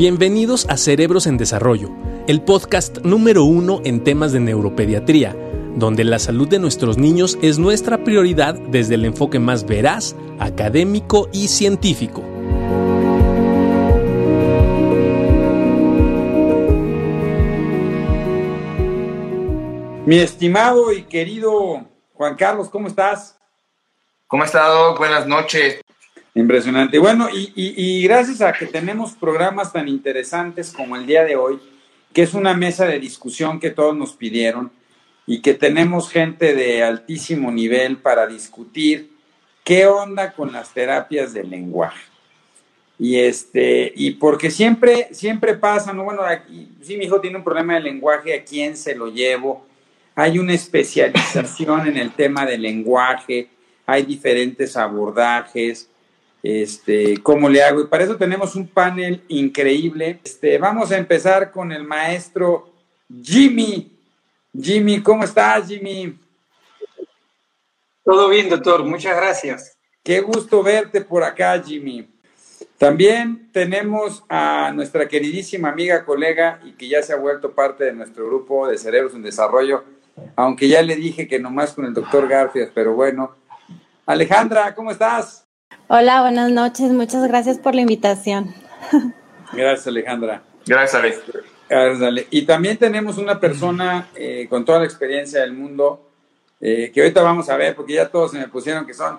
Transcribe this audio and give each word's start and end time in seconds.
Bienvenidos 0.00 0.66
a 0.70 0.78
Cerebros 0.78 1.26
en 1.26 1.36
Desarrollo, 1.36 1.90
el 2.26 2.40
podcast 2.40 3.00
número 3.00 3.44
uno 3.44 3.82
en 3.84 4.02
temas 4.02 4.32
de 4.32 4.40
neuropediatría, 4.40 5.36
donde 5.76 6.04
la 6.04 6.18
salud 6.18 6.48
de 6.48 6.58
nuestros 6.58 6.96
niños 6.96 7.36
es 7.42 7.58
nuestra 7.58 8.02
prioridad 8.02 8.54
desde 8.54 8.94
el 8.94 9.04
enfoque 9.04 9.38
más 9.38 9.66
veraz, 9.66 10.16
académico 10.38 11.28
y 11.34 11.48
científico. 11.48 12.22
Mi 20.06 20.16
estimado 20.16 20.94
y 20.94 21.02
querido 21.02 21.84
Juan 22.14 22.36
Carlos, 22.36 22.70
¿cómo 22.70 22.88
estás? 22.88 23.38
¿Cómo 24.28 24.44
ha 24.44 24.46
estado? 24.46 24.96
Buenas 24.96 25.26
noches. 25.26 25.82
Impresionante. 26.34 26.98
Bueno, 26.98 27.28
y, 27.32 28.02
gracias 28.04 28.40
a 28.40 28.52
que 28.52 28.66
tenemos 28.66 29.12
programas 29.12 29.72
tan 29.72 29.88
interesantes 29.88 30.72
como 30.72 30.94
el 30.96 31.06
día 31.06 31.24
de 31.24 31.36
hoy, 31.36 31.58
que 32.12 32.22
es 32.22 32.34
una 32.34 32.54
mesa 32.54 32.86
de 32.86 33.00
discusión 33.00 33.58
que 33.58 33.70
todos 33.70 33.96
nos 33.96 34.12
pidieron 34.12 34.70
y 35.26 35.42
que 35.42 35.54
tenemos 35.54 36.10
gente 36.10 36.54
de 36.54 36.84
altísimo 36.84 37.50
nivel 37.50 37.98
para 37.98 38.26
discutir 38.26 39.10
qué 39.64 39.86
onda 39.86 40.32
con 40.32 40.52
las 40.52 40.72
terapias 40.72 41.32
del 41.32 41.50
lenguaje. 41.50 42.00
Y 42.98 43.18
este, 43.18 43.92
y 43.96 44.12
porque 44.12 44.50
siempre, 44.50 45.08
siempre 45.12 45.54
pasa, 45.54 45.92
¿no? 45.92 46.04
Bueno, 46.04 46.22
aquí, 46.22 46.70
si 46.82 46.96
mi 46.96 47.06
hijo 47.06 47.20
tiene 47.20 47.38
un 47.38 47.44
problema 47.44 47.74
de 47.74 47.80
lenguaje, 47.80 48.34
¿a 48.34 48.44
quién 48.44 48.76
se 48.76 48.94
lo 48.94 49.08
llevo? 49.08 49.66
Hay 50.14 50.38
una 50.38 50.52
especialización 50.52 51.88
en 51.88 51.96
el 51.96 52.12
tema 52.12 52.44
del 52.44 52.62
lenguaje, 52.62 53.48
hay 53.86 54.02
diferentes 54.02 54.76
abordajes, 54.76 55.88
este, 56.42 57.18
cómo 57.22 57.48
le 57.48 57.62
hago. 57.62 57.82
Y 57.82 57.86
para 57.86 58.04
eso 58.04 58.16
tenemos 58.16 58.54
un 58.56 58.66
panel 58.68 59.22
increíble. 59.28 60.20
Este, 60.24 60.58
vamos 60.58 60.90
a 60.92 60.98
empezar 60.98 61.50
con 61.50 61.72
el 61.72 61.84
maestro 61.84 62.72
Jimmy. 63.22 63.96
Jimmy, 64.58 65.02
¿cómo 65.02 65.24
estás, 65.24 65.68
Jimmy? 65.68 66.18
Todo 68.04 68.28
bien, 68.28 68.48
doctor. 68.48 68.84
Muchas 68.84 69.16
gracias. 69.16 69.76
Qué 70.02 70.20
gusto 70.20 70.62
verte 70.62 71.02
por 71.02 71.22
acá, 71.22 71.62
Jimmy. 71.62 72.08
También 72.78 73.50
tenemos 73.52 74.24
a 74.28 74.72
nuestra 74.74 75.06
queridísima 75.06 75.68
amiga, 75.68 76.04
colega 76.04 76.60
y 76.64 76.72
que 76.72 76.88
ya 76.88 77.02
se 77.02 77.12
ha 77.12 77.16
vuelto 77.16 77.52
parte 77.52 77.84
de 77.84 77.92
nuestro 77.92 78.26
grupo 78.26 78.66
de 78.66 78.78
Cerebros 78.78 79.14
en 79.14 79.22
Desarrollo, 79.22 79.84
aunque 80.34 80.66
ya 80.66 80.80
le 80.80 80.96
dije 80.96 81.28
que 81.28 81.38
nomás 81.38 81.74
con 81.74 81.84
el 81.84 81.92
doctor 81.92 82.26
Garfias, 82.26 82.70
pero 82.74 82.94
bueno. 82.94 83.36
Alejandra, 84.06 84.74
¿cómo 84.74 84.90
estás? 84.90 85.46
Hola, 85.92 86.20
buenas 86.20 86.52
noches. 86.52 86.92
Muchas 86.92 87.26
gracias 87.26 87.58
por 87.58 87.74
la 87.74 87.80
invitación. 87.80 88.54
Gracias, 89.52 89.88
Alejandra. 89.88 90.40
Gracias, 90.64 90.94
Ale. 90.94 91.18
Gracias, 91.68 92.02
Ale. 92.02 92.28
Y 92.30 92.42
también 92.42 92.76
tenemos 92.76 93.18
una 93.18 93.40
persona 93.40 94.06
eh, 94.14 94.46
con 94.48 94.64
toda 94.64 94.78
la 94.78 94.84
experiencia 94.84 95.40
del 95.40 95.52
mundo, 95.52 96.12
eh, 96.60 96.92
que 96.94 97.00
ahorita 97.00 97.22
vamos 97.22 97.50
a 97.50 97.56
ver, 97.56 97.74
porque 97.74 97.94
ya 97.94 98.08
todos 98.08 98.30
se 98.30 98.38
me 98.38 98.46
pusieron 98.46 98.86
que 98.86 98.94
son 98.94 99.18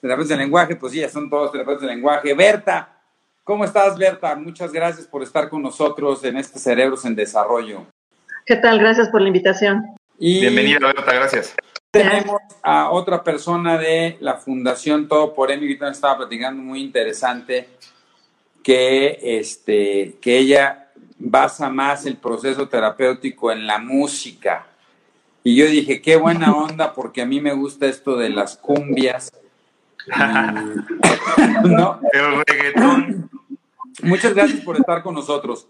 terapeutas 0.00 0.30
de 0.30 0.38
lenguaje, 0.38 0.74
pues 0.74 0.92
sí, 0.92 0.98
ya 0.98 1.08
son 1.08 1.30
todos 1.30 1.52
terapeutas 1.52 1.82
de 1.82 1.94
lenguaje. 1.94 2.34
Berta, 2.34 2.96
¿cómo 3.44 3.64
estás, 3.64 3.96
Berta? 3.96 4.34
Muchas 4.34 4.72
gracias 4.72 5.06
por 5.06 5.22
estar 5.22 5.48
con 5.48 5.62
nosotros 5.62 6.24
en 6.24 6.36
este 6.36 6.58
Cerebros 6.58 7.04
en 7.04 7.14
Desarrollo. 7.14 7.86
¿Qué 8.44 8.56
tal? 8.56 8.80
Gracias 8.80 9.08
por 9.08 9.20
la 9.20 9.28
invitación. 9.28 9.84
Bienvenida, 10.18 10.80
Berta, 10.80 11.14
gracias. 11.14 11.54
Tenemos 11.90 12.42
a 12.62 12.90
otra 12.90 13.24
persona 13.24 13.78
de 13.78 14.18
la 14.20 14.34
Fundación 14.34 15.08
Todo 15.08 15.34
por 15.34 15.50
Emi, 15.50 15.78
que 15.78 15.88
estaba 15.88 16.18
platicando 16.18 16.62
muy 16.62 16.82
interesante, 16.82 17.66
que, 18.62 19.18
este, 19.22 20.18
que 20.20 20.36
ella 20.36 20.90
basa 21.18 21.70
más 21.70 22.04
el 22.04 22.18
proceso 22.18 22.68
terapéutico 22.68 23.50
en 23.50 23.66
la 23.66 23.78
música. 23.78 24.66
Y 25.42 25.56
yo 25.56 25.64
dije, 25.64 26.02
qué 26.02 26.16
buena 26.16 26.54
onda, 26.56 26.92
porque 26.92 27.22
a 27.22 27.26
mí 27.26 27.40
me 27.40 27.54
gusta 27.54 27.86
esto 27.86 28.16
de 28.16 28.28
las 28.28 28.58
cumbias. 28.58 29.32
¿No? 31.64 32.00
El 32.12 32.44
reggaetón. 32.46 33.30
Muchas 34.02 34.34
gracias 34.34 34.60
por 34.60 34.76
estar 34.76 35.02
con 35.02 35.14
nosotros. 35.14 35.66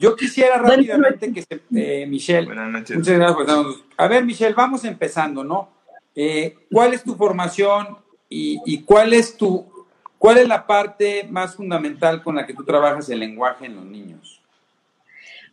Yo 0.00 0.16
quisiera 0.16 0.56
rápidamente 0.56 1.30
que 1.30 1.42
se, 1.42 1.60
eh, 1.76 2.06
Michelle, 2.06 2.48
muchas 2.48 3.06
gracias 3.06 3.32
por 3.34 3.42
estar 3.42 3.64
A 3.98 4.08
ver, 4.08 4.24
Michelle, 4.24 4.54
vamos 4.54 4.82
empezando, 4.86 5.44
¿no? 5.44 5.68
Eh, 6.16 6.56
¿Cuál 6.72 6.94
es 6.94 7.04
tu 7.04 7.14
formación 7.16 7.98
y, 8.26 8.80
cuál 8.84 9.12
es 9.12 9.36
tu, 9.36 9.66
cuál 10.16 10.38
es 10.38 10.48
la 10.48 10.66
parte 10.66 11.26
más 11.28 11.54
fundamental 11.54 12.22
con 12.22 12.36
la 12.36 12.46
que 12.46 12.54
tú 12.54 12.64
trabajas 12.64 13.10
el 13.10 13.20
lenguaje 13.20 13.66
en 13.66 13.76
los 13.76 13.84
niños? 13.84 14.40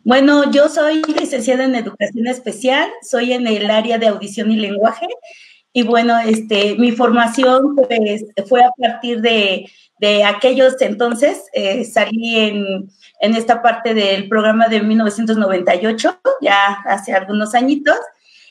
Bueno, 0.05 0.49
yo 0.49 0.69
soy 0.69 1.01
licenciada 1.03 1.65
en 1.65 1.75
educación 1.75 2.27
especial, 2.27 2.89
soy 3.01 3.33
en 3.33 3.47
el 3.47 3.69
área 3.69 3.97
de 3.97 4.07
audición 4.07 4.49
y 4.49 4.55
lenguaje 4.55 5.07
y 5.73 5.83
bueno, 5.83 6.17
este, 6.19 6.77
mi 6.77 6.93
formación 6.93 7.75
pues, 7.75 8.25
fue 8.47 8.63
a 8.63 8.71
partir 8.77 9.19
de, 9.19 9.69
de 9.99 10.23
aquellos 10.23 10.79
entonces, 10.81 11.43
eh, 11.53 11.85
salí 11.85 12.39
en 12.39 12.89
en 13.19 13.35
esta 13.35 13.61
parte 13.61 13.93
del 13.93 14.27
programa 14.27 14.67
de 14.67 14.81
1998, 14.81 16.19
ya 16.41 16.73
hace 16.85 17.13
algunos 17.13 17.55
añitos. 17.55 17.97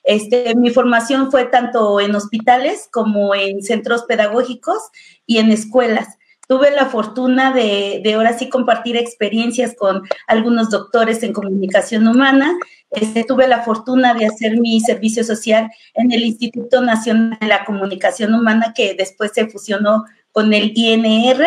Este, 0.02 0.54
mi 0.54 0.70
formación 0.70 1.30
fue 1.30 1.46
tanto 1.46 2.00
en 2.00 2.14
hospitales 2.14 2.88
como 2.92 3.34
en 3.34 3.62
centros 3.62 4.04
pedagógicos 4.04 4.78
y 5.26 5.38
en 5.38 5.50
escuelas. 5.50 6.18
Tuve 6.48 6.70
la 6.70 6.86
fortuna 6.86 7.52
de, 7.52 8.00
de 8.04 8.14
ahora 8.14 8.38
sí 8.38 8.48
compartir 8.48 8.96
experiencias 8.96 9.74
con 9.76 10.02
algunos 10.28 10.70
doctores 10.70 11.24
en 11.24 11.32
comunicación 11.32 12.06
humana. 12.06 12.56
Este, 12.90 13.24
tuve 13.24 13.48
la 13.48 13.62
fortuna 13.62 14.14
de 14.14 14.26
hacer 14.26 14.58
mi 14.58 14.80
servicio 14.80 15.24
social 15.24 15.68
en 15.94 16.12
el 16.12 16.22
Instituto 16.22 16.80
Nacional 16.82 17.36
de 17.40 17.48
la 17.48 17.64
Comunicación 17.64 18.32
Humana, 18.32 18.72
que 18.76 18.94
después 18.94 19.32
se 19.34 19.48
fusionó 19.48 20.04
con 20.36 20.52
el 20.52 20.72
INR 20.74 21.46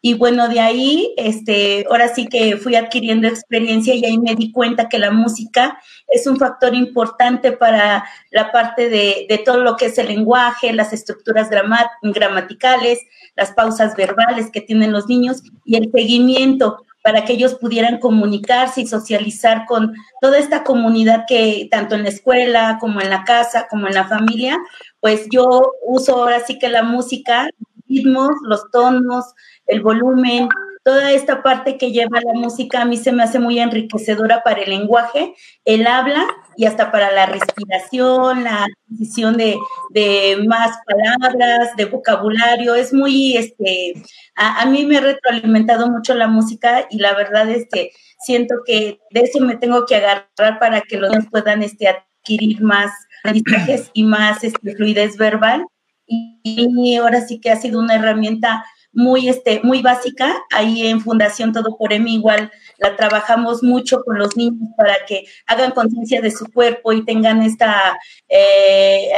y 0.00 0.14
bueno, 0.14 0.48
de 0.48 0.58
ahí, 0.58 1.14
este, 1.16 1.86
ahora 1.88 2.12
sí 2.12 2.26
que 2.26 2.56
fui 2.56 2.74
adquiriendo 2.74 3.28
experiencia 3.28 3.94
y 3.94 4.04
ahí 4.04 4.18
me 4.18 4.34
di 4.34 4.50
cuenta 4.50 4.88
que 4.88 4.98
la 4.98 5.12
música 5.12 5.78
es 6.08 6.26
un 6.26 6.36
factor 6.36 6.74
importante 6.74 7.52
para 7.52 8.04
la 8.32 8.50
parte 8.50 8.90
de, 8.90 9.26
de 9.28 9.38
todo 9.38 9.58
lo 9.58 9.76
que 9.76 9.86
es 9.86 9.98
el 9.98 10.08
lenguaje, 10.08 10.72
las 10.72 10.92
estructuras 10.92 11.48
gramaticales, 12.02 12.98
las 13.36 13.52
pausas 13.52 13.94
verbales 13.94 14.50
que 14.50 14.60
tienen 14.62 14.90
los 14.90 15.06
niños 15.06 15.44
y 15.64 15.76
el 15.76 15.88
seguimiento 15.92 16.84
para 17.04 17.24
que 17.24 17.34
ellos 17.34 17.54
pudieran 17.54 17.98
comunicarse 17.98 18.80
y 18.80 18.86
socializar 18.88 19.66
con 19.66 19.94
toda 20.20 20.38
esta 20.38 20.64
comunidad 20.64 21.24
que 21.28 21.68
tanto 21.70 21.94
en 21.94 22.02
la 22.02 22.08
escuela 22.08 22.78
como 22.80 23.00
en 23.00 23.10
la 23.10 23.22
casa 23.22 23.68
como 23.70 23.86
en 23.86 23.94
la 23.94 24.08
familia, 24.08 24.58
pues 25.00 25.28
yo 25.30 25.72
uso 25.86 26.16
ahora 26.16 26.40
sí 26.44 26.58
que 26.58 26.68
la 26.68 26.82
música, 26.82 27.48
ritmos, 27.94 28.30
los 28.42 28.70
tonos, 28.70 29.34
el 29.66 29.82
volumen, 29.82 30.48
toda 30.84 31.12
esta 31.12 31.42
parte 31.42 31.78
que 31.78 31.92
lleva 31.92 32.20
la 32.20 32.34
música 32.34 32.82
a 32.82 32.84
mí 32.84 32.98
se 32.98 33.10
me 33.10 33.22
hace 33.22 33.38
muy 33.38 33.58
enriquecedora 33.58 34.42
para 34.42 34.60
el 34.60 34.70
lenguaje, 34.70 35.34
el 35.64 35.86
habla 35.86 36.26
y 36.56 36.66
hasta 36.66 36.92
para 36.92 37.10
la 37.10 37.24
respiración, 37.24 38.44
la 38.44 38.66
adquisición 38.66 39.38
de, 39.38 39.56
más 40.46 40.76
palabras, 40.86 41.74
de 41.76 41.86
vocabulario. 41.86 42.74
Es 42.74 42.92
muy, 42.92 43.36
este, 43.36 43.94
a, 44.36 44.66
mí 44.66 44.84
me 44.84 44.98
ha 44.98 45.00
retroalimentado 45.00 45.90
mucho 45.90 46.14
la 46.14 46.28
música 46.28 46.86
y 46.90 46.98
la 46.98 47.14
verdad 47.14 47.48
es 47.48 47.66
que 47.72 47.90
siento 48.20 48.56
que 48.66 49.00
de 49.10 49.20
eso 49.20 49.40
me 49.40 49.56
tengo 49.56 49.86
que 49.86 49.96
agarrar 49.96 50.58
para 50.60 50.82
que 50.82 50.98
los 50.98 51.10
niños 51.10 51.28
puedan 51.30 51.62
este, 51.62 51.88
adquirir 51.88 52.60
más 52.62 52.92
y 53.94 54.04
más 54.04 54.44
este, 54.44 54.76
fluidez 54.76 55.16
verbal. 55.16 55.64
Y 56.06 56.96
ahora 56.96 57.20
sí 57.26 57.40
que 57.40 57.50
ha 57.50 57.56
sido 57.56 57.80
una 57.80 57.94
herramienta 57.94 58.64
muy, 58.94 59.28
este, 59.28 59.60
muy 59.62 59.82
básica. 59.82 60.34
Ahí 60.52 60.86
en 60.86 61.00
Fundación 61.00 61.52
Todo 61.52 61.76
por 61.76 61.92
Emi 61.92 62.14
igual 62.14 62.50
la 62.78 62.96
trabajamos 62.96 63.62
mucho 63.62 64.02
con 64.04 64.18
los 64.18 64.36
niños 64.36 64.70
para 64.76 64.94
que 65.06 65.24
hagan 65.46 65.72
conciencia 65.72 66.20
de 66.20 66.30
su 66.30 66.50
cuerpo 66.50 66.92
y 66.92 67.04
tengan 67.04 67.42
esta, 67.42 67.98
eh, 68.28 69.10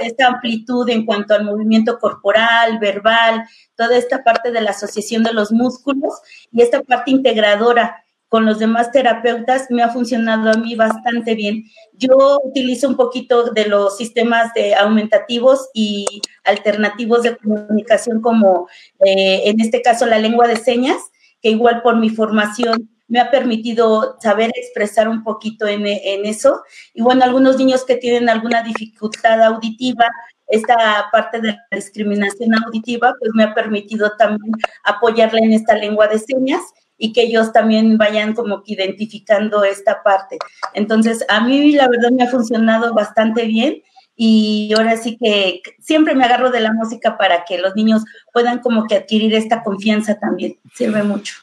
esta 0.00 0.26
amplitud 0.26 0.88
en 0.90 1.06
cuanto 1.06 1.34
al 1.34 1.44
movimiento 1.44 1.98
corporal, 1.98 2.78
verbal, 2.78 3.44
toda 3.76 3.96
esta 3.96 4.22
parte 4.24 4.50
de 4.50 4.60
la 4.60 4.70
asociación 4.70 5.22
de 5.22 5.32
los 5.32 5.52
músculos 5.52 6.14
y 6.52 6.62
esta 6.62 6.82
parte 6.82 7.12
integradora 7.12 8.02
con 8.28 8.44
los 8.44 8.58
demás 8.58 8.90
terapeutas 8.90 9.66
me 9.70 9.82
ha 9.82 9.90
funcionado 9.90 10.50
a 10.50 10.54
mí 10.54 10.74
bastante 10.74 11.34
bien. 11.34 11.64
Yo 11.92 12.40
utilizo 12.42 12.88
un 12.88 12.96
poquito 12.96 13.50
de 13.50 13.66
los 13.66 13.96
sistemas 13.96 14.52
de 14.54 14.74
aumentativos 14.74 15.68
y 15.74 16.06
alternativos 16.44 17.22
de 17.22 17.36
comunicación 17.36 18.20
como 18.20 18.68
eh, 19.04 19.42
en 19.44 19.60
este 19.60 19.80
caso 19.82 20.06
la 20.06 20.18
lengua 20.18 20.48
de 20.48 20.56
señas, 20.56 20.98
que 21.40 21.50
igual 21.50 21.82
por 21.82 21.96
mi 21.96 22.10
formación 22.10 22.90
me 23.08 23.20
ha 23.20 23.30
permitido 23.30 24.16
saber 24.20 24.50
expresar 24.56 25.08
un 25.08 25.22
poquito 25.22 25.66
en, 25.68 25.86
eso. 25.86 26.62
Y 26.92 27.02
bueno, 27.02 27.24
algunos 27.24 27.56
niños 27.56 27.84
que 27.84 27.96
tienen 27.96 28.28
alguna 28.28 28.62
dificultad 28.64 29.40
auditiva, 29.42 30.06
esta 30.48 31.06
parte 31.12 31.40
de 31.40 31.52
la 31.52 31.76
discriminación 31.76 32.52
auditiva, 32.64 33.14
pues 33.20 33.30
me 33.34 33.44
ha 33.44 33.54
permitido 33.54 34.10
también 34.18 34.52
apoyarle 34.82 35.38
en 35.40 35.52
esta 35.52 35.76
lengua 35.76 36.08
de 36.08 36.18
señas 36.18 36.62
y 36.98 37.12
que 37.12 37.22
ellos 37.22 37.52
también 37.52 37.98
vayan 37.98 38.34
como 38.34 38.62
que 38.62 38.74
identificando 38.74 39.64
esta 39.64 40.02
parte. 40.02 40.38
Entonces, 40.74 41.24
a 41.28 41.40
mí 41.40 41.72
la 41.72 41.88
verdad 41.88 42.10
me 42.10 42.24
ha 42.24 42.30
funcionado 42.30 42.94
bastante 42.94 43.44
bien 43.46 43.82
y 44.16 44.72
ahora 44.76 44.96
sí 44.96 45.18
que 45.18 45.62
siempre 45.78 46.14
me 46.14 46.24
agarro 46.24 46.50
de 46.50 46.60
la 46.60 46.72
música 46.72 47.18
para 47.18 47.44
que 47.44 47.58
los 47.58 47.76
niños 47.76 48.02
puedan 48.32 48.60
como 48.60 48.86
que 48.86 48.96
adquirir 48.96 49.34
esta 49.34 49.62
confianza 49.62 50.18
también. 50.18 50.58
Sirve 50.74 51.02
mucho. 51.02 51.34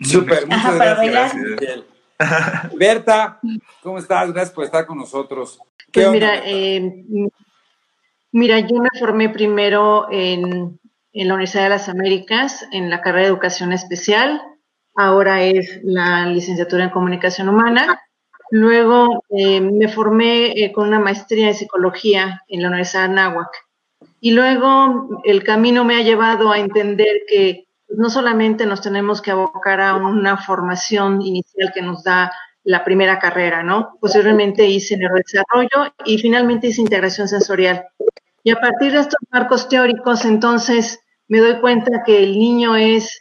Súper, 0.00 0.46
muchas 0.46 0.76
gracias. 0.76 1.34
Berta, 2.76 3.40
¿cómo 3.82 3.98
estás? 3.98 4.32
Gracias 4.32 4.54
por 4.54 4.64
estar 4.64 4.86
con 4.86 4.98
nosotros. 4.98 5.58
Pues 5.92 6.10
mira, 6.10 6.42
eh, 6.44 7.04
mira, 8.32 8.58
yo 8.60 8.78
me 8.78 8.88
formé 8.98 9.28
primero 9.28 10.08
en, 10.10 10.80
en 11.14 11.28
la 11.28 11.34
Universidad 11.34 11.64
de 11.64 11.70
las 11.70 11.88
Américas, 11.88 12.66
en 12.72 12.90
la 12.90 13.00
carrera 13.00 13.22
de 13.22 13.32
Educación 13.32 13.72
Especial. 13.72 14.42
Ahora 14.96 15.42
es 15.42 15.80
la 15.84 16.26
licenciatura 16.26 16.84
en 16.84 16.90
Comunicación 16.90 17.48
Humana. 17.48 18.02
Luego 18.50 19.24
eh, 19.30 19.60
me 19.60 19.88
formé 19.88 20.52
eh, 20.52 20.72
con 20.72 20.88
una 20.88 20.98
maestría 20.98 21.48
en 21.48 21.54
Psicología 21.54 22.42
en 22.48 22.62
la 22.62 22.68
Universidad 22.68 23.04
de 23.04 23.12
Anáhuac. 23.12 23.50
Y 24.20 24.32
luego 24.32 25.20
el 25.24 25.44
camino 25.44 25.84
me 25.84 25.96
ha 25.96 26.02
llevado 26.02 26.50
a 26.50 26.58
entender 26.58 27.22
que 27.28 27.68
no 27.88 28.10
solamente 28.10 28.66
nos 28.66 28.80
tenemos 28.80 29.22
que 29.22 29.30
abocar 29.30 29.80
a 29.80 29.94
una 29.94 30.36
formación 30.36 31.22
inicial 31.22 31.72
que 31.72 31.82
nos 31.82 32.02
da 32.02 32.32
la 32.64 32.82
primera 32.82 33.18
carrera, 33.18 33.62
¿no? 33.62 33.98
Posteriormente 34.00 34.66
hice 34.66 34.96
neurodesarrollo 34.96 35.94
y 36.04 36.18
finalmente 36.18 36.68
hice 36.68 36.80
integración 36.80 37.28
sensorial. 37.28 37.84
Y 38.42 38.50
a 38.50 38.60
partir 38.60 38.92
de 38.92 39.00
estos 39.00 39.20
marcos 39.30 39.68
teóricos, 39.68 40.24
entonces 40.24 41.03
me 41.28 41.38
doy 41.38 41.60
cuenta 41.60 42.02
que 42.04 42.22
el 42.22 42.38
niño 42.38 42.76
es, 42.76 43.20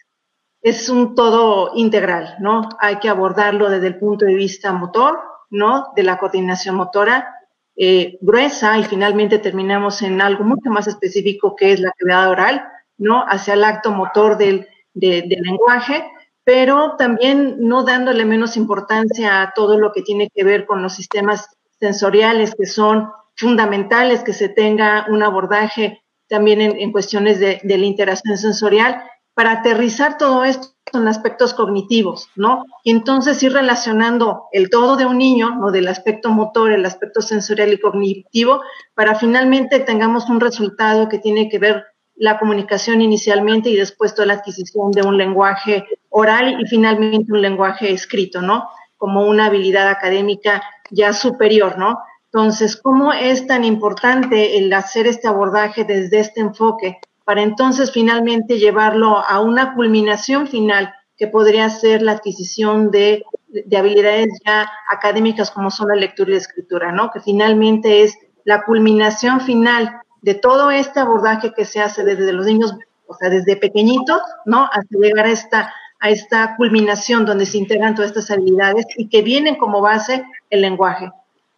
es 0.62 0.90
un 0.90 1.16
todo 1.16 1.72
integral, 1.76 2.36
¿no? 2.40 2.70
Hay 2.80 2.98
que 2.98 3.10
abordarlo 3.10 3.70
desde 3.70 3.88
el 3.88 4.00
punto 4.00 4.26
de 4.26 4.36
vista 4.36 4.72
motor, 4.74 5.20
¿no? 5.50 5.92
De 5.96 6.04
la 6.04 6.18
coordinación 6.18 6.76
motora 6.76 7.28
eh, 7.76 8.18
gruesa 8.22 8.78
y 8.78 8.84
finalmente 8.84 9.40
terminamos 9.40 10.02
en 10.04 10.22
algo 10.22 10.44
mucho 10.44 10.70
más 10.70 10.88
específico 10.88 11.56
que 11.56 11.72
es 11.72 11.80
la 11.80 11.90
actividad 11.90 12.30
oral, 12.30 12.64
¿no? 12.98 13.24
Hacia 13.28 13.56
el 13.56 13.64
acto 13.64 13.92
motor 13.92 14.38
del, 14.38 14.68
del 14.94 15.28
lenguaje, 15.28 16.06
pero 16.44 16.96
también 16.98 17.56
no 17.60 17.84
dándole 17.84 18.26
menos 18.26 18.58
importancia 18.58 19.42
a 19.42 19.54
todo 19.54 19.80
lo 19.80 19.92
que 19.92 20.02
tiene 20.02 20.30
que 20.34 20.44
ver 20.44 20.66
con 20.66 20.84
los 20.84 20.94
sistemas 20.94 21.50
sensoriales 21.80 22.54
que 22.56 22.66
son 22.66 23.10
fundamentales 23.36 24.24
que 24.24 24.34
se 24.34 24.50
tenga 24.50 25.08
un 25.10 25.24
abordaje 25.24 26.03
también 26.34 26.62
en, 26.62 26.92
cuestiones 26.92 27.40
de, 27.40 27.62
de, 27.62 27.78
la 27.78 27.86
interacción 27.86 28.40
sensorial 28.40 29.04
para 29.36 29.52
aterrizar 29.52 30.18
todo 30.18 30.44
esto 30.44 30.70
en 30.92 31.08
aspectos 31.08 31.54
cognitivos, 31.54 32.28
¿no? 32.36 32.66
Y 32.84 32.90
entonces 32.90 33.44
ir 33.44 33.54
relacionando 33.54 34.46
el 34.52 34.72
todo 34.72 34.96
de 34.96 35.06
un 35.06 35.20
niño, 35.20 35.54
¿no? 35.60 35.70
Del 35.70 35.88
aspecto 35.88 36.32
motor, 36.32 36.72
el 36.72 36.88
aspecto 36.88 37.22
sensorial 37.22 37.72
y 37.72 37.80
cognitivo, 37.80 38.62
para 38.96 39.14
finalmente 39.14 39.80
tengamos 39.80 40.28
un 40.28 40.40
resultado 40.40 41.08
que 41.08 41.20
tiene 41.20 41.50
que 41.50 41.60
ver 41.60 41.86
la 42.16 42.40
comunicación 42.40 43.02
inicialmente 43.02 43.70
y 43.70 43.76
después 43.76 44.16
toda 44.16 44.26
la 44.26 44.34
adquisición 44.34 44.90
de 44.90 45.04
un 45.04 45.20
lenguaje 45.20 45.86
oral 46.10 46.60
y 46.60 46.66
finalmente 46.66 47.32
un 47.32 47.44
lenguaje 47.44 47.92
escrito, 47.92 48.42
¿no? 48.42 48.68
Como 48.98 49.28
una 49.28 49.46
habilidad 49.46 49.88
académica 49.88 50.64
ya 50.90 51.14
superior, 51.14 51.78
¿no? 51.78 52.00
Entonces, 52.34 52.76
¿cómo 52.78 53.14
es 53.14 53.46
tan 53.46 53.64
importante 53.64 54.58
el 54.58 54.74
hacer 54.74 55.06
este 55.06 55.28
abordaje 55.28 55.84
desde 55.84 56.20
este 56.20 56.42
enfoque 56.42 56.98
para 57.26 57.44
entonces 57.44 57.92
finalmente 57.92 58.58
llevarlo 58.58 59.20
a 59.20 59.40
una 59.40 59.76
culminación 59.76 60.48
final 60.48 60.92
que 61.16 61.28
podría 61.28 61.70
ser 61.70 62.02
la 62.02 62.14
adquisición 62.14 62.90
de, 62.90 63.24
de 63.50 63.78
habilidades 63.78 64.30
ya 64.44 64.68
académicas 64.90 65.52
como 65.52 65.70
son 65.70 65.90
la 65.90 65.96
lectura 65.96 66.32
y 66.32 66.34
la 66.34 66.40
escritura, 66.40 66.92
¿no? 66.92 67.12
Que 67.12 67.20
finalmente 67.20 68.02
es 68.02 68.18
la 68.46 68.64
culminación 68.64 69.40
final 69.40 70.02
de 70.24 70.34
todo 70.34 70.72
este 70.72 71.02
abordaje 71.02 71.54
que 71.56 71.66
se 71.66 71.82
hace 71.82 72.04
desde 72.04 72.34
los 72.34 72.48
niños, 72.48 72.74
o 73.06 73.14
sea, 73.14 73.30
desde 73.30 73.58
pequeñitos, 73.58 74.24
¿no? 74.46 74.68
Hasta 74.72 74.98
llegar 74.98 75.28
a 75.28 75.32
esta, 75.32 75.74
a 76.00 76.10
esta 76.10 76.56
culminación 76.56 77.28
donde 77.28 77.46
se 77.46 77.60
integran 77.60 77.94
todas 77.94 78.10
estas 78.10 78.32
habilidades 78.32 78.88
y 78.98 79.08
que 79.08 79.22
vienen 79.22 79.56
como 79.56 79.82
base 79.82 80.26
el 80.50 80.62
lenguaje. 80.62 81.12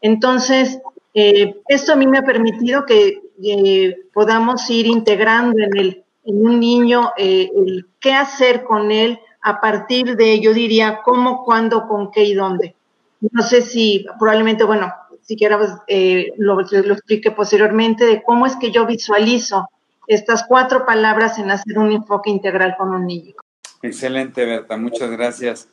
Entonces, 0.06 0.80
eh, 1.16 1.56
esto 1.68 1.94
a 1.94 1.96
mí 1.96 2.06
me 2.06 2.20
ha 2.20 2.22
permitido 2.22 2.86
que 2.86 3.24
eh, 3.44 3.98
podamos 4.14 4.70
ir 4.70 4.86
integrando 4.86 5.58
en, 5.58 5.76
el, 5.76 6.04
en 6.26 6.46
un 6.46 6.60
niño 6.60 7.12
eh, 7.18 7.50
el 7.56 7.88
qué 8.00 8.14
hacer 8.14 8.66
con 8.66 8.92
él 8.92 9.20
a 9.42 9.60
partir 9.60 10.16
de, 10.16 10.40
yo 10.42 10.54
diría, 10.54 11.02
cómo, 11.04 11.44
cuándo, 11.44 11.88
con 11.88 12.12
qué 12.12 12.24
y 12.24 12.36
dónde. 12.36 12.76
No 13.20 13.42
sé 13.42 13.64
si 13.64 14.06
probablemente, 14.20 14.64
bueno, 14.64 14.94
si 15.24 15.36
quieras 15.36 15.76
eh, 15.88 16.34
lo, 16.38 16.62
lo 16.62 16.94
explique 16.94 17.32
posteriormente, 17.32 18.06
de 18.06 18.22
cómo 18.22 18.46
es 18.46 18.56
que 18.58 18.72
yo 18.72 18.86
visualizo 18.86 19.68
estas 20.06 20.46
cuatro 20.48 20.86
palabras 20.86 21.40
en 21.40 21.50
hacer 21.50 21.80
un 21.80 21.92
enfoque 21.92 22.30
integral 22.30 22.76
con 22.78 22.90
un 22.90 23.08
niño. 23.08 23.34
Excelente, 23.82 24.46
Berta, 24.46 24.78
muchas 24.78 25.10
gracias. 25.10 25.68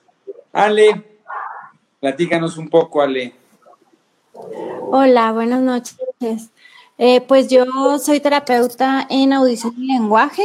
Ale, 0.55 1.05
platícanos 2.01 2.57
un 2.57 2.71
poco, 2.71 3.03
Ale. 3.03 3.42
Hola, 4.91 5.33
buenas 5.33 5.61
noches. 5.61 6.51
Eh, 6.99 7.21
pues 7.23 7.49
yo 7.49 7.65
soy 7.99 8.21
terapeuta 8.21 9.07
en 9.09 9.33
audición 9.33 9.75
y 9.79 9.87
lenguaje, 9.87 10.45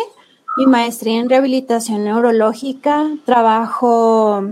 mi 0.58 0.66
maestría 0.66 1.20
en 1.20 1.30
rehabilitación 1.30 2.04
neurológica, 2.04 3.10
trabajo 3.26 4.44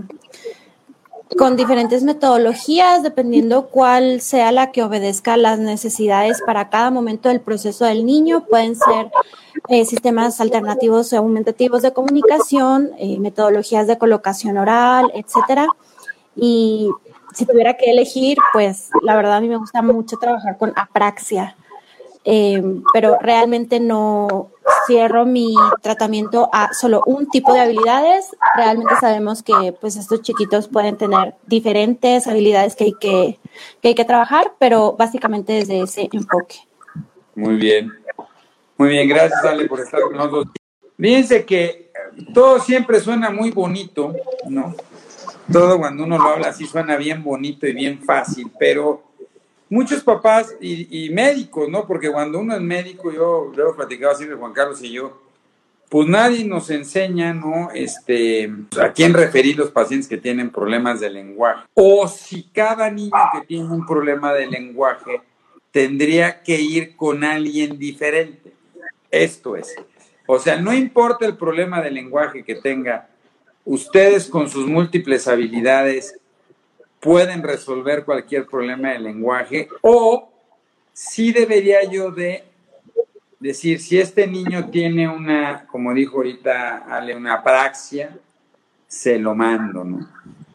con 1.36 1.56
diferentes 1.56 2.02
metodologías, 2.02 3.02
dependiendo 3.02 3.66
cuál 3.68 4.20
sea 4.20 4.52
la 4.52 4.70
que 4.70 4.82
obedezca 4.82 5.36
las 5.36 5.58
necesidades 5.58 6.40
para 6.46 6.70
cada 6.70 6.90
momento 6.90 7.28
del 7.28 7.40
proceso 7.40 7.84
del 7.84 8.06
niño. 8.06 8.44
Pueden 8.48 8.76
ser 8.76 9.10
eh, 9.68 9.84
sistemas 9.84 10.40
alternativos 10.40 11.12
o 11.12 11.18
aumentativos 11.18 11.82
de 11.82 11.92
comunicación, 11.92 12.90
eh, 12.98 13.18
metodologías 13.18 13.86
de 13.86 13.98
colocación 13.98 14.58
oral, 14.58 15.10
etcétera. 15.14 15.66
Y 16.36 16.90
si 17.36 17.44
tuviera 17.44 17.74
que 17.74 17.90
elegir, 17.90 18.38
pues 18.52 18.88
la 19.02 19.14
verdad 19.14 19.36
a 19.36 19.40
mí 19.40 19.48
me 19.48 19.58
gusta 19.58 19.82
mucho 19.82 20.16
trabajar 20.16 20.56
con 20.56 20.72
apraxia. 20.74 21.54
Eh, 22.24 22.60
pero 22.92 23.18
realmente 23.20 23.78
no 23.78 24.50
cierro 24.86 25.26
mi 25.26 25.54
tratamiento 25.80 26.48
a 26.52 26.72
solo 26.72 27.02
un 27.06 27.28
tipo 27.28 27.52
de 27.52 27.60
habilidades. 27.60 28.34
Realmente 28.56 28.94
sabemos 29.00 29.42
que 29.42 29.74
pues 29.80 29.96
estos 29.96 30.22
chiquitos 30.22 30.66
pueden 30.66 30.96
tener 30.96 31.34
diferentes 31.46 32.26
habilidades 32.26 32.74
que 32.74 32.84
hay 32.84 32.94
que, 32.98 33.38
que 33.80 33.88
hay 33.88 33.94
que 33.94 34.04
trabajar, 34.04 34.54
pero 34.58 34.94
básicamente 34.94 35.52
desde 35.52 35.82
ese 35.82 36.08
enfoque. 36.10 36.56
Muy 37.36 37.56
bien. 37.56 37.92
Muy 38.78 38.88
bien, 38.88 39.08
gracias 39.08 39.44
Ale 39.44 39.66
por 39.66 39.80
estar 39.80 40.00
con 40.00 40.16
nosotros. 40.16 40.54
Fíjense 40.98 41.44
que 41.44 41.92
todo 42.32 42.58
siempre 42.58 42.98
suena 43.00 43.30
muy 43.30 43.50
bonito, 43.50 44.14
¿no? 44.48 44.74
Todo 45.52 45.78
cuando 45.78 46.04
uno 46.04 46.18
lo 46.18 46.28
habla 46.28 46.48
así 46.48 46.66
suena 46.66 46.96
bien 46.96 47.22
bonito 47.22 47.66
y 47.66 47.72
bien 47.72 48.00
fácil, 48.02 48.50
pero 48.58 49.02
muchos 49.68 50.02
papás 50.02 50.54
y, 50.60 51.10
médicos, 51.10 51.68
¿no? 51.68 51.86
Porque 51.86 52.10
cuando 52.10 52.38
uno 52.40 52.54
es 52.54 52.60
médico, 52.60 53.12
yo 53.12 53.52
lo 53.54 53.70
he 53.70 53.74
platicado 53.74 54.14
siempre 54.14 54.36
Juan 54.36 54.52
Carlos 54.52 54.82
y 54.82 54.92
yo, 54.92 55.20
pues 55.88 56.08
nadie 56.08 56.44
nos 56.44 56.70
enseña, 56.70 57.32
¿no? 57.32 57.70
Este, 57.72 58.52
a 58.80 58.92
quién 58.92 59.14
referir 59.14 59.56
los 59.56 59.70
pacientes 59.70 60.08
que 60.08 60.16
tienen 60.16 60.50
problemas 60.50 61.00
de 61.00 61.10
lenguaje. 61.10 61.62
O 61.74 62.08
si 62.08 62.44
cada 62.44 62.90
niño 62.90 63.12
que 63.32 63.46
tiene 63.46 63.70
un 63.70 63.86
problema 63.86 64.32
de 64.32 64.46
lenguaje 64.46 65.20
tendría 65.70 66.42
que 66.42 66.60
ir 66.60 66.96
con 66.96 67.22
alguien 67.22 67.78
diferente. 67.78 68.52
Esto 69.10 69.56
es. 69.56 69.74
O 70.26 70.38
sea, 70.38 70.60
no 70.60 70.72
importa 70.74 71.24
el 71.24 71.36
problema 71.36 71.80
de 71.80 71.90
lenguaje 71.90 72.42
que 72.42 72.56
tenga, 72.56 73.08
ustedes 73.66 74.28
con 74.28 74.48
sus 74.48 74.66
múltiples 74.66 75.28
habilidades 75.28 76.18
pueden 77.00 77.42
resolver 77.42 78.04
cualquier 78.04 78.46
problema 78.46 78.92
de 78.92 79.00
lenguaje 79.00 79.68
o 79.82 80.32
si 80.92 81.32
debería 81.32 81.84
yo 81.84 82.10
de 82.10 82.44
decir, 83.38 83.80
si 83.80 83.98
este 83.98 84.26
niño 84.26 84.70
tiene 84.70 85.06
una, 85.08 85.66
como 85.66 85.92
dijo 85.92 86.16
ahorita 86.16 86.86
Ale, 86.88 87.14
una 87.14 87.34
apraxia, 87.34 88.16
se 88.88 89.18
lo 89.18 89.34
mando, 89.34 89.84
¿no? 89.84 90.08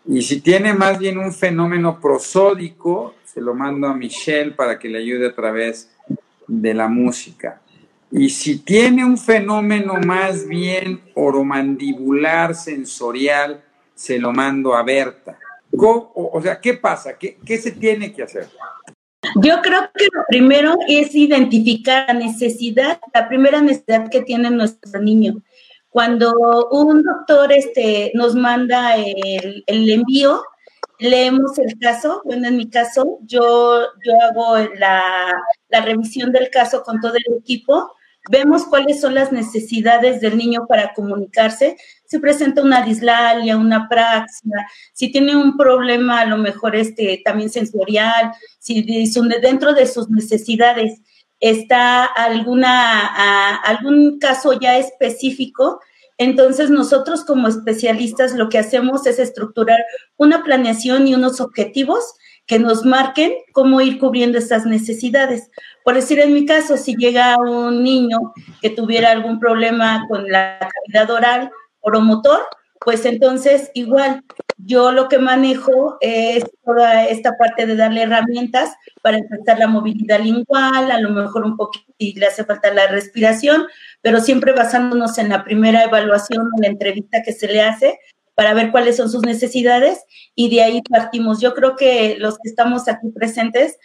Y 0.07 0.23
si 0.23 0.41
tiene 0.41 0.73
más 0.73 0.97
bien 0.97 1.19
un 1.19 1.31
fenómeno 1.31 1.99
prosódico, 1.99 3.13
se 3.23 3.39
lo 3.39 3.53
mando 3.53 3.87
a 3.87 3.93
Michelle 3.93 4.51
para 4.51 4.79
que 4.79 4.89
le 4.89 4.97
ayude 4.97 5.27
a 5.27 5.35
través 5.35 5.91
de 6.47 6.73
la 6.73 6.87
música. 6.87 7.60
Y 8.11 8.29
si 8.29 8.59
tiene 8.59 9.05
un 9.05 9.17
fenómeno 9.17 9.95
más 10.05 10.47
bien 10.47 11.01
oromandibular, 11.15 12.55
sensorial, 12.55 13.63
se 13.95 14.19
lo 14.19 14.33
mando 14.33 14.75
a 14.75 14.83
Berta. 14.83 15.37
O, 15.73 16.41
sea, 16.41 16.59
¿qué 16.59 16.73
pasa? 16.73 17.17
¿Qué, 17.17 17.37
¿Qué 17.45 17.57
se 17.57 17.71
tiene 17.71 18.11
que 18.13 18.23
hacer? 18.23 18.49
Yo 19.35 19.61
creo 19.61 19.89
que 19.95 20.07
lo 20.11 20.23
primero 20.27 20.75
es 20.87 21.15
identificar 21.15 22.05
la 22.07 22.13
necesidad, 22.15 22.99
la 23.13 23.29
primera 23.29 23.61
necesidad 23.61 24.09
que 24.09 24.21
tiene 24.21 24.49
nuestro 24.49 24.99
niño. 25.01 25.41
Cuando 25.89 26.69
un 26.71 27.03
doctor 27.03 27.51
este, 27.53 28.11
nos 28.15 28.35
manda 28.35 28.95
el, 28.95 29.63
el 29.67 29.89
envío, 29.89 30.43
leemos 30.99 31.57
el 31.59 31.77
caso, 31.79 32.21
bueno, 32.25 32.47
en 32.47 32.57
mi 32.57 32.69
caso, 32.69 33.19
yo, 33.23 33.87
yo 34.05 34.13
hago 34.21 34.57
la, 34.75 35.33
la, 35.69 35.81
revisión 35.81 36.31
del 36.31 36.49
caso 36.49 36.83
con 36.83 37.01
todo 37.01 37.13
el 37.15 37.37
equipo, 37.39 37.95
vemos 38.29 38.65
cuáles 38.65 39.01
son 39.01 39.15
las 39.15 39.31
necesidades 39.31 40.21
del 40.21 40.37
niño 40.37 40.67
para 40.67 40.93
comunicarse, 40.93 41.77
si 42.05 42.19
presenta 42.19 42.61
una 42.61 42.81
dislalia, 42.81 43.57
una 43.57 43.87
praxia, 43.87 44.67
si 44.93 45.11
tiene 45.11 45.35
un 45.35 45.57
problema 45.57 46.21
a 46.21 46.25
lo 46.25 46.37
mejor 46.37 46.75
este, 46.75 47.21
también 47.23 47.49
sensorial, 47.49 48.31
si 48.59 48.81
dentro 49.41 49.73
de 49.73 49.87
sus 49.87 50.09
necesidades. 50.09 51.01
Está 51.39 52.05
alguna, 52.05 53.55
algún 53.63 54.19
caso 54.19 54.59
ya 54.59 54.77
específico, 54.77 55.79
entonces 56.19 56.69
nosotros 56.69 57.25
como 57.25 57.47
especialistas 57.47 58.35
lo 58.35 58.47
que 58.47 58.59
hacemos 58.59 59.07
es 59.07 59.17
estructurar 59.17 59.79
una 60.17 60.43
planeación 60.43 61.07
y 61.07 61.15
unos 61.15 61.41
objetivos 61.41 62.13
que 62.51 62.60
nos 62.60 62.84
marquen 62.84 63.31
cómo 63.53 63.79
ir 63.79 63.98
cubriendo 63.98 64.38
estas 64.38 64.65
necesidades. 64.65 65.50
Por 65.86 65.96
decir 65.96 66.20
en 66.20 66.34
mi 66.34 66.46
caso, 66.46 66.75
si 66.75 66.98
llega 66.98 67.38
un 67.38 67.81
niño 67.81 68.34
que 68.62 68.70
tuviera 68.70 69.10
algún 69.12 69.39
problema 69.39 70.05
con 70.10 70.29
la 70.29 70.60
cavidad 70.60 71.10
oral, 71.12 71.50
oromotor, 71.79 72.41
pues 72.81 73.05
entonces 73.05 73.72
igual 73.74 74.22
yo 74.58 74.91
lo 74.91 75.08
que 75.08 75.17
manejo 75.17 75.96
es 76.01 76.43
toda 76.65 77.05
esta 77.05 77.38
parte 77.38 77.65
de 77.65 77.77
darle 77.77 78.01
herramientas 78.01 78.75
para 79.01 79.20
empezar 79.20 79.58
la 79.58 79.67
movilidad 79.67 80.20
lingual, 80.20 80.91
a 80.91 81.00
lo 81.00 81.10
mejor 81.12 81.46
un 81.46 81.55
poquito 81.55 81.93
y 82.00 82.20
le 82.20 82.25
hace 82.25 82.43
falta 82.43 82.74
la 82.74 82.88
respiración, 82.88 83.65
pero 84.01 84.20
siempre 84.20 84.51
basándonos 84.51 85.17
en 85.20 85.29
la 85.29 85.46
primera 85.46 85.86
evaluación 85.86 86.48
o 86.48 86.62
la 86.62 86.67
entrevista 86.67 87.24
que 87.24 87.31
se 87.31 87.48
le 87.48 87.62
hace 87.62 87.98
para 88.35 88.53
ver 88.53 88.71
cuáles 88.71 88.97
son 88.97 89.09
sus 89.09 89.23
necesidades 89.23 90.03
y 90.35 90.50
de 90.50 90.63
ahí 90.63 90.81
partimos. 90.89 91.39
Yo 91.39 91.53
creo 91.53 91.75
que 91.75 92.15
los 92.17 92.35
que 92.35 92.50
estamos 92.50 92.88
aquí 92.88 93.09
presentes, 93.09 93.77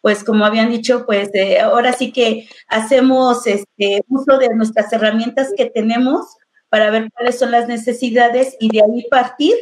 pues 0.00 0.24
como 0.24 0.44
habían 0.44 0.70
dicho, 0.70 1.04
pues 1.06 1.30
eh, 1.34 1.60
ahora 1.60 1.92
sí 1.92 2.12
que 2.12 2.48
hacemos 2.68 3.46
este 3.46 4.04
uso 4.08 4.38
de 4.38 4.48
nuestras 4.54 4.92
herramientas 4.92 5.52
que 5.56 5.66
tenemos 5.66 6.26
para 6.68 6.90
ver 6.90 7.10
cuáles 7.12 7.38
son 7.38 7.50
las 7.50 7.68
necesidades 7.68 8.56
y 8.58 8.70
de 8.70 8.82
ahí 8.82 9.06
partir 9.10 9.54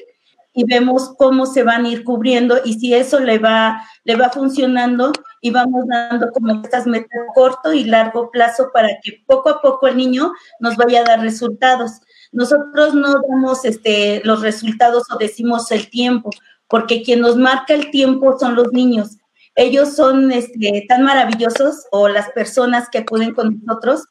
y 0.52 0.64
vemos 0.64 1.14
cómo 1.16 1.46
se 1.46 1.62
van 1.62 1.84
a 1.84 1.88
ir 1.88 2.04
cubriendo 2.04 2.58
y 2.64 2.74
si 2.74 2.94
eso 2.94 3.20
le 3.20 3.38
va, 3.38 3.82
le 4.04 4.16
va 4.16 4.30
funcionando 4.30 5.12
y 5.40 5.50
vamos 5.50 5.84
dando 5.86 6.30
como 6.32 6.62
estas 6.62 6.86
metas 6.86 7.20
corto 7.34 7.72
y 7.72 7.84
largo 7.84 8.30
plazo 8.30 8.70
para 8.72 8.88
que 9.02 9.22
poco 9.26 9.48
a 9.48 9.60
poco 9.60 9.86
el 9.86 9.96
niño 9.96 10.32
nos 10.58 10.76
vaya 10.76 11.00
a 11.00 11.04
dar 11.04 11.20
resultados. 11.20 12.00
Nosotros 12.32 12.94
no 12.94 13.20
damos 13.28 13.64
este, 13.64 14.22
los 14.24 14.40
resultados 14.40 15.04
o 15.10 15.18
decimos 15.18 15.70
el 15.72 15.88
tiempo, 15.90 16.30
porque 16.68 17.02
quien 17.02 17.20
nos 17.20 17.36
marca 17.36 17.74
el 17.74 17.90
tiempo 17.90 18.38
son 18.38 18.54
los 18.54 18.72
niños. 18.72 19.16
Ellos 19.56 19.94
son 19.96 20.30
este, 20.30 20.86
tan 20.88 21.02
maravillosos 21.02 21.86
o 21.90 22.08
las 22.08 22.30
personas 22.30 22.88
que 22.88 22.98
acuden 22.98 23.34
con 23.34 23.60
nosotros 23.64 24.04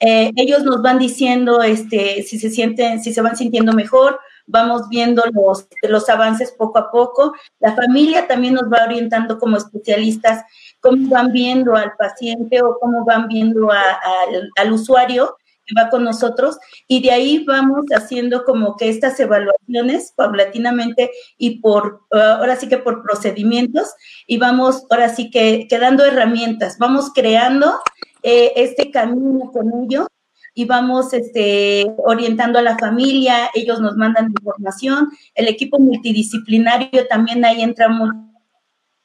eh, 0.00 0.30
ellos 0.36 0.62
nos 0.62 0.82
van 0.82 0.98
diciendo 0.98 1.62
este, 1.62 2.22
si 2.22 2.38
se 2.38 2.50
sienten, 2.50 3.02
si 3.02 3.14
se 3.14 3.22
van 3.22 3.36
sintiendo 3.36 3.72
mejor, 3.72 4.20
vamos 4.46 4.88
viendo 4.90 5.22
los, 5.32 5.66
los 5.82 6.08
avances 6.08 6.52
poco 6.52 6.78
a 6.78 6.90
poco. 6.90 7.34
La 7.60 7.74
familia 7.74 8.26
también 8.26 8.54
nos 8.54 8.64
va 8.64 8.84
orientando 8.84 9.38
como 9.38 9.56
especialistas 9.56 10.44
cómo 10.80 11.08
van 11.08 11.32
viendo 11.32 11.74
al 11.74 11.92
paciente 11.96 12.62
o 12.62 12.78
cómo 12.78 13.04
van 13.04 13.28
viendo 13.28 13.70
al, 13.70 14.72
usuario 14.72 15.36
que 15.66 15.74
va 15.80 15.90
con 15.90 16.04
nosotros 16.04 16.58
y 16.86 17.02
de 17.02 17.10
ahí 17.10 17.44
vamos 17.44 17.84
haciendo 17.94 18.44
como 18.44 18.76
que 18.76 18.88
estas 18.88 19.18
evaluaciones 19.20 20.12
paulatinamente 20.16 21.10
y 21.36 21.60
por, 21.60 22.02
ahora 22.10 22.56
sí 22.56 22.68
que 22.68 22.78
por 22.78 23.02
procedimientos 23.02 23.94
y 24.26 24.38
vamos 24.38 24.86
ahora 24.90 25.08
sí 25.08 25.30
que, 25.30 25.66
que 25.68 25.78
dando 25.78 26.04
herramientas, 26.04 26.78
vamos 26.78 27.12
creando 27.14 27.80
eh, 28.22 28.52
este 28.56 28.90
camino 28.90 29.50
con 29.52 29.72
ellos 29.84 30.06
y 30.54 30.64
vamos 30.64 31.12
este, 31.12 31.84
orientando 31.98 32.58
a 32.58 32.62
la 32.62 32.78
familia, 32.78 33.50
ellos 33.54 33.78
nos 33.78 33.94
mandan 33.96 34.30
información, 34.30 35.10
el 35.34 35.48
equipo 35.48 35.78
multidisciplinario 35.78 37.06
también 37.08 37.44
ahí 37.44 37.60
entra 37.60 37.88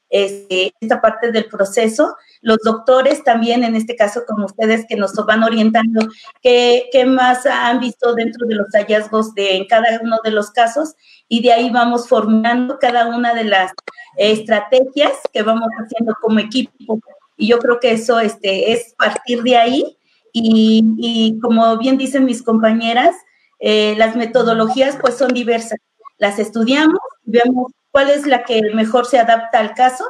este, 0.08 0.72
esta 0.80 1.00
parte 1.00 1.30
del 1.30 1.44
proceso, 1.44 2.16
los 2.42 2.58
doctores 2.64 3.22
también, 3.22 3.64
en 3.64 3.76
este 3.76 3.96
caso 3.96 4.22
como 4.26 4.46
ustedes 4.46 4.84
que 4.88 4.96
nos 4.96 5.14
van 5.26 5.44
orientando, 5.44 6.08
qué, 6.42 6.90
más 7.06 7.46
han 7.46 7.80
visto 7.80 8.14
dentro 8.14 8.46
de 8.46 8.56
los 8.56 8.66
hallazgos 8.72 9.32
de 9.34 9.56
en 9.56 9.66
cada 9.66 10.00
uno 10.02 10.18
de 10.24 10.32
los 10.32 10.50
casos 10.50 10.94
y 11.28 11.40
de 11.40 11.52
ahí 11.52 11.70
vamos 11.70 12.08
formando 12.08 12.78
cada 12.80 13.06
una 13.06 13.32
de 13.32 13.44
las 13.44 13.72
estrategias 14.18 15.12
que 15.32 15.42
vamos 15.42 15.68
haciendo 15.78 16.14
como 16.20 16.40
equipo 16.40 17.00
y 17.36 17.46
yo 17.46 17.58
creo 17.58 17.80
que 17.80 17.92
eso 17.92 18.20
este, 18.20 18.72
es 18.72 18.94
partir 18.98 19.42
de 19.42 19.56
ahí 19.56 19.96
y, 20.32 21.38
como 21.42 21.76
bien 21.76 21.98
dicen 21.98 22.24
mis 22.24 22.42
compañeras, 22.42 23.14
eh, 23.60 23.94
las 23.98 24.16
metodologías 24.16 24.96
pues 25.00 25.16
son 25.16 25.34
diversas. 25.34 25.78
Las 26.18 26.38
estudiamos, 26.38 27.00
vemos 27.24 27.72
cuál 27.90 28.10
es 28.10 28.26
la 28.26 28.44
que 28.44 28.60
mejor 28.74 29.06
se 29.06 29.18
adapta 29.18 29.58
al 29.58 29.74
caso 29.74 30.04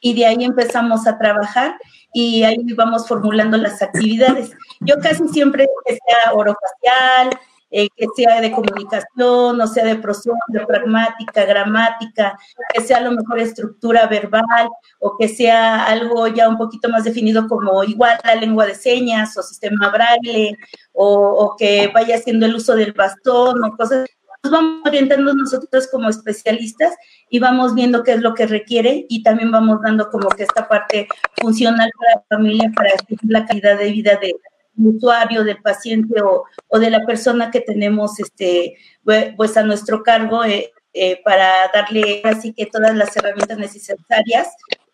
y 0.00 0.14
de 0.14 0.26
ahí 0.26 0.44
empezamos 0.44 1.06
a 1.06 1.18
trabajar 1.18 1.76
y 2.12 2.42
ahí 2.44 2.56
vamos 2.74 3.06
formulando 3.06 3.56
las 3.56 3.82
actividades. 3.82 4.52
Yo 4.80 4.96
casi 5.02 5.28
siempre 5.28 5.66
que 5.86 5.94
sea 5.94 6.32
orofacial, 6.32 7.38
eh, 7.68 7.88
que 7.96 8.06
sea 8.14 8.40
de 8.40 8.52
comunicación, 8.52 9.60
o 9.60 9.66
sea 9.66 9.84
de 9.84 9.96
de 9.96 10.66
pragmática, 10.66 11.44
gramática, 11.44 12.38
que 12.72 12.80
sea 12.80 12.98
a 12.98 13.00
lo 13.00 13.10
mejor 13.10 13.40
estructura 13.40 14.06
verbal 14.06 14.68
o 15.00 15.16
que 15.18 15.28
sea 15.28 15.84
algo 15.84 16.28
ya 16.28 16.48
un 16.48 16.58
poquito 16.58 16.88
más 16.88 17.04
definido 17.04 17.48
como 17.48 17.82
igual 17.82 18.18
la 18.24 18.36
lengua 18.36 18.66
de 18.66 18.74
señas 18.76 19.36
o 19.36 19.42
sistema 19.42 19.90
braille 19.90 20.56
o, 20.92 21.56
que 21.58 21.90
vaya 21.92 22.16
haciendo 22.16 22.46
el 22.46 22.54
uso 22.54 22.76
del 22.76 22.92
bastón 22.92 23.62
o 23.64 23.76
cosas. 23.76 24.08
Vamos 24.50 24.82
orientando 24.84 25.34
nosotros 25.34 25.88
como 25.90 26.08
especialistas 26.08 26.94
y 27.28 27.38
vamos 27.38 27.74
viendo 27.74 28.02
qué 28.02 28.12
es 28.12 28.20
lo 28.20 28.34
que 28.34 28.46
requiere 28.46 29.06
y 29.08 29.22
también 29.22 29.50
vamos 29.50 29.80
dando 29.82 30.10
como 30.10 30.28
que 30.28 30.44
esta 30.44 30.68
parte 30.68 31.08
funcional 31.40 31.90
para 31.98 32.14
la 32.14 32.36
familia 32.36 32.72
para 32.74 32.90
la 33.22 33.46
calidad 33.46 33.78
de 33.78 33.92
vida 33.92 34.18
de, 34.20 34.34
usuario, 34.78 35.42
del 35.42 35.60
paciente 35.62 36.20
o, 36.22 36.78
de 36.78 36.90
la 36.90 37.04
persona 37.06 37.50
que 37.50 37.60
tenemos 37.60 38.20
este, 38.20 38.76
pues 39.04 39.56
a 39.56 39.62
nuestro 39.62 40.02
cargo 40.02 40.44
eh, 40.44 40.70
eh, 40.92 41.20
para 41.24 41.70
darle 41.72 42.22
así 42.24 42.52
que 42.52 42.66
todas 42.66 42.94
las 42.94 43.16
herramientas 43.16 43.58
necesarias. 43.58 44.48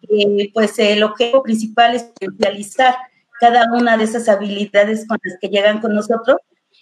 Eh, 0.09 0.51
pues 0.53 0.79
el 0.79 1.03
objetivo 1.05 1.43
principal 1.43 1.95
es 1.95 2.11
realizar 2.39 2.95
cada 3.39 3.73
una 3.73 3.97
de 3.97 4.05
esas 4.05 4.29
habilidades 4.29 5.07
con 5.07 5.19
las 5.23 5.39
que 5.41 5.49
llegan 5.49 5.81
con 5.81 5.95
nosotros 5.95 6.39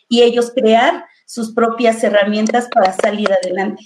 y 0.09 0.23
ellos 0.23 0.53
crear 0.55 1.05
sus 1.31 1.55
propias 1.55 2.03
herramientas 2.03 2.69
para 2.75 2.93
salir 2.93 3.29
adelante. 3.33 3.85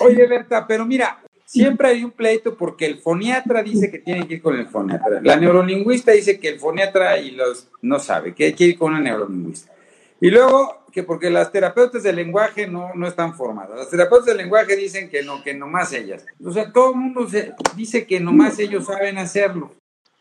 Oye, 0.00 0.26
Berta, 0.26 0.66
pero 0.66 0.84
mira, 0.84 1.20
Siempre 1.46 1.88
hay 1.88 2.04
un 2.04 2.12
pleito 2.12 2.56
porque 2.56 2.86
el 2.86 3.00
foniatra 3.00 3.60
dice 3.64 3.90
que 3.90 3.98
tiene 3.98 4.28
que 4.28 4.34
ir 4.34 4.42
con 4.42 4.56
el 4.56 4.68
foniatra. 4.68 5.20
La 5.20 5.34
neurolingüista 5.34 6.12
dice 6.12 6.38
que 6.38 6.48
el 6.48 6.60
foniatra 6.60 7.18
y 7.18 7.32
los 7.32 7.66
no 7.82 7.98
sabe, 7.98 8.36
que 8.36 8.44
hay 8.44 8.52
que 8.52 8.66
ir 8.66 8.78
con 8.78 8.92
una 8.92 9.00
neurolingüista. 9.00 9.72
Y 10.20 10.30
luego 10.30 10.84
que 10.92 11.02
porque 11.02 11.28
las 11.28 11.50
terapeutas 11.50 12.04
del 12.04 12.14
lenguaje 12.14 12.68
no, 12.68 12.94
no 12.94 13.08
están 13.08 13.34
formadas. 13.34 13.76
Las 13.76 13.90
terapeutas 13.90 14.26
del 14.26 14.36
lenguaje 14.36 14.76
dicen 14.76 15.10
que 15.10 15.24
no, 15.24 15.42
que 15.42 15.52
nomás 15.52 15.92
ellas. 15.92 16.24
O 16.44 16.52
sea, 16.52 16.72
todo 16.72 16.92
el 16.92 17.00
mundo 17.00 17.28
se, 17.28 17.52
dice 17.74 18.06
que 18.06 18.20
nomás 18.20 18.56
ellos 18.60 18.86
saben 18.86 19.18
hacerlo. 19.18 19.72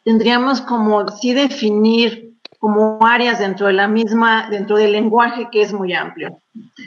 Tendríamos 0.03 0.61
como 0.61 1.07
sí 1.09 1.35
definir 1.35 2.28
como 2.59 2.99
áreas 3.05 3.39
dentro 3.39 3.67
de 3.67 3.73
la 3.73 3.87
misma, 3.87 4.49
dentro 4.49 4.77
del 4.77 4.91
lenguaje 4.91 5.47
que 5.51 5.61
es 5.61 5.73
muy 5.73 5.93
amplio. 5.93 6.37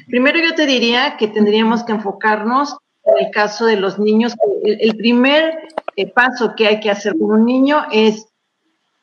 Primero 0.06 0.38
yo 0.38 0.54
te 0.54 0.66
diría 0.66 1.16
que 1.16 1.28
tendríamos 1.28 1.82
que 1.82 1.92
enfocarnos 1.92 2.76
en 3.04 3.26
el 3.26 3.32
caso 3.32 3.66
de 3.66 3.76
los 3.76 3.98
niños, 3.98 4.34
el, 4.62 4.96
primer 4.96 5.58
eh, 5.96 6.06
paso 6.12 6.54
que 6.56 6.68
hay 6.68 6.78
que 6.78 6.90
hacer 6.90 7.18
con 7.18 7.32
un 7.32 7.44
niño 7.44 7.84
es 7.90 8.28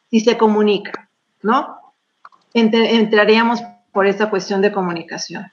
si 0.09 0.21
se 0.21 0.37
comunica, 0.37 1.09
¿no? 1.41 1.77
entraríamos 2.53 3.61
por 3.91 4.07
esta 4.07 4.29
cuestión 4.29 4.61
de 4.61 4.71
comunicación. 4.71 5.51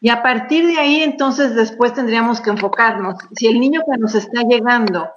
Y 0.00 0.10
a 0.10 0.22
partir 0.22 0.66
de 0.66 0.78
ahí, 0.78 1.02
entonces, 1.02 1.54
después 1.54 1.94
tendríamos 1.94 2.40
que 2.40 2.50
enfocarnos. 2.50 3.16
Si 3.34 3.46
el 3.48 3.58
niño 3.58 3.80
que 3.80 3.98
nos 3.98 4.14
está 4.14 4.42
llegando 4.42 5.08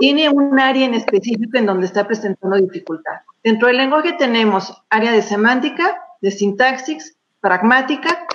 tiene 0.00 0.28
un 0.28 0.58
área 0.58 0.86
en 0.86 0.94
específico 0.94 1.58
en 1.58 1.66
donde 1.66 1.86
está 1.86 2.06
presentando 2.06 2.56
dificultad. 2.56 3.20
Dentro 3.44 3.68
del 3.68 3.76
lenguaje 3.76 4.14
tenemos 4.14 4.82
área 4.88 5.12
de 5.12 5.22
semántica, 5.22 6.02
de 6.20 6.30
sintaxis, 6.30 7.16
pragmática 7.40 8.26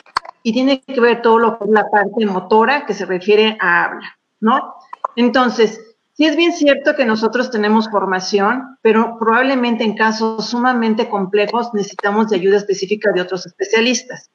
y 0.44 0.54
tiene 0.54 0.82
que 0.82 1.02
ver 1.02 1.22
todo 1.22 1.40
lo 1.40 1.58
que 1.58 1.66
es 1.66 1.72
la 1.72 1.90
parte 1.90 2.26
motora 2.26 2.86
que 2.86 2.94
se 2.94 3.06
refiere 3.06 3.58
a 3.60 3.86
habla, 3.86 4.18
¿no? 4.40 4.76
Entonces, 5.16 5.82
sí 6.14 6.26
es 6.26 6.36
bien 6.36 6.54
cierto 6.54 6.96
que 6.96 7.06
nosotros 7.06 7.52
tenemos 7.52 7.90
formación, 7.90 8.78
pero 8.82 9.18
probablemente 9.18 9.84
en 9.84 9.96
casos 9.96 10.46
sumamente 10.46 11.10
complejos 11.10 11.74
necesitamos 11.74 12.30
de 12.30 12.38
ayuda 12.38 12.58
específica 12.58 13.12
de 13.12 13.22
otros 13.22 13.46
especialistas. 13.46 14.30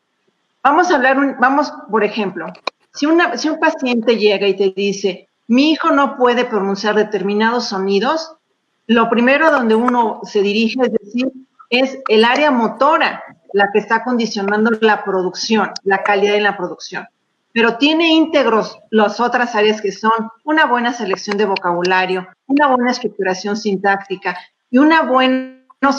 Vamos 0.63 0.91
a 0.91 0.97
hablar, 0.97 1.19
un, 1.19 1.37
vamos, 1.39 1.73
por 1.91 2.05
ejemplo, 2.05 2.47
si, 2.93 3.07
un 3.07 3.61
paciente 3.61 4.17
llega 4.17 4.47
y 4.47 4.57
te 4.57 4.71
dice, 4.71 5.29
mi 5.51 5.73
hijo 5.73 5.91
no 5.91 6.17
puede 6.17 6.45
pronunciar 6.45 6.95
determinados 6.95 7.71
sonidos, 7.71 8.37
lo 8.87 9.11
primero 9.11 9.51
donde 9.51 9.75
uno 9.75 10.21
se 10.23 10.43
dirige 10.43 10.79
es 10.81 10.93
decir, 10.93 11.33
es 11.71 11.99
el 12.07 12.25
área 12.25 12.53
motora 12.53 13.25
la 13.53 13.73
que 13.73 13.81
está 13.81 14.05
condicionando 14.05 14.71
la 14.81 15.03
producción, 15.03 15.73
la 15.83 16.05
calidad 16.05 16.37
en 16.37 16.45
la 16.45 16.57
producción. 16.57 17.05
Pero 17.53 17.79
tiene 17.79 18.13
íntegros 18.13 18.79
las 18.91 19.19
otras 19.19 19.57
áreas 19.57 19.81
que 19.81 19.91
son 19.91 20.13
una 20.45 20.67
buena 20.67 20.93
selección 20.93 21.37
de 21.37 21.47
vocabulario, 21.47 22.29
una 22.47 22.69
buena 22.69 22.93
estructuración 22.93 23.57
sintáctica 23.57 24.39
y 24.71 24.79
buena 24.79 25.57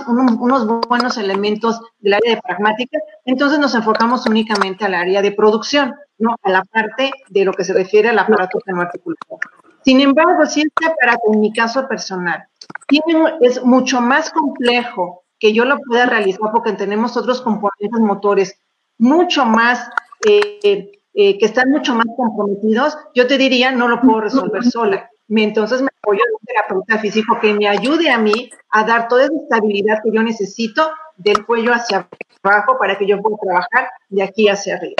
unos, 0.07 0.87
buenos 0.87 1.17
elementos 1.17 1.81
del 1.99 2.13
área 2.13 2.35
de 2.35 2.41
pragmática, 2.41 2.99
entonces 3.25 3.59
nos 3.59 3.75
enfocamos 3.75 4.25
únicamente 4.25 4.85
al 4.85 4.95
área 4.95 5.21
de 5.21 5.31
producción, 5.31 5.93
¿no? 6.17 6.35
A 6.43 6.49
la 6.49 6.63
parte 6.63 7.11
de 7.29 7.45
lo 7.45 7.53
que 7.53 7.63
se 7.63 7.73
refiere 7.73 8.09
al 8.09 8.19
aparato 8.19 8.59
articulado. 8.65 9.39
Sin 9.83 9.99
embargo, 9.99 10.45
si 10.45 10.61
este 10.61 10.85
aparato, 10.85 11.21
en 11.33 11.39
mi 11.39 11.53
caso 11.53 11.87
personal, 11.87 12.45
tiene, 12.87 13.33
es 13.41 13.63
mucho 13.63 14.01
más 14.01 14.29
complejo 14.31 15.23
que 15.39 15.53
yo 15.53 15.65
lo 15.65 15.79
pueda 15.79 16.05
realizar 16.05 16.51
porque 16.51 16.73
tenemos 16.73 17.17
otros 17.17 17.41
componentes 17.41 17.99
motores 17.99 18.55
mucho 18.99 19.45
más, 19.45 19.89
eh, 20.27 20.91
eh, 21.13 21.39
que 21.39 21.45
están 21.45 21.71
mucho 21.71 21.95
más 21.95 22.05
comprometidos, 22.15 22.97
yo 23.15 23.25
te 23.25 23.39
diría, 23.39 23.71
no 23.71 23.87
lo 23.87 24.01
puedo 24.01 24.21
resolver 24.21 24.63
sola 24.63 25.09
entonces 25.39 25.81
me 25.81 25.87
apoyo 26.01 26.19
en 26.27 26.33
un 26.33 26.45
terapeuta 26.45 26.99
físico 26.99 27.37
que 27.39 27.53
me 27.53 27.67
ayude 27.67 28.09
a 28.09 28.17
mí 28.17 28.49
a 28.69 28.83
dar 28.83 29.07
toda 29.07 29.25
esa 29.25 29.33
estabilidad 29.33 29.99
que 30.03 30.11
yo 30.11 30.21
necesito 30.21 30.91
del 31.17 31.45
cuello 31.45 31.73
hacia 31.73 32.07
abajo 32.43 32.77
para 32.77 32.97
que 32.97 33.07
yo 33.07 33.21
pueda 33.21 33.37
trabajar 33.41 33.89
de 34.09 34.23
aquí 34.23 34.47
hacia 34.47 34.75
arriba, 34.75 34.95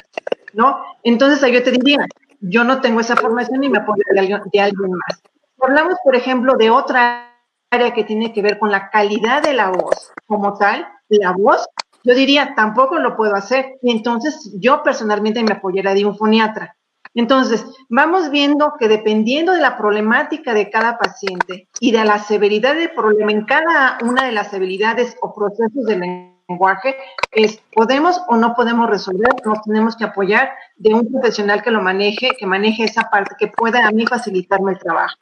¿no? 0.53 0.84
Entonces 1.03 1.39
yo 1.51 1.63
te 1.63 1.72
diría, 1.72 2.06
yo 2.39 2.63
no 2.63 2.82
tengo 2.82 3.00
esa 3.00 3.15
formación 3.15 3.63
y 3.63 3.70
me 3.70 3.80
apoyo 3.80 4.03
de 4.12 4.20
alguien, 4.20 4.91
más. 4.91 5.22
Hablamos, 5.62 5.96
por 6.03 6.15
ejemplo, 6.15 6.56
de 6.58 6.70
otra 6.70 7.36
área 7.70 7.94
que 7.94 8.03
tiene 8.03 8.34
que 8.34 8.41
ver 8.41 8.60
con 8.60 8.72
la 8.72 8.89
calidad 8.89 9.44
de 9.44 9.53
la 9.53 9.70
voz 9.70 10.12
como 10.25 10.58
tal, 10.58 10.88
la 11.10 11.32
voz, 11.32 11.68
yo 12.03 12.15
diría, 12.15 12.53
tampoco 12.56 12.98
lo 12.98 13.15
puedo 13.15 13.36
hacer. 13.36 13.77
Y 13.82 13.91
entonces 13.91 14.51
yo 14.56 14.82
personalmente 14.84 15.44
me 15.44 15.53
apoyaría 15.53 15.94
de 15.94 16.06
un 16.06 16.18
foniatra. 16.18 16.75
Entonces, 17.13 17.65
vamos 17.89 18.32
viendo 18.32 18.74
que 18.80 18.88
dependiendo 18.88 19.51
de 19.51 19.60
la 19.60 19.77
problemática 19.77 20.53
de 20.53 20.70
cada 20.70 20.98
paciente 20.98 21.68
y 21.80 21.91
de 21.91 22.06
la 22.06 22.20
severidad 22.20 22.75
del 22.75 22.91
problema 22.91 23.32
en 23.32 23.46
cada 23.46 23.98
una 24.01 24.25
de 24.25 24.32
las 24.32 24.53
habilidades 24.53 25.18
o 25.22 25.34
procesos 25.34 25.86
del 25.86 26.00
lenguaje, 26.48 26.96
es 27.32 27.62
podemos 27.74 28.22
o 28.30 28.38
no 28.38 28.53
podemos 28.56 28.89
resolver, 28.89 29.30
nos 29.46 29.62
tenemos 29.63 29.98
que 29.98 30.06
apoyar 30.06 30.51
de 30.77 30.94
un 30.94 31.12
profesional 31.12 31.62
que 31.62 31.72
lo 31.72 31.82
maneje, 31.82 32.32
que 32.38 32.46
maneje 32.46 32.86
esa 32.86 33.10
parte, 33.10 33.36
que 33.38 33.48
pueda 33.48 33.86
a 33.86 33.91
mí 33.91 34.06
facilitarme 34.06 34.72
el 34.72 34.80
trabajo. 34.80 35.15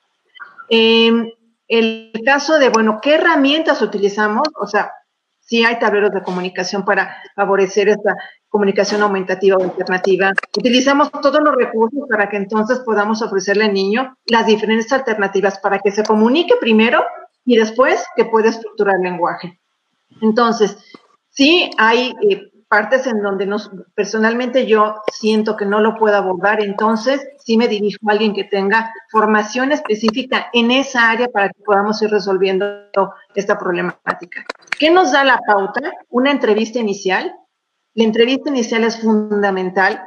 Em, 0.69 1.31
el 1.67 2.12
caso 2.24 2.60
de, 2.60 2.69
bueno, 2.69 3.00
¿qué 3.01 3.15
herramientas 3.15 3.81
utilizamos? 3.81 4.48
O 4.60 4.67
sea, 4.67 4.91
sí 5.39 5.65
hay 5.65 5.79
tableros 5.79 6.12
de 6.12 6.22
comunicación 6.22 6.86
para 6.86 7.15
favorecer 7.36 7.89
esta 7.89 8.15
comunicación 8.50 9.01
aumentativa 9.01 9.58
o 9.58 9.63
alternativa. 9.63 10.34
Utilizamos 10.58 11.12
todos 11.12 11.39
los 11.41 11.56
recursos 11.56 12.01
para 12.10 12.29
que 12.29 12.38
entonces 12.38 12.79
podamos 12.79 13.22
ofrecerle 13.22 13.65
al 13.65 13.74
niño 13.74 14.18
las 14.25 14.46
diferentes 14.46 14.91
alternativas 14.91 15.60
para 15.60 15.79
que 15.79 15.91
se 15.91 16.03
comunique 16.03 16.56
primero 16.60 17.03
y 17.46 17.56
después 17.58 18.03
que 18.15 18.25
pueda 18.25 18.50
estructurar 18.50 18.96
el 18.98 19.03
lenguaje. 19.03 19.60
Entonces, 20.22 20.77
sí 21.29 21.70
hay 21.77 22.15
eh, 22.29 22.51
partes 22.70 23.08
en 23.08 23.22
donde 23.22 23.46
nos, 23.46 23.72
personalmente 23.96 24.65
yo 24.68 24.96
siento 25.12 25.57
que 25.57 25.66
no 25.66 25.79
lo 25.79 25.96
puedo 25.96 26.16
abordar, 26.16 26.62
entonces 26.62 27.27
sí 27.44 27.57
me 27.57 27.68
dirijo 27.68 27.98
a 28.07 28.12
alguien 28.12 28.33
que 28.33 28.44
tenga 28.44 28.94
formación 29.09 29.72
específica 29.72 30.50
en 30.53 30.72
esa 30.72 31.09
área 31.09 31.27
para 31.27 31.50
que 31.50 31.64
podamos 31.64 32.01
ir 32.01 32.12
resolviendo 32.12 32.66
esta 33.33 33.57
problemática. 33.57 34.46
¿Qué 34.77 34.92
nos 34.92 35.12
da 35.12 35.24
la 35.24 35.40
pauta? 35.46 35.81
Una 36.09 36.31
entrevista 36.31 36.79
inicial. 36.79 37.33
La 37.95 38.03
entrevista 38.03 38.49
inicial 38.49 38.83
es 38.83 38.99
fundamental 38.99 40.01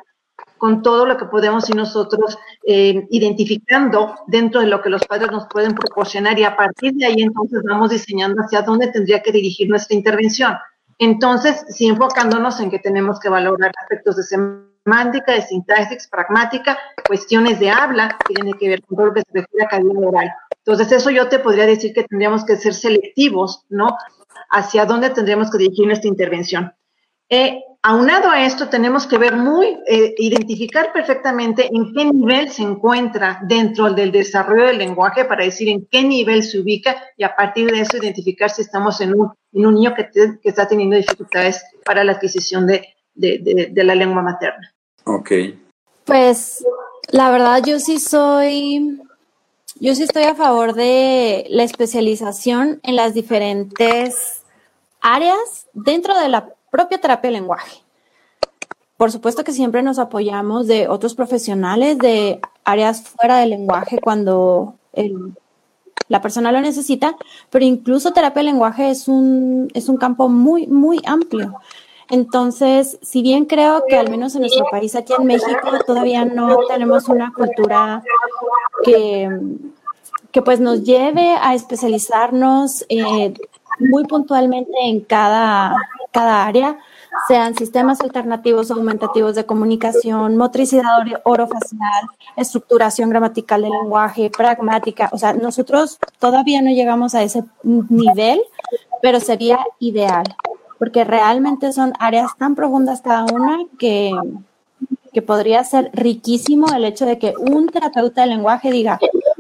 con 0.59 0.81
todo 0.83 1.07
lo 1.07 1.17
que 1.17 1.25
podemos 1.25 1.69
ir 1.69 1.75
nosotros 1.75 2.39
eh, 2.65 3.07
identificando 3.11 4.15
dentro 4.29 4.61
de 4.61 4.69
lo 4.69 4.81
que 4.81 4.91
los 4.91 5.05
padres 5.05 5.33
nos 5.33 5.49
pueden 5.49 5.75
proporcionar 5.75 6.39
y 6.39 6.45
a 6.45 6.57
partir 6.57 6.93
de 6.95 7.07
ahí 7.07 7.21
entonces 7.21 7.63
vamos 7.69 7.91
diseñando 7.91 8.41
hacia 8.41 8.63
dónde 8.63 8.87
tendría 8.87 9.21
que 9.23 9.33
dirigir 9.33 9.69
nuestra 9.69 9.97
intervención. 9.97 10.55
Entonces, 10.99 11.65
sí 11.69 11.89
enfocándonos 11.89 12.61
en 12.61 12.71
que 12.71 12.79
tenemos 12.79 13.19
que 13.19 13.29
valorar 13.29 13.73
aspectos 13.83 14.15
de 14.15 14.23
semántica, 14.23 15.33
de 15.33 15.43
sintaxis, 15.43 16.07
pragmática, 16.07 16.79
cuestiones 17.09 17.59
de 17.59 17.71
habla, 17.71 18.17
que 18.25 18.35
tienen 18.35 18.55
que 18.55 18.69
ver 18.69 18.83
con 18.83 18.97
todo 18.97 19.07
lo 19.07 19.15
que 19.15 19.23
se 19.23 19.41
refiere 19.41 19.67
a 19.67 19.69
calidad 19.69 19.97
oral. 19.97 20.33
Entonces, 20.59 20.93
eso 20.93 21.11
yo 21.11 21.29
te 21.29 21.41
podría 21.41 21.67
decir 21.67 21.93
que 21.93 22.05
tendríamos 22.05 22.45
que 22.45 22.55
ser 22.55 22.75
selectivos, 22.75 23.65
¿no? 23.69 23.97
Hacia 24.51 24.87
dónde 24.87 25.11
tendríamos 25.11 25.51
que 25.51 25.59
dirigir 25.59 25.87
nuestra 25.87 26.09
intervención. 26.09 26.73
Eh, 27.29 27.65
aunado 27.83 28.31
a 28.31 28.47
esto, 28.47 28.69
tenemos 28.69 29.07
que 29.07 29.19
ver 29.19 29.37
muy, 29.37 29.79
eh, 29.89 30.15
identificar 30.19 30.93
perfectamente 30.93 31.67
en 31.67 31.93
qué 31.93 32.05
nivel 32.05 32.51
se 32.51 32.63
encuentra 32.63 33.41
dentro 33.43 33.93
del 33.93 34.13
desarrollo 34.13 34.67
del 34.67 34.79
lenguaje 34.79 35.25
para 35.25 35.45
decir 35.45 35.69
en 35.69 35.87
qué 35.91 36.03
nivel 36.05 36.45
se 36.45 36.61
ubica 36.61 37.03
y 37.17 37.25
a 37.25 37.35
partir 37.35 37.71
de 37.71 37.81
eso 37.81 37.97
identificar 37.97 38.51
si 38.51 38.63
estamos 38.63 39.01
en 39.01 39.19
un, 39.19 39.33
en 39.53 39.67
un 39.67 39.75
niño 39.75 39.95
que, 39.95 40.09
que, 40.41 40.49
está 40.49 40.69
teniendo 40.69 40.97
dificultades 40.97 41.65
para 41.85 42.05
la 42.05 42.13
adquisición 42.13 42.67
de, 42.67 42.95
de, 43.15 43.69
de, 43.73 43.85
la 43.85 43.97
lengua 43.97 44.23
materna. 44.23 44.73
Ok. 45.05 45.33
Pues 46.05 46.65
la 47.11 47.33
verdad 47.33 47.63
yo 47.65 47.81
sí 47.81 47.99
soy, 47.99 49.01
yo 49.81 49.95
sí 49.97 50.05
estoy 50.05 50.23
a 50.23 50.37
favor 50.37 50.75
de 50.75 51.47
la 51.49 51.65
especialización 51.65 52.79
en 52.85 52.95
las 52.95 53.13
diferentes 53.13 54.45
áreas 55.01 55.67
dentro 55.73 56.17
de 56.17 56.29
la 56.29 56.55
propia 56.73 56.99
terapia 56.99 57.31
de 57.31 57.37
lenguaje. 57.39 57.83
Por 58.97 59.13
supuesto 59.13 59.45
que 59.45 59.53
siempre 59.53 59.83
nos 59.83 59.99
apoyamos 59.99 60.67
de 60.67 60.89
otros 60.89 61.15
profesionales 61.15 61.99
de 61.99 62.41
áreas 62.65 63.03
fuera 63.03 63.37
del 63.39 63.51
lenguaje 63.51 63.99
cuando 64.01 64.75
la 66.09 66.23
persona 66.23 66.51
lo 66.51 66.61
necesita, 66.61 67.15
pero 67.51 67.65
incluso 67.65 68.13
terapia 68.13 68.41
de 68.41 68.51
lenguaje 68.51 68.91
es 68.91 69.07
un, 69.07 69.69
es 69.75 69.89
un 69.89 69.99
campo 69.99 70.29
muy, 70.29 70.67
muy 70.67 71.01
amplio. 71.05 71.55
Entonces, 72.09 72.99
si 73.03 73.23
bien 73.23 73.45
creo 73.45 73.85
que 73.87 73.97
al 73.97 74.11
menos 74.11 74.35
en 74.35 74.43
nuestro 74.43 74.65
país, 74.71 74.95
aquí 74.95 75.13
en 75.19 75.27
México, 75.27 75.71
todavía 75.87 76.25
no 76.25 76.59
tenemos 76.69 77.09
una 77.09 77.33
cultura 77.33 78.03
que, 78.85 79.29
que 80.31 80.43
pues 80.43 80.61
nos 80.61 80.85
lleve 80.85 81.37
a 81.41 81.55
especializarnos 81.55 82.87
eh, 82.89 83.35
muy 83.79 84.05
puntualmente 84.05 84.73
en 84.83 85.01
cada, 85.01 85.75
cada 86.11 86.45
área, 86.47 86.79
sean 87.29 87.55
sistemas 87.55 88.01
alternativos 88.01 88.71
aumentativos 88.71 89.35
de 89.35 89.45
comunicación, 89.45 90.37
motricidad 90.37 90.85
orofacial, 91.25 92.07
estructuración 92.37 93.11
gramatical 93.11 93.63
del 93.63 93.73
lenguaje, 93.73 94.31
pragmática. 94.31 95.09
O 95.13 95.19
sea, 95.19 95.33
nosotros 95.35 95.99
todavía 96.19 96.63
no 96.63 96.71
llegamos 96.71 97.15
a 97.15 97.23
ese 97.23 97.45
nivel, 97.63 98.41
pero 99.01 99.21
sería 99.21 99.59
ideal, 99.79 100.25
porque 100.79 101.05
realmente 101.05 101.73
son 101.73 101.93
áreas 101.99 102.31
tan 102.39 102.55
profundas 102.55 103.03
cada 103.03 103.25
una 103.25 103.59
que, 103.79 104.13
que 105.13 105.23
podría 105.23 105.63
ser 105.65 105.91
riquísimo 105.93 106.69
el 106.75 106.85
hecho 106.85 107.05
de 107.05 107.19
que 107.19 107.35
un 107.39 107.69
terapeuta 107.69 108.23
de 108.23 108.29
lenguaje 108.29 108.71
diga, 108.71 108.99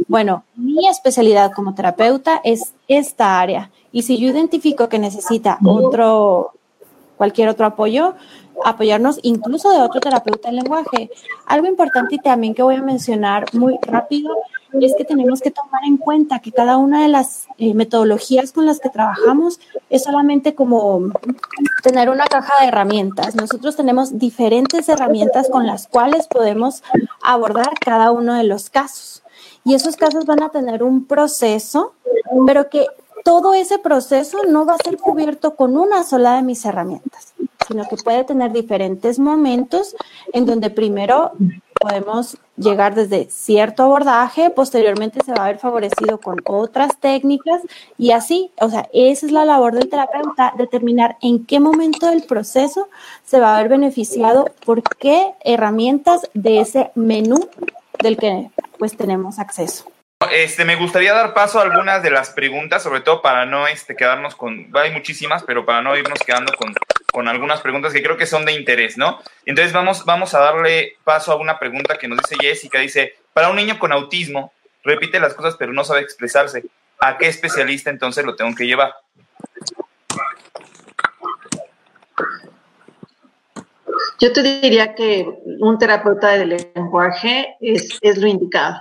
bueno, 0.08 0.44
mi 0.56 0.88
especialidad 0.88 1.52
como 1.52 1.74
terapeuta 1.74 2.40
es 2.44 2.74
esta 2.86 3.40
área. 3.40 3.70
Y 3.92 4.02
si 4.02 4.18
yo 4.18 4.28
identifico 4.28 4.88
que 4.88 4.98
necesita 4.98 5.58
otro, 5.64 6.52
cualquier 7.16 7.48
otro 7.48 7.66
apoyo, 7.66 8.14
apoyarnos 8.64 9.18
incluso 9.22 9.70
de 9.70 9.78
otro 9.78 10.00
terapeuta 10.00 10.48
en 10.48 10.56
lenguaje. 10.56 11.10
Algo 11.46 11.66
importante 11.66 12.16
y 12.16 12.18
también 12.18 12.54
que 12.54 12.62
voy 12.62 12.76
a 12.76 12.82
mencionar 12.82 13.46
muy 13.52 13.78
rápido 13.82 14.34
es 14.80 14.94
que 14.96 15.04
tenemos 15.04 15.40
que 15.40 15.50
tomar 15.50 15.84
en 15.84 15.98
cuenta 15.98 16.38
que 16.38 16.52
cada 16.52 16.78
una 16.78 17.02
de 17.02 17.08
las 17.08 17.46
eh, 17.58 17.74
metodologías 17.74 18.52
con 18.52 18.64
las 18.64 18.80
que 18.80 18.88
trabajamos 18.88 19.60
es 19.90 20.04
solamente 20.04 20.54
como 20.54 21.10
tener 21.82 22.08
una 22.08 22.24
caja 22.24 22.52
de 22.60 22.68
herramientas. 22.68 23.34
Nosotros 23.34 23.76
tenemos 23.76 24.18
diferentes 24.18 24.88
herramientas 24.88 25.50
con 25.50 25.66
las 25.66 25.88
cuales 25.88 26.26
podemos 26.26 26.82
abordar 27.22 27.74
cada 27.80 28.10
uno 28.12 28.34
de 28.34 28.44
los 28.44 28.70
casos. 28.70 29.22
Y 29.64 29.74
esos 29.74 29.96
casos 29.96 30.24
van 30.24 30.42
a 30.42 30.48
tener 30.48 30.82
un 30.82 31.04
proceso, 31.04 31.92
pero 32.46 32.68
que 32.68 32.86
todo 33.22 33.54
ese 33.54 33.78
proceso 33.78 34.38
no 34.48 34.66
va 34.66 34.74
a 34.74 34.84
ser 34.84 34.98
cubierto 34.98 35.54
con 35.56 35.76
una 35.76 36.04
sola 36.04 36.36
de 36.36 36.42
mis 36.42 36.64
herramientas, 36.64 37.34
sino 37.66 37.88
que 37.88 37.96
puede 37.96 38.24
tener 38.24 38.52
diferentes 38.52 39.18
momentos 39.18 39.96
en 40.32 40.46
donde 40.46 40.70
primero 40.70 41.32
podemos 41.80 42.36
llegar 42.56 42.94
desde 42.94 43.28
cierto 43.28 43.82
abordaje, 43.82 44.50
posteriormente 44.50 45.20
se 45.24 45.32
va 45.32 45.44
a 45.44 45.48
ver 45.48 45.58
favorecido 45.58 46.18
con 46.18 46.38
otras 46.46 46.96
técnicas 46.98 47.62
y 47.98 48.12
así, 48.12 48.50
o 48.60 48.68
sea, 48.68 48.88
esa 48.92 49.26
es 49.26 49.32
la 49.32 49.44
labor 49.44 49.74
del 49.74 49.88
terapeuta, 49.88 50.52
determinar 50.56 51.16
en 51.20 51.44
qué 51.44 51.58
momento 51.58 52.06
del 52.06 52.22
proceso 52.22 52.88
se 53.24 53.40
va 53.40 53.56
a 53.56 53.60
ver 53.60 53.68
beneficiado 53.68 54.46
por 54.64 54.82
qué 54.82 55.34
herramientas 55.40 56.28
de 56.34 56.60
ese 56.60 56.92
menú 56.94 57.48
del 58.00 58.16
que 58.16 58.50
pues 58.78 58.96
tenemos 58.96 59.38
acceso. 59.38 59.84
Este, 60.32 60.64
me 60.64 60.76
gustaría 60.76 61.12
dar 61.12 61.34
paso 61.34 61.58
a 61.58 61.62
algunas 61.62 62.02
de 62.02 62.10
las 62.10 62.30
preguntas, 62.30 62.82
sobre 62.82 63.02
todo 63.02 63.20
para 63.20 63.44
no 63.44 63.66
este, 63.66 63.94
quedarnos 63.94 64.34
con, 64.34 64.70
hay 64.72 64.90
muchísimas, 64.90 65.42
pero 65.42 65.66
para 65.66 65.82
no 65.82 65.94
irnos 65.94 66.20
quedando 66.20 66.54
con, 66.54 66.72
con 67.12 67.28
algunas 67.28 67.60
preguntas 67.60 67.92
que 67.92 68.02
creo 68.02 68.16
que 68.16 68.24
son 68.24 68.46
de 68.46 68.52
interés, 68.52 68.96
¿no? 68.96 69.20
Entonces 69.44 69.74
vamos, 69.74 70.06
vamos 70.06 70.32
a 70.32 70.38
darle 70.38 70.96
paso 71.04 71.32
a 71.32 71.36
una 71.36 71.58
pregunta 71.58 71.98
que 71.98 72.08
nos 72.08 72.18
dice 72.18 72.36
Jessica, 72.40 72.78
dice, 72.78 73.14
para 73.34 73.50
un 73.50 73.56
niño 73.56 73.78
con 73.78 73.92
autismo, 73.92 74.54
repite 74.82 75.20
las 75.20 75.34
cosas 75.34 75.54
pero 75.58 75.74
no 75.74 75.84
sabe 75.84 76.00
expresarse, 76.00 76.64
¿a 76.98 77.18
qué 77.18 77.26
especialista 77.26 77.90
entonces 77.90 78.24
lo 78.24 78.34
tengo 78.34 78.54
que 78.54 78.66
llevar? 78.66 78.94
Yo 84.18 84.32
te 84.32 84.42
diría 84.42 84.94
que 84.94 85.26
un 85.58 85.76
terapeuta 85.76 86.30
de 86.30 86.46
lenguaje 86.46 87.54
es, 87.60 87.98
es 88.00 88.16
lo 88.16 88.26
indicado. 88.26 88.80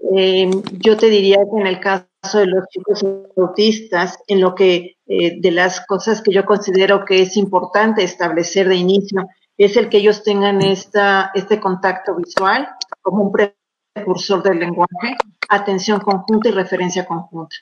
Eh, 0.00 0.50
yo 0.78 0.96
te 0.96 1.10
diría 1.10 1.38
que 1.38 1.60
en 1.60 1.66
el 1.66 1.80
caso 1.80 2.38
de 2.38 2.46
los 2.46 2.66
chicos 2.68 3.04
autistas, 3.36 4.18
en 4.28 4.40
lo 4.40 4.54
que 4.54 4.96
eh, 5.06 5.40
de 5.40 5.50
las 5.50 5.84
cosas 5.86 6.22
que 6.22 6.32
yo 6.32 6.44
considero 6.44 7.04
que 7.04 7.22
es 7.22 7.36
importante 7.36 8.04
establecer 8.04 8.68
de 8.68 8.76
inicio, 8.76 9.28
es 9.56 9.76
el 9.76 9.88
que 9.88 9.98
ellos 9.98 10.22
tengan 10.22 10.62
esta, 10.62 11.32
este 11.34 11.58
contacto 11.58 12.14
visual 12.14 12.68
como 13.02 13.24
un 13.24 13.32
precursor 13.32 14.42
del 14.42 14.60
lenguaje, 14.60 15.16
atención 15.48 16.00
conjunta 16.00 16.48
y 16.48 16.52
referencia 16.52 17.04
conjunta. 17.04 17.56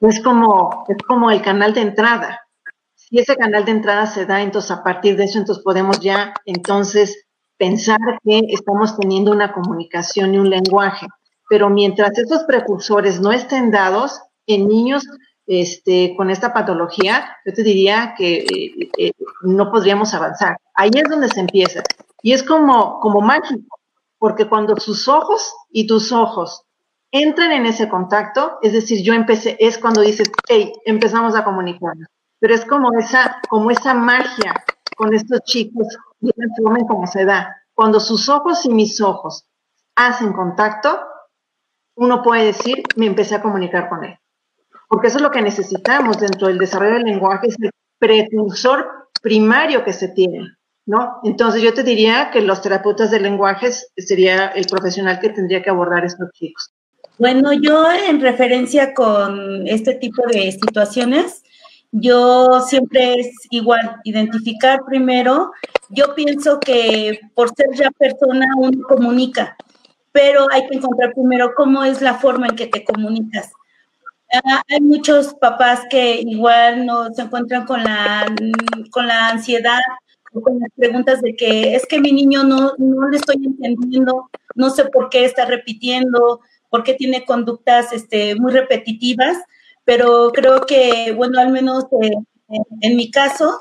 Es 0.00 0.20
como, 0.20 0.84
es 0.88 0.96
como 1.06 1.30
el 1.30 1.42
canal 1.42 1.74
de 1.74 1.82
entrada. 1.82 2.40
Si 2.94 3.18
ese 3.18 3.36
canal 3.36 3.66
de 3.66 3.72
entrada 3.72 4.06
se 4.06 4.24
da, 4.24 4.40
entonces 4.40 4.70
a 4.70 4.82
partir 4.82 5.16
de 5.16 5.24
eso, 5.24 5.38
entonces 5.38 5.62
podemos 5.62 6.00
ya 6.00 6.32
entonces 6.46 7.26
pensar 7.58 7.98
que 8.24 8.40
estamos 8.48 8.98
teniendo 8.98 9.30
una 9.30 9.52
comunicación 9.52 10.34
y 10.34 10.38
un 10.38 10.48
lenguaje 10.48 11.06
pero 11.52 11.68
mientras 11.68 12.16
esos 12.16 12.44
precursores 12.44 13.20
no 13.20 13.30
estén 13.30 13.70
dados 13.70 14.22
en 14.46 14.68
niños 14.68 15.06
este, 15.46 16.14
con 16.16 16.30
esta 16.30 16.54
patología, 16.54 17.36
yo 17.44 17.52
te 17.52 17.62
diría 17.62 18.14
que 18.16 18.38
eh, 18.38 18.90
eh, 18.96 19.12
no 19.42 19.70
podríamos 19.70 20.14
avanzar. 20.14 20.56
Ahí 20.72 20.88
es 20.94 21.10
donde 21.10 21.28
se 21.28 21.40
empieza. 21.40 21.82
Y 22.22 22.32
es 22.32 22.42
como, 22.42 23.00
como 23.00 23.20
mágico, 23.20 23.78
porque 24.16 24.48
cuando 24.48 24.76
sus 24.76 25.08
ojos 25.08 25.54
y 25.70 25.86
tus 25.86 26.10
ojos 26.10 26.62
entran 27.10 27.52
en 27.52 27.66
ese 27.66 27.86
contacto, 27.86 28.56
es 28.62 28.72
decir, 28.72 29.02
yo 29.02 29.12
empecé, 29.12 29.58
es 29.60 29.76
cuando 29.76 30.00
dices, 30.00 30.32
hey, 30.48 30.72
empezamos 30.86 31.36
a 31.36 31.44
comunicarnos. 31.44 32.08
Pero 32.38 32.54
es 32.54 32.64
como 32.64 32.98
esa, 32.98 33.42
como 33.50 33.70
esa 33.70 33.92
magia 33.92 34.54
con 34.96 35.12
estos 35.12 35.40
chicos, 35.42 35.86
y 36.22 36.30
como 36.88 37.06
se 37.06 37.26
da. 37.26 37.54
Cuando 37.74 38.00
sus 38.00 38.30
ojos 38.30 38.64
y 38.64 38.70
mis 38.70 39.02
ojos 39.02 39.44
hacen 39.96 40.32
contacto, 40.32 41.11
uno 42.02 42.20
puede 42.20 42.46
decir, 42.46 42.82
me 42.96 43.06
empecé 43.06 43.36
a 43.36 43.42
comunicar 43.42 43.88
con 43.88 44.04
él. 44.04 44.18
Porque 44.88 45.06
eso 45.06 45.18
es 45.18 45.22
lo 45.22 45.30
que 45.30 45.40
necesitamos 45.40 46.18
dentro 46.18 46.48
del 46.48 46.58
desarrollo 46.58 46.94
del 46.94 47.04
lenguaje, 47.04 47.46
es 47.46 47.56
el 47.60 47.70
precursor 47.98 49.08
primario 49.22 49.84
que 49.84 49.92
se 49.92 50.08
tiene, 50.08 50.56
¿no? 50.84 51.20
Entonces 51.22 51.62
yo 51.62 51.72
te 51.72 51.84
diría 51.84 52.30
que 52.32 52.40
los 52.40 52.60
terapeutas 52.60 53.12
de 53.12 53.20
lenguajes 53.20 53.92
sería 53.96 54.48
el 54.48 54.66
profesional 54.66 55.20
que 55.20 55.28
tendría 55.28 55.62
que 55.62 55.70
abordar 55.70 56.04
estos 56.04 56.28
chicos. 56.32 56.72
Bueno, 57.18 57.52
yo 57.52 57.86
en 57.92 58.20
referencia 58.20 58.94
con 58.94 59.68
este 59.68 59.94
tipo 59.94 60.26
de 60.26 60.50
situaciones, 60.50 61.44
yo 61.92 62.62
siempre 62.66 63.14
es 63.14 63.30
igual, 63.50 64.00
identificar 64.02 64.80
primero, 64.84 65.52
yo 65.90 66.16
pienso 66.16 66.58
que 66.58 67.20
por 67.34 67.54
ser 67.54 67.68
ya 67.74 67.90
persona 67.92 68.46
uno 68.56 68.82
comunica, 68.88 69.56
pero 70.12 70.46
hay 70.52 70.66
que 70.68 70.76
encontrar 70.76 71.12
primero 71.14 71.52
cómo 71.56 71.82
es 71.84 72.00
la 72.00 72.14
forma 72.14 72.46
en 72.46 72.56
que 72.56 72.66
te 72.66 72.84
comunicas. 72.84 73.50
Ah, 74.32 74.62
hay 74.70 74.80
muchos 74.80 75.34
papás 75.34 75.80
que 75.90 76.20
igual 76.20 76.86
no 76.86 77.12
se 77.12 77.22
encuentran 77.22 77.66
con 77.66 77.82
la, 77.82 78.26
con 78.90 79.06
la 79.06 79.28
ansiedad 79.28 79.80
o 80.32 80.40
con 80.40 80.58
las 80.58 80.70
preguntas 80.76 81.20
de 81.20 81.34
que 81.34 81.74
es 81.74 81.86
que 81.86 82.00
mi 82.00 82.12
niño 82.12 82.42
no, 82.44 82.72
no 82.78 83.08
le 83.08 83.18
estoy 83.18 83.36
entendiendo, 83.44 84.30
no 84.54 84.70
sé 84.70 84.86
por 84.86 85.10
qué 85.10 85.24
está 85.24 85.44
repitiendo, 85.44 86.40
por 86.70 86.82
qué 86.82 86.94
tiene 86.94 87.24
conductas 87.26 87.92
este, 87.92 88.34
muy 88.34 88.52
repetitivas, 88.52 89.36
pero 89.84 90.30
creo 90.32 90.62
que, 90.62 91.12
bueno, 91.14 91.38
al 91.38 91.50
menos 91.50 91.84
eh, 92.00 92.14
en 92.80 92.96
mi 92.96 93.10
caso, 93.10 93.60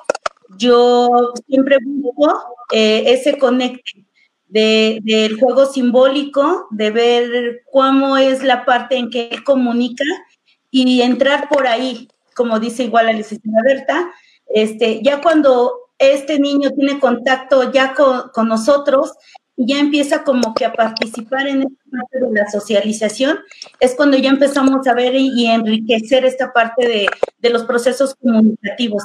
yo 0.58 1.34
siempre 1.48 1.78
busco 1.84 2.34
eh, 2.72 3.04
ese 3.08 3.38
conecte 3.38 4.06
de, 4.52 5.00
del 5.04 5.40
juego 5.40 5.66
simbólico, 5.66 6.68
de 6.72 6.92
ver 6.92 7.62
cómo 7.72 8.18
es 8.18 8.44
la 8.44 8.66
parte 8.66 8.98
en 8.98 9.10
que 9.10 9.30
él 9.32 9.44
comunica 9.46 10.04
y 10.70 11.02
entrar 11.02 11.48
por 11.48 11.68
ahí, 11.68 12.10
como 12.36 12.60
dice 12.60 12.84
igual 12.84 13.06
la 13.06 13.14
licenciada 13.14 13.64
Berta, 13.64 14.12
este, 14.54 15.02
ya 15.02 15.22
cuando 15.22 15.74
este 15.98 16.38
niño 16.38 16.72
tiene 16.72 17.00
contacto 17.00 17.72
ya 17.72 17.94
con, 17.94 18.30
con 18.34 18.50
nosotros, 18.50 19.14
ya 19.56 19.80
empieza 19.80 20.24
como 20.24 20.54
que 20.54 20.66
a 20.66 20.74
participar 20.74 21.48
en 21.48 21.62
esta 21.62 21.84
parte 21.90 22.20
de 22.20 22.32
la 22.34 22.50
socialización, 22.50 23.40
es 23.80 23.96
cuando 23.96 24.18
ya 24.18 24.30
empezamos 24.30 24.86
a 24.86 24.94
ver 24.94 25.16
y, 25.16 25.46
enriquecer 25.46 26.26
esta 26.26 26.52
parte 26.52 26.88
de, 26.88 27.08
de 27.40 27.50
los 27.50 27.64
procesos 27.64 28.16
comunicativos. 28.16 29.04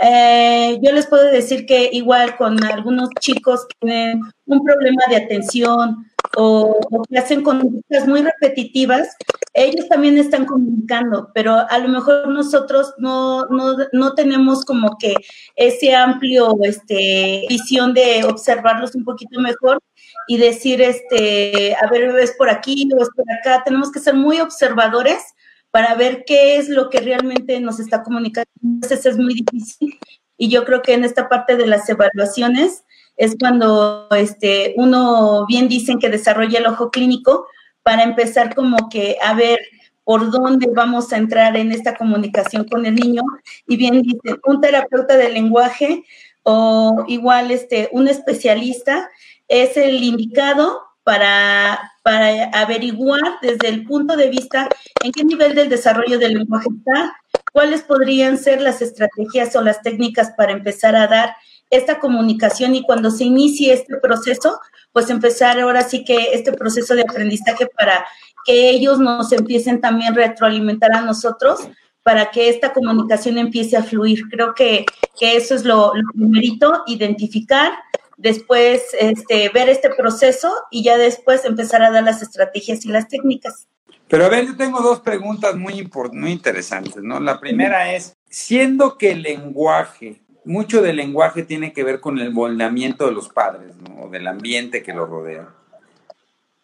Eh, 0.00 0.78
yo 0.80 0.92
les 0.92 1.06
puedo 1.06 1.24
decir 1.24 1.66
que 1.66 1.90
igual 1.92 2.36
con 2.36 2.62
algunos 2.64 3.08
chicos 3.20 3.66
que 3.66 3.76
tienen 3.80 4.20
un 4.46 4.64
problema 4.64 5.02
de 5.08 5.16
atención 5.16 6.06
o, 6.36 6.78
que 7.08 7.18
hacen 7.18 7.42
conductas 7.42 8.06
muy 8.06 8.22
repetitivas, 8.22 9.08
ellos 9.54 9.88
también 9.88 10.16
están 10.18 10.44
comunicando, 10.44 11.30
pero 11.34 11.56
a 11.68 11.78
lo 11.78 11.88
mejor 11.88 12.28
nosotros 12.28 12.94
no, 12.98 13.46
no, 13.46 13.76
no 13.92 14.14
tenemos 14.14 14.64
como 14.64 14.96
que 14.98 15.14
ese 15.56 15.94
amplio 15.94 16.56
este, 16.62 17.44
visión 17.48 17.92
de 17.92 18.24
observarlos 18.24 18.94
un 18.94 19.04
poquito 19.04 19.40
mejor 19.40 19.80
y 20.28 20.36
decir, 20.36 20.80
este, 20.80 21.74
a 21.74 21.88
ver, 21.90 22.16
es 22.20 22.32
por 22.32 22.50
aquí 22.50 22.88
o 22.96 23.02
es 23.02 23.08
por 23.16 23.24
acá. 23.32 23.62
Tenemos 23.64 23.90
que 23.90 23.98
ser 23.98 24.14
muy 24.14 24.40
observadores 24.40 25.34
para 25.70 25.94
ver 25.94 26.24
qué 26.26 26.56
es 26.56 26.68
lo 26.68 26.90
que 26.90 27.00
realmente 27.00 27.60
nos 27.60 27.80
está 27.80 28.02
comunicando. 28.02 28.50
Entonces 28.62 29.06
es 29.06 29.18
muy 29.18 29.34
difícil 29.34 29.98
y 30.36 30.48
yo 30.48 30.64
creo 30.64 30.82
que 30.82 30.94
en 30.94 31.04
esta 31.04 31.28
parte 31.28 31.56
de 31.56 31.66
las 31.66 31.88
evaluaciones 31.88 32.84
es 33.16 33.36
cuando 33.38 34.06
este, 34.12 34.74
uno 34.76 35.44
bien 35.46 35.68
dicen 35.68 35.98
que 35.98 36.08
desarrolla 36.08 36.60
el 36.60 36.66
ojo 36.66 36.90
clínico 36.90 37.46
para 37.82 38.04
empezar 38.04 38.54
como 38.54 38.88
que 38.88 39.16
a 39.22 39.34
ver 39.34 39.58
por 40.04 40.30
dónde 40.30 40.68
vamos 40.74 41.12
a 41.12 41.18
entrar 41.18 41.56
en 41.56 41.72
esta 41.72 41.96
comunicación 41.96 42.64
con 42.64 42.86
el 42.86 42.94
niño 42.94 43.22
y 43.66 43.76
bien 43.76 44.00
dicen 44.02 44.38
un 44.46 44.60
terapeuta 44.60 45.16
de 45.16 45.28
lenguaje 45.28 46.04
o 46.44 47.04
igual 47.08 47.50
este 47.50 47.90
un 47.92 48.08
especialista 48.08 49.10
es 49.48 49.76
el 49.76 50.02
indicado 50.02 50.87
para, 51.08 51.94
para 52.02 52.50
averiguar 52.52 53.38
desde 53.40 53.68
el 53.68 53.86
punto 53.86 54.14
de 54.14 54.28
vista 54.28 54.68
en 55.02 55.10
qué 55.10 55.24
nivel 55.24 55.54
del 55.54 55.70
desarrollo 55.70 56.18
del 56.18 56.34
lenguaje 56.34 56.68
está, 56.76 57.16
cuáles 57.50 57.80
podrían 57.80 58.36
ser 58.36 58.60
las 58.60 58.82
estrategias 58.82 59.56
o 59.56 59.62
las 59.62 59.80
técnicas 59.80 60.32
para 60.36 60.52
empezar 60.52 60.94
a 60.96 61.06
dar 61.06 61.34
esta 61.70 61.98
comunicación 61.98 62.74
y 62.74 62.82
cuando 62.82 63.10
se 63.10 63.24
inicie 63.24 63.72
este 63.72 63.96
proceso, 63.96 64.60
pues 64.92 65.08
empezar 65.08 65.58
ahora 65.58 65.80
sí 65.80 66.04
que 66.04 66.34
este 66.34 66.52
proceso 66.52 66.94
de 66.94 67.06
aprendizaje 67.08 67.66
para 67.74 68.06
que 68.44 68.68
ellos 68.68 68.98
nos 68.98 69.32
empiecen 69.32 69.80
también 69.80 70.14
retroalimentar 70.14 70.92
a 70.92 71.00
nosotros 71.00 71.70
para 72.02 72.30
que 72.30 72.50
esta 72.50 72.74
comunicación 72.74 73.38
empiece 73.38 73.78
a 73.78 73.82
fluir. 73.82 74.28
Creo 74.28 74.52
que, 74.52 74.84
que 75.18 75.38
eso 75.38 75.54
es 75.54 75.64
lo, 75.64 75.94
lo 75.94 76.12
primerito, 76.12 76.82
identificar, 76.86 77.72
después 78.18 78.82
este, 78.98 79.48
ver 79.48 79.70
este 79.70 79.88
proceso 79.90 80.52
y 80.70 80.82
ya 80.82 80.98
después 80.98 81.44
empezar 81.44 81.82
a 81.82 81.90
dar 81.90 82.02
las 82.02 82.20
estrategias 82.20 82.84
y 82.84 82.88
las 82.88 83.08
técnicas. 83.08 83.66
Pero 84.08 84.24
a 84.24 84.28
ver, 84.28 84.46
yo 84.46 84.56
tengo 84.56 84.80
dos 84.80 85.00
preguntas 85.00 85.54
muy, 85.54 85.88
muy 86.12 86.32
interesantes, 86.32 87.02
¿no? 87.02 87.20
La 87.20 87.40
primera 87.40 87.94
es, 87.94 88.16
siendo 88.28 88.98
que 88.98 89.12
el 89.12 89.22
lenguaje, 89.22 90.20
mucho 90.44 90.82
del 90.82 90.96
lenguaje 90.96 91.42
tiene 91.42 91.72
que 91.72 91.84
ver 91.84 92.00
con 92.00 92.18
el 92.18 92.32
moldamiento 92.32 93.06
de 93.06 93.12
los 93.12 93.28
padres, 93.28 93.76
¿no? 93.76 94.02
O 94.02 94.08
del 94.08 94.26
ambiente 94.26 94.82
que 94.82 94.94
lo 94.94 95.06
rodea. 95.06 95.48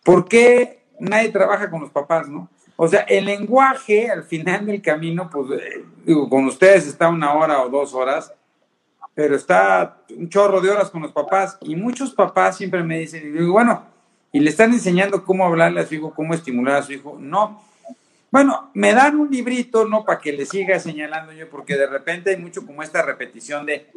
¿Por 0.02 0.26
qué 0.26 0.84
nadie 0.98 1.28
trabaja 1.30 1.70
con 1.70 1.82
los 1.82 1.90
papás, 1.90 2.28
no? 2.28 2.48
O 2.76 2.88
sea, 2.88 3.00
el 3.02 3.26
lenguaje 3.26 4.10
al 4.10 4.24
final 4.24 4.66
del 4.66 4.82
camino, 4.82 5.30
pues, 5.30 5.60
eh, 5.60 5.84
digo, 6.04 6.28
con 6.28 6.46
ustedes 6.46 6.86
está 6.86 7.08
una 7.08 7.34
hora 7.34 7.62
o 7.62 7.68
dos 7.68 7.94
horas, 7.94 8.32
pero 9.14 9.36
está 9.36 9.98
un 10.16 10.28
chorro 10.28 10.60
de 10.60 10.70
horas 10.70 10.90
con 10.90 11.02
los 11.02 11.12
papás 11.12 11.56
y 11.62 11.76
muchos 11.76 12.12
papás 12.12 12.56
siempre 12.56 12.82
me 12.82 12.98
dicen, 12.98 13.22
y 13.26 13.30
digo, 13.30 13.52
bueno, 13.52 13.84
y 14.32 14.40
le 14.40 14.50
están 14.50 14.72
enseñando 14.72 15.24
cómo 15.24 15.46
hablarle 15.46 15.80
a 15.80 15.86
su 15.86 15.94
hijo, 15.94 16.12
cómo 16.12 16.34
estimular 16.34 16.76
a 16.76 16.82
su 16.82 16.92
hijo. 16.92 17.16
No. 17.20 17.62
Bueno, 18.32 18.70
me 18.74 18.92
dan 18.92 19.16
un 19.20 19.30
librito, 19.30 19.86
¿no? 19.86 20.04
Para 20.04 20.18
que 20.18 20.32
le 20.32 20.44
siga 20.44 20.80
señalando 20.80 21.32
yo, 21.32 21.48
porque 21.48 21.76
de 21.76 21.86
repente 21.86 22.30
hay 22.30 22.36
mucho 22.36 22.66
como 22.66 22.82
esta 22.82 23.00
repetición 23.02 23.64
de 23.64 23.92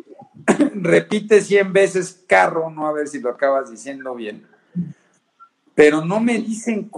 repite 0.76 1.42
100 1.42 1.74
veces 1.74 2.24
carro, 2.28 2.70
no 2.70 2.86
a 2.86 2.92
ver 2.92 3.08
si 3.08 3.20
lo 3.20 3.32
acabas 3.32 3.72
diciendo 3.72 4.14
bien. 4.14 4.46
Pero 5.74 6.06
no 6.06 6.20
me 6.20 6.38
dicen, 6.38 6.92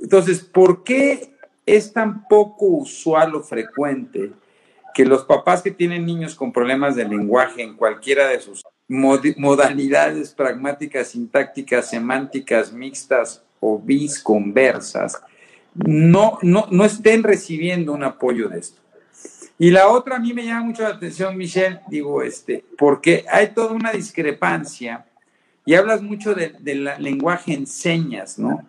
entonces, 0.00 0.40
¿por 0.40 0.84
qué 0.84 1.34
es 1.66 1.92
tan 1.92 2.28
poco 2.28 2.66
usual 2.66 3.34
o 3.34 3.42
frecuente 3.42 4.30
que 4.98 5.04
los 5.04 5.24
papás 5.24 5.62
que 5.62 5.70
tienen 5.70 6.04
niños 6.04 6.34
con 6.34 6.52
problemas 6.52 6.96
de 6.96 7.04
lenguaje 7.04 7.62
en 7.62 7.76
cualquiera 7.76 8.26
de 8.26 8.40
sus 8.40 8.64
modalidades 8.88 10.34
pragmáticas, 10.34 11.06
sintácticas, 11.06 11.88
semánticas, 11.88 12.72
mixtas 12.72 13.44
o 13.60 13.80
conversas, 14.24 15.22
no, 15.72 16.40
no, 16.42 16.66
no 16.72 16.84
estén 16.84 17.22
recibiendo 17.22 17.92
un 17.92 18.02
apoyo 18.02 18.48
de 18.48 18.58
esto. 18.58 18.80
Y 19.56 19.70
la 19.70 19.86
otra 19.86 20.16
a 20.16 20.18
mí 20.18 20.34
me 20.34 20.44
llama 20.44 20.64
mucho 20.64 20.82
la 20.82 20.88
atención, 20.88 21.36
Michelle, 21.36 21.78
digo, 21.88 22.20
este, 22.20 22.64
porque 22.76 23.24
hay 23.30 23.52
toda 23.54 23.74
una 23.74 23.92
discrepancia 23.92 25.06
y 25.64 25.74
hablas 25.74 26.02
mucho 26.02 26.34
del 26.34 26.90
lenguaje 26.98 27.54
en 27.54 27.68
señas, 27.68 28.36
¿no? 28.36 28.66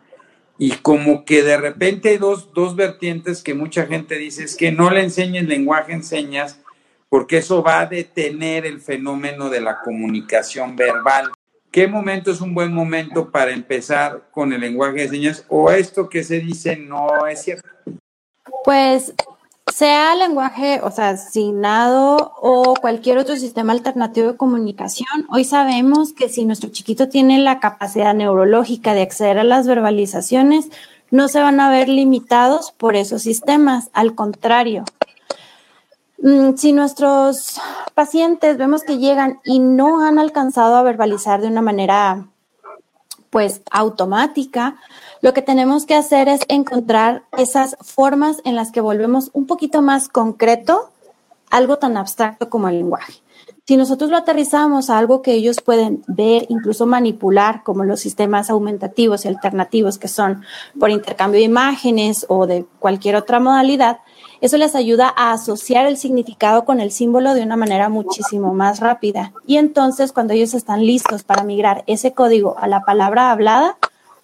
Y 0.61 0.71
como 0.71 1.23
que 1.23 1.41
de 1.41 1.55
repente 1.55 2.09
hay 2.09 2.17
dos, 2.17 2.53
dos 2.53 2.75
vertientes 2.75 3.41
que 3.41 3.53
mucha 3.53 3.85
gente 3.85 4.17
dice 4.17 4.43
es 4.43 4.57
que 4.57 4.73
no 4.73 4.91
le 4.91 5.01
enseñen 5.01 5.47
lenguaje 5.47 5.93
en 5.93 6.03
señas 6.03 6.59
porque 7.07 7.37
eso 7.37 7.63
va 7.63 7.79
a 7.79 7.85
detener 7.85 8.65
el 8.65 8.81
fenómeno 8.81 9.49
de 9.49 9.61
la 9.61 9.79
comunicación 9.79 10.75
verbal. 10.75 11.31
¿Qué 11.71 11.87
momento 11.87 12.29
es 12.31 12.41
un 12.41 12.53
buen 12.53 12.73
momento 12.73 13.31
para 13.31 13.51
empezar 13.51 14.27
con 14.31 14.51
el 14.51 14.59
lenguaje 14.59 15.01
de 15.01 15.07
señas 15.07 15.45
o 15.47 15.71
esto 15.71 16.09
que 16.09 16.25
se 16.25 16.39
dice 16.39 16.75
no 16.75 17.25
es 17.25 17.41
cierto? 17.41 17.69
Pues 18.65 19.13
sea 19.73 20.15
lenguaje, 20.15 20.81
o 20.83 20.91
sea, 20.91 21.09
asignado 21.09 22.33
o 22.41 22.73
cualquier 22.79 23.17
otro 23.17 23.35
sistema 23.35 23.73
alternativo 23.73 24.31
de 24.31 24.37
comunicación, 24.37 25.27
hoy 25.29 25.45
sabemos 25.45 26.13
que 26.13 26.29
si 26.29 26.45
nuestro 26.45 26.69
chiquito 26.69 27.09
tiene 27.09 27.39
la 27.39 27.59
capacidad 27.59 28.13
neurológica 28.13 28.93
de 28.93 29.01
acceder 29.01 29.39
a 29.39 29.43
las 29.43 29.67
verbalizaciones, 29.67 30.69
no 31.11 31.27
se 31.27 31.39
van 31.39 31.59
a 31.59 31.69
ver 31.69 31.89
limitados 31.89 32.71
por 32.71 32.95
esos 32.95 33.21
sistemas, 33.21 33.89
al 33.93 34.15
contrario, 34.15 34.83
Mm, 36.21 36.55
si 36.57 36.73
nuestros 36.73 37.61
pacientes 37.93 38.57
vemos 38.57 38.83
que 38.83 38.97
llegan 38.97 39.39
y 39.45 39.59
no 39.59 40.05
han 40.05 40.19
alcanzado 40.19 40.75
a 40.75 40.83
verbalizar 40.83 41.39
de 41.41 41.47
una 41.47 41.61
manera 41.61 42.27
pues 43.29 43.61
automática, 43.71 44.77
lo 45.21 45.33
que 45.33 45.41
tenemos 45.41 45.85
que 45.85 45.95
hacer 45.95 46.29
es 46.29 46.41
encontrar 46.47 47.23
esas 47.37 47.77
formas 47.81 48.37
en 48.45 48.55
las 48.55 48.71
que 48.71 48.81
volvemos 48.81 49.31
un 49.33 49.47
poquito 49.47 49.81
más 49.81 50.07
concreto 50.07 50.89
algo 51.49 51.77
tan 51.77 51.97
abstracto 51.97 52.49
como 52.49 52.69
el 52.69 52.77
lenguaje. 52.77 53.13
Si 53.65 53.77
nosotros 53.77 54.09
lo 54.09 54.17
aterrizamos 54.17 54.89
a 54.89 54.97
algo 54.97 55.21
que 55.21 55.33
ellos 55.33 55.61
pueden 55.61 56.03
ver, 56.07 56.47
incluso 56.49 56.87
manipular, 56.87 57.61
como 57.63 57.83
los 57.83 57.99
sistemas 57.99 58.49
aumentativos 58.49 59.25
y 59.25 59.27
alternativos 59.27 59.99
que 59.99 60.07
son 60.07 60.41
por 60.79 60.89
intercambio 60.89 61.39
de 61.39 61.45
imágenes 61.45 62.25
o 62.29 62.47
de 62.47 62.65
cualquier 62.79 63.15
otra 63.15 63.39
modalidad, 63.39 63.99
eso 64.41 64.57
les 64.57 64.73
ayuda 64.73 65.13
a 65.15 65.33
asociar 65.33 65.85
el 65.85 65.97
significado 65.97 66.65
con 66.65 66.79
el 66.79 66.91
símbolo 66.91 67.35
de 67.35 67.43
una 67.43 67.57
manera 67.57 67.89
muchísimo 67.89 68.55
más 68.55 68.79
rápida. 68.79 69.33
Y 69.45 69.57
entonces, 69.57 70.13
cuando 70.13 70.33
ellos 70.33 70.55
están 70.55 70.83
listos 70.83 71.21
para 71.23 71.43
migrar 71.43 71.83
ese 71.85 72.13
código 72.13 72.57
a 72.57 72.67
la 72.67 72.81
palabra 72.81 73.29
hablada, 73.31 73.77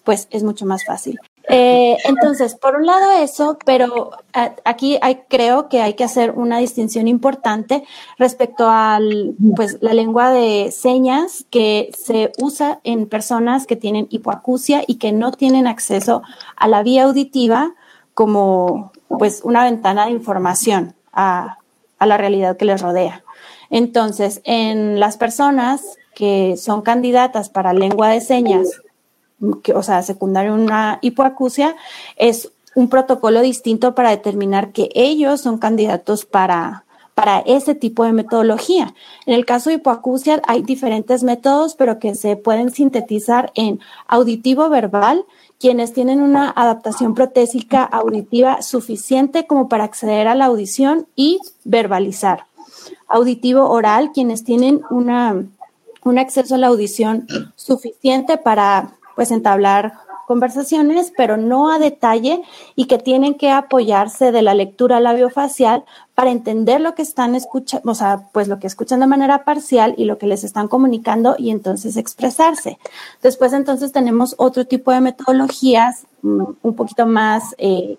pues 0.05 0.27
es 0.31 0.43
mucho 0.43 0.65
más 0.65 0.85
fácil. 0.85 1.19
Eh, 1.47 1.97
entonces, 2.05 2.55
por 2.55 2.75
un 2.75 2.85
lado 2.85 3.11
eso, 3.11 3.57
pero 3.65 4.11
aquí 4.63 4.97
hay, 5.01 5.21
creo 5.27 5.69
que 5.69 5.81
hay 5.81 5.93
que 5.93 6.03
hacer 6.03 6.31
una 6.31 6.57
distinción 6.57 7.07
importante 7.07 7.83
respecto 8.17 8.67
a 8.67 8.99
pues, 9.55 9.77
la 9.81 9.93
lengua 9.93 10.31
de 10.31 10.71
señas 10.71 11.45
que 11.49 11.91
se 11.97 12.31
usa 12.39 12.79
en 12.83 13.07
personas 13.07 13.67
que 13.67 13.75
tienen 13.75 14.07
hipoacusia 14.09 14.83
y 14.87 14.95
que 14.95 15.11
no 15.11 15.31
tienen 15.31 15.67
acceso 15.67 16.23
a 16.55 16.67
la 16.67 16.81
vía 16.81 17.03
auditiva 17.03 17.75
como 18.13 18.91
pues 19.07 19.41
una 19.43 19.63
ventana 19.63 20.05
de 20.05 20.11
información 20.11 20.95
a, 21.13 21.59
a 21.99 22.05
la 22.05 22.17
realidad 22.17 22.57
que 22.57 22.65
les 22.65 22.81
rodea. 22.81 23.23
Entonces, 23.69 24.41
en 24.45 24.99
las 24.99 25.17
personas 25.17 25.97
que 26.15 26.55
son 26.57 26.81
candidatas 26.81 27.49
para 27.49 27.73
lengua 27.73 28.09
de 28.09 28.21
señas, 28.21 28.81
que, 29.63 29.73
o 29.73 29.83
sea, 29.83 30.01
secundaria 30.03 30.53
una 30.53 30.99
hipoacusia, 31.01 31.75
es 32.15 32.51
un 32.75 32.89
protocolo 32.89 33.41
distinto 33.41 33.95
para 33.95 34.09
determinar 34.09 34.71
que 34.71 34.89
ellos 34.93 35.41
son 35.41 35.57
candidatos 35.57 36.25
para, 36.25 36.85
para 37.15 37.39
ese 37.39 37.73
tipo 37.73 38.03
de 38.03 38.11
metodología. 38.11 38.93
En 39.25 39.33
el 39.33 39.45
caso 39.45 39.69
de 39.69 39.77
hipoacusia 39.77 40.41
hay 40.45 40.61
diferentes 40.61 41.23
métodos, 41.23 41.75
pero 41.75 41.97
que 41.97 42.13
se 42.13 42.35
pueden 42.35 42.71
sintetizar 42.71 43.51
en 43.55 43.79
auditivo 44.07 44.69
verbal 44.69 45.25
quienes 45.57 45.93
tienen 45.93 46.21
una 46.21 46.49
adaptación 46.49 47.15
protésica 47.15 47.83
auditiva 47.83 48.61
suficiente 48.61 49.47
como 49.47 49.69
para 49.69 49.85
acceder 49.85 50.27
a 50.27 50.35
la 50.35 50.45
audición 50.45 51.07
y 51.15 51.39
verbalizar. 51.63 52.45
Auditivo 53.07 53.69
oral, 53.69 54.11
quienes 54.13 54.43
tienen 54.43 54.81
una, 54.89 55.45
un 56.03 56.19
acceso 56.19 56.55
a 56.55 56.57
la 56.57 56.67
audición 56.67 57.25
suficiente 57.55 58.37
para 58.37 58.95
pues 59.15 59.31
entablar 59.31 59.93
conversaciones, 60.25 61.13
pero 61.15 61.37
no 61.37 61.71
a 61.71 61.79
detalle 61.79 62.41
y 62.75 62.85
que 62.85 62.97
tienen 62.97 63.35
que 63.35 63.51
apoyarse 63.51 64.31
de 64.31 64.41
la 64.41 64.53
lectura 64.53 64.99
labiofacial 64.99 65.85
para 66.15 66.31
entender 66.31 66.81
lo 66.81 66.95
que 66.95 67.03
están 67.03 67.35
escuchando, 67.35 67.91
o 67.91 67.95
sea, 67.95 68.29
pues 68.31 68.47
lo 68.47 68.59
que 68.59 68.67
escuchan 68.67 68.99
de 69.01 69.07
manera 69.07 69.43
parcial 69.43 69.93
y 69.97 70.05
lo 70.05 70.17
que 70.17 70.27
les 70.27 70.43
están 70.43 70.67
comunicando 70.67 71.35
y 71.37 71.51
entonces 71.51 71.97
expresarse. 71.97 72.79
Después 73.21 73.53
entonces 73.53 73.91
tenemos 73.91 74.35
otro 74.37 74.65
tipo 74.65 74.91
de 74.91 75.01
metodologías 75.01 76.07
un 76.23 76.75
poquito 76.75 77.05
más 77.05 77.53
eh, 77.59 77.97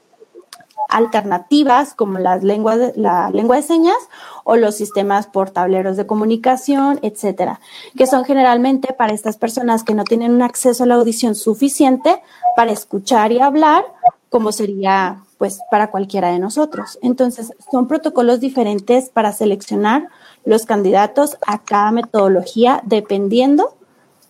alternativas 0.88 1.94
como 1.94 2.18
las 2.18 2.42
lenguas 2.42 2.92
la 2.96 3.30
lengua 3.30 3.56
de 3.56 3.62
señas 3.62 3.96
o 4.44 4.56
los 4.56 4.76
sistemas 4.76 5.26
por 5.26 5.50
tableros 5.50 5.96
de 5.96 6.06
comunicación, 6.06 6.98
etcétera, 7.02 7.60
que 7.96 8.06
son 8.06 8.24
generalmente 8.24 8.92
para 8.92 9.12
estas 9.12 9.36
personas 9.36 9.84
que 9.84 9.94
no 9.94 10.04
tienen 10.04 10.34
un 10.34 10.42
acceso 10.42 10.84
a 10.84 10.86
la 10.86 10.94
audición 10.94 11.34
suficiente 11.34 12.22
para 12.56 12.72
escuchar 12.72 13.32
y 13.32 13.40
hablar, 13.40 13.84
como 14.30 14.52
sería 14.52 15.22
pues 15.38 15.60
para 15.70 15.90
cualquiera 15.90 16.30
de 16.30 16.38
nosotros. 16.38 16.98
Entonces, 17.02 17.52
son 17.70 17.88
protocolos 17.88 18.40
diferentes 18.40 19.10
para 19.10 19.32
seleccionar 19.32 20.08
los 20.44 20.64
candidatos 20.64 21.36
a 21.46 21.58
cada 21.58 21.90
metodología 21.90 22.80
dependiendo 22.84 23.76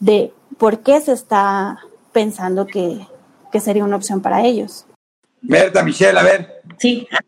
de 0.01 0.33
por 0.59 0.81
qué 0.81 1.01
se 1.01 1.13
está 1.13 1.79
pensando 2.13 2.67
que, 2.67 3.07
que 3.53 3.61
sería 3.61 3.85
una 3.85 3.97
opción 3.97 4.21
para 4.21 4.43
ellos. 4.43 4.87
Berta, 5.49 5.83
Michelle, 5.83 6.19
a 6.19 6.23
ver. 6.23 6.63
Sí. 6.79 7.09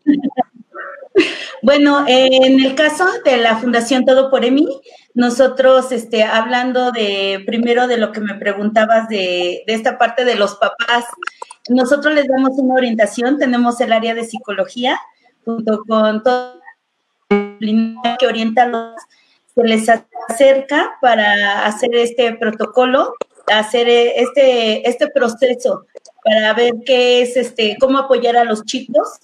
Bueno, 1.61 2.05
en 2.07 2.63
el 2.63 2.73
caso 2.75 3.05
de 3.25 3.35
la 3.35 3.57
Fundación 3.57 4.05
Todo 4.05 4.29
por 4.29 4.45
Emi, 4.45 4.65
nosotros, 5.13 5.91
este, 5.91 6.23
hablando 6.23 6.93
de 6.93 7.43
primero 7.45 7.87
de 7.87 7.97
lo 7.97 8.13
que 8.13 8.21
me 8.21 8.35
preguntabas 8.35 9.09
de, 9.09 9.63
de 9.67 9.73
esta 9.73 9.97
parte 9.97 10.23
de 10.23 10.35
los 10.35 10.55
papás, 10.55 11.03
nosotros 11.67 12.13
les 12.13 12.25
damos 12.29 12.51
una 12.57 12.75
orientación, 12.75 13.37
tenemos 13.37 13.81
el 13.81 13.91
área 13.91 14.15
de 14.15 14.23
psicología, 14.23 14.97
junto 15.43 15.83
con 15.85 16.23
todo 16.23 16.59
que 17.29 18.27
orienta 18.27 18.63
a 18.63 18.67
los, 18.67 18.93
se 19.53 19.63
les 19.63 19.87
acerca 20.29 20.97
para 21.01 21.65
hacer 21.65 21.93
este 21.95 22.33
protocolo, 22.33 23.13
hacer 23.47 23.87
este, 23.89 24.87
este 24.89 25.09
proceso 25.09 25.85
para 26.29 26.53
ver 26.53 26.73
qué 26.85 27.21
es, 27.21 27.35
este, 27.35 27.75
cómo 27.79 27.97
apoyar 27.97 28.37
a 28.37 28.43
los 28.43 28.63
chicos 28.63 29.19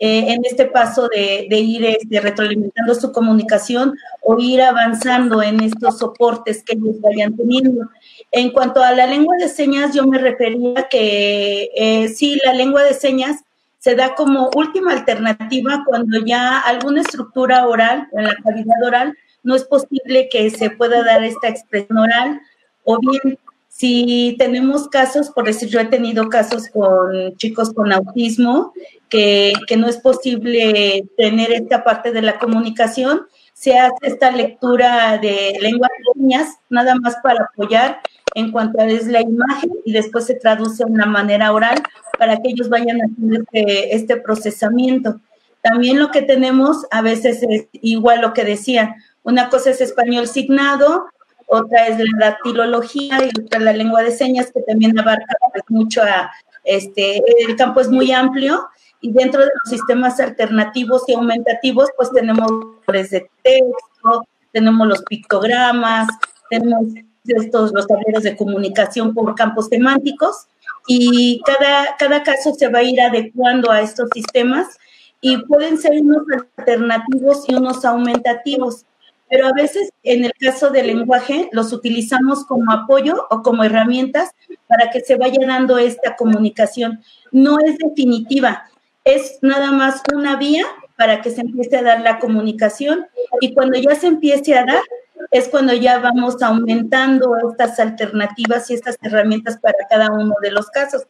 eh, 0.00 0.32
en 0.32 0.44
este 0.44 0.66
paso 0.66 1.08
de, 1.08 1.46
ir 1.50 1.84
este, 1.84 2.20
retroalimentando 2.20 2.94
su 2.94 3.12
comunicación 3.12 3.96
o 4.22 4.38
ir 4.38 4.62
avanzando 4.62 5.42
en 5.42 5.62
estos 5.62 5.98
soportes 5.98 6.64
que 6.64 6.74
ellos 6.74 7.00
vayan 7.00 7.36
teniendo. 7.36 7.88
En 8.32 8.50
cuanto 8.50 8.82
a 8.82 8.92
la 8.92 9.06
lengua 9.06 9.36
de 9.38 9.48
señas, 9.48 9.94
yo 9.94 10.06
me 10.06 10.18
refería 10.18 10.88
que 10.90 11.70
eh, 11.76 12.08
sí, 12.08 12.40
la 12.44 12.54
lengua 12.54 12.82
de 12.82 12.94
señas 12.94 13.36
se 13.78 13.94
da 13.94 14.14
como 14.16 14.50
última 14.56 14.92
alternativa 14.92 15.84
cuando 15.86 16.24
ya 16.24 16.58
alguna 16.58 17.02
estructura 17.02 17.66
oral, 17.68 18.08
en 18.12 18.24
la 18.24 18.36
cavidad 18.42 18.82
oral, 18.84 19.16
no 19.44 19.54
es 19.54 19.64
posible 19.64 20.28
que 20.28 20.50
se 20.50 20.70
pueda 20.70 21.04
dar 21.04 21.22
esta 21.22 21.48
expresión 21.48 21.98
oral 21.98 22.40
o 22.84 22.98
bien 22.98 23.38
si 23.78 24.34
tenemos 24.40 24.88
casos, 24.88 25.30
por 25.30 25.44
decir, 25.44 25.68
yo 25.68 25.78
he 25.78 25.84
tenido 25.84 26.28
casos 26.28 26.68
con 26.68 27.36
chicos 27.36 27.72
con 27.72 27.92
autismo, 27.92 28.72
que, 29.08 29.52
no 29.78 29.86
es 29.86 29.98
posible 29.98 31.04
tener 31.16 31.52
esta 31.52 31.84
parte 31.84 32.10
de 32.10 32.20
la 32.20 32.40
comunicación, 32.40 33.26
se 33.54 33.78
hace 33.78 33.94
esta 34.02 34.32
lectura 34.32 35.18
de 35.18 35.56
lengua 35.60 35.88
de 35.96 36.20
señas, 36.20 36.56
nada 36.68 36.96
más 36.96 37.18
para 37.22 37.44
apoyar 37.44 38.00
en 38.34 38.50
cuanto 38.50 38.82
es 38.82 39.06
la 39.06 39.20
imagen 39.20 39.70
y 39.84 39.92
después 39.92 40.26
se 40.26 40.34
traduce 40.34 40.84
de 40.84 40.90
una 40.90 41.06
manera 41.06 41.52
oral 41.52 41.80
para 42.18 42.36
que 42.38 42.48
ellos 42.48 42.68
vayan 42.68 42.98
haciendo 42.98 43.42
este, 43.42 43.94
este 43.94 44.16
procesamiento. 44.16 45.20
También 45.62 46.00
lo 46.00 46.10
que 46.10 46.22
tenemos 46.22 46.84
a 46.90 47.00
veces 47.00 47.44
es 47.48 47.68
igual 47.72 48.22
lo 48.22 48.32
que 48.32 48.44
decía, 48.44 48.96
una 49.22 49.50
cosa 49.50 49.70
es 49.70 49.80
español 49.80 50.26
signado, 50.26 51.06
otra 51.48 51.88
es 51.88 51.98
la 51.98 52.30
dactilología 52.30 53.18
y 53.24 53.40
otra 53.40 53.58
la 53.60 53.72
lengua 53.72 54.02
de 54.02 54.10
señas 54.10 54.52
que 54.52 54.60
también 54.62 54.98
abarca 54.98 55.34
pues, 55.52 55.64
mucho 55.68 56.02
a, 56.02 56.30
este, 56.64 57.22
el 57.48 57.56
campo 57.56 57.80
es 57.80 57.88
muy 57.88 58.12
amplio 58.12 58.68
y 59.00 59.12
dentro 59.12 59.40
de 59.40 59.46
los 59.46 59.70
sistemas 59.70 60.20
alternativos 60.20 61.02
y 61.08 61.14
aumentativos 61.14 61.88
pues 61.96 62.10
tenemos 62.10 62.50
de 62.86 63.30
texto, 63.42 64.26
tenemos 64.52 64.86
los 64.86 65.02
pictogramas, 65.04 66.08
tenemos 66.50 66.86
estos 67.24 67.72
los 67.72 67.86
tableros 67.86 68.22
de 68.22 68.36
comunicación 68.36 69.14
por 69.14 69.34
campos 69.34 69.68
semánticos 69.68 70.46
y 70.86 71.40
cada, 71.44 71.96
cada 71.98 72.22
caso 72.22 72.54
se 72.54 72.68
va 72.68 72.80
a 72.80 72.82
ir 72.82 73.00
adecuando 73.00 73.70
a 73.70 73.80
estos 73.80 74.08
sistemas 74.12 74.78
y 75.20 75.38
pueden 75.44 75.78
ser 75.78 76.00
unos 76.00 76.22
alternativos 76.56 77.44
y 77.48 77.54
unos 77.54 77.84
aumentativos, 77.84 78.84
pero 79.30 79.46
a 79.46 79.52
veces 79.52 79.90
en 80.02 80.24
el 80.24 80.32
caso 80.32 80.70
del 80.70 80.86
lenguaje 80.88 81.48
los 81.52 81.72
utilizamos 81.72 82.44
como 82.44 82.72
apoyo 82.72 83.26
o 83.30 83.42
como 83.42 83.64
herramientas 83.64 84.30
para 84.66 84.90
que 84.90 85.00
se 85.00 85.16
vaya 85.16 85.46
dando 85.46 85.78
esta 85.78 86.16
comunicación. 86.16 87.02
No 87.30 87.58
es 87.58 87.76
definitiva, 87.78 88.64
es 89.04 89.38
nada 89.42 89.72
más 89.72 90.02
una 90.14 90.36
vía 90.36 90.66
para 90.96 91.22
que 91.22 91.30
se 91.30 91.42
empiece 91.42 91.76
a 91.76 91.82
dar 91.82 92.00
la 92.00 92.18
comunicación 92.18 93.06
y 93.40 93.54
cuando 93.54 93.78
ya 93.78 93.94
se 93.94 94.08
empiece 94.08 94.56
a 94.56 94.64
dar, 94.64 94.82
es 95.30 95.48
cuando 95.48 95.72
ya 95.74 95.98
vamos 95.98 96.42
aumentando 96.42 97.36
estas 97.50 97.78
alternativas 97.78 98.70
y 98.70 98.74
estas 98.74 98.96
herramientas 99.02 99.58
para 99.58 99.78
cada 99.88 100.10
uno 100.10 100.34
de 100.42 100.50
los 100.50 100.66
casos. 100.68 101.06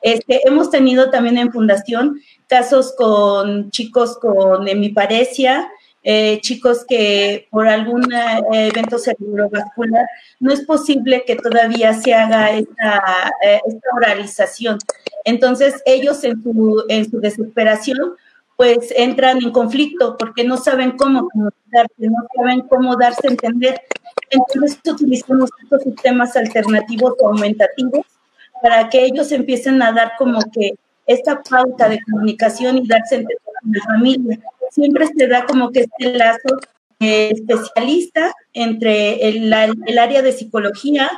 Este, 0.00 0.46
hemos 0.46 0.70
tenido 0.70 1.10
también 1.10 1.38
en 1.38 1.52
Fundación 1.52 2.20
casos 2.46 2.94
con 2.96 3.70
chicos 3.70 4.16
con 4.18 4.68
hemiparesia, 4.68 5.68
eh, 6.10 6.40
chicos 6.40 6.86
que 6.88 7.48
por 7.50 7.68
algún 7.68 8.10
eh, 8.10 8.40
evento 8.72 8.98
cerebrovascular 8.98 10.06
no 10.40 10.50
es 10.50 10.62
posible 10.62 11.22
que 11.26 11.36
todavía 11.36 11.92
se 11.92 12.14
haga 12.14 12.50
esta, 12.52 13.30
eh, 13.44 13.60
oralización. 13.94 14.78
Entonces 15.24 15.82
ellos 15.84 16.24
en 16.24 16.42
su, 16.42 17.18
desesperación 17.20 18.16
pues 18.56 18.90
entran 18.96 19.42
en 19.42 19.52
conflicto 19.52 20.16
porque 20.16 20.44
no 20.44 20.56
saben 20.56 20.92
cómo 20.92 21.28
comunicarse, 21.28 21.92
no 21.98 22.26
saben 22.34 22.62
cómo 22.62 22.96
darse 22.96 23.28
a 23.28 23.30
entender. 23.32 23.82
Entonces 24.30 24.80
utilizamos 24.90 25.50
estos 25.62 25.82
sistemas 25.82 26.34
alternativos 26.36 27.16
o 27.20 27.28
aumentativos 27.28 28.06
para 28.62 28.88
que 28.88 29.04
ellos 29.04 29.30
empiecen 29.30 29.82
a 29.82 29.92
dar 29.92 30.12
como 30.16 30.40
que 30.52 30.72
esta 31.06 31.42
pauta 31.42 31.86
de 31.86 32.00
comunicación 32.00 32.78
y 32.78 32.88
darse 32.88 33.16
a 33.16 33.18
entender 33.18 33.38
con 33.60 33.72
la 33.74 33.84
familia. 33.84 34.38
Siempre 34.70 35.06
se 35.16 35.26
da 35.26 35.46
como 35.46 35.70
que 35.70 35.80
este 35.80 36.16
lazo 36.16 36.58
especialista 37.00 38.34
entre 38.52 39.28
el, 39.28 39.52
área 39.52 40.22
de 40.22 40.32
psicología 40.32 41.10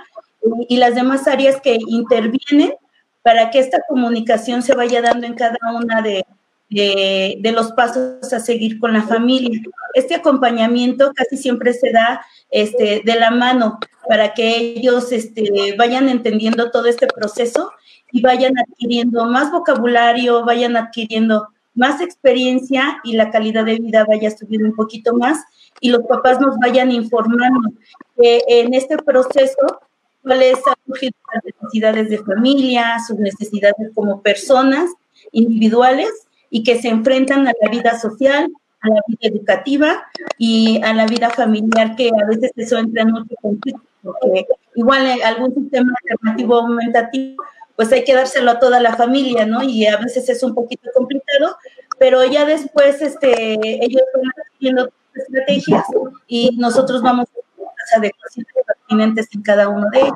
y 0.69 0.77
las 0.77 0.95
demás 0.95 1.27
áreas 1.27 1.61
que 1.61 1.79
intervienen 1.87 2.75
para 3.23 3.51
que 3.51 3.59
esta 3.59 3.83
comunicación 3.89 4.63
se 4.63 4.75
vaya 4.75 5.03
dando 5.03 5.27
en 5.27 5.35
cada 5.35 5.59
una 5.75 6.03
de, 6.03 6.25
de, 6.71 7.53
los 7.53 7.73
pasos 7.73 8.33
a 8.33 8.41
seguir 8.41 8.79
con 8.79 8.93
la 8.93 9.03
familia. 9.03 9.61
Este 9.95 10.15
acompañamiento 10.15 11.13
casi 11.15 11.37
siempre 11.37 11.73
se 11.73 11.93
da 11.93 12.25
este, 12.51 13.03
de 13.05 13.15
la 13.17 13.31
mano 13.31 13.79
para 14.09 14.35
que 14.35 14.57
ellos 14.57 15.13
este, 15.13 15.75
vayan 15.77 16.09
entendiendo 16.09 16.71
todo 16.71 16.87
este 16.87 17.07
proceso 17.07 17.73
y 18.13 18.23
vayan 18.23 18.55
adquiriendo 18.59 19.25
más 19.27 19.53
vocabulario, 19.53 20.45
vayan 20.45 20.77
adquiriendo 20.77 21.49
más 21.81 22.03
experiencia 22.03 23.01
y 23.05 23.15
la 23.15 23.31
calidad 23.31 23.65
de 23.65 23.79
vida 23.79 24.05
vaya 24.07 24.31
subiendo 24.31 24.69
un 24.69 24.77
poquito 24.77 25.15
más 25.15 25.43
y 25.81 25.89
los 25.89 26.03
papás 26.03 26.39
nos 26.39 26.59
vayan 26.59 26.93
informando 26.93 27.71
que 28.19 28.43
en 28.47 28.75
este 28.75 28.99
proceso 28.99 29.81
cuáles 30.23 30.59
han 30.67 30.75
surgido 30.87 31.15
las 31.33 31.43
necesidades 31.43 32.11
de 32.11 32.19
familia, 32.19 32.99
sus 33.07 33.19
necesidades 33.19 33.91
como 33.95 34.21
personas 34.21 34.91
individuales 35.33 36.11
y 36.51 36.65
que 36.65 36.79
se 36.83 36.89
enfrentan 36.89 37.49
a 37.49 37.53
la 37.63 37.71
vida 37.71 37.99
social, 37.99 38.53
a 38.83 38.89
la 38.89 39.01
vida 39.09 39.21
educativa 39.23 40.03
y 40.37 40.83
a 40.85 40.93
la 40.93 41.07
vida 41.07 41.31
familiar, 41.31 41.97
que 41.97 42.11
a 42.11 42.27
veces 42.27 42.53
eso 42.57 42.77
entra 42.77 43.05
en 43.05 43.13
mucho 43.13 43.35
conflicto, 43.41 43.81
porque 44.03 44.47
igual 44.75 45.07
algún 45.25 45.55
sistema 45.55 45.95
alternativo 46.03 46.61
aumentativo, 46.61 47.43
pues 47.81 47.93
hay 47.93 48.05
que 48.05 48.15
dárselo 48.15 48.51
a 48.51 48.59
toda 48.59 48.79
la 48.79 48.95
familia, 48.95 49.47
¿no? 49.47 49.63
Y 49.63 49.87
a 49.87 49.97
veces 49.97 50.29
es 50.29 50.43
un 50.43 50.55
poquito 50.55 50.91
complicado, 50.95 51.57
pero 51.99 52.23
ya 52.27 52.45
después 52.45 53.01
este, 53.01 53.55
ellos 53.83 54.03
van 54.15 54.31
haciendo 54.55 54.93
estrategias 55.15 55.87
y 56.27 56.59
nosotros 56.59 57.01
vamos 57.01 57.27
a 57.29 57.63
las 57.63 57.97
adecuaciones 57.97 58.53
pertinentes 58.67 59.29
en 59.35 59.41
cada 59.41 59.71
uno 59.71 59.87
de 59.93 59.99
ellos. 60.01 60.13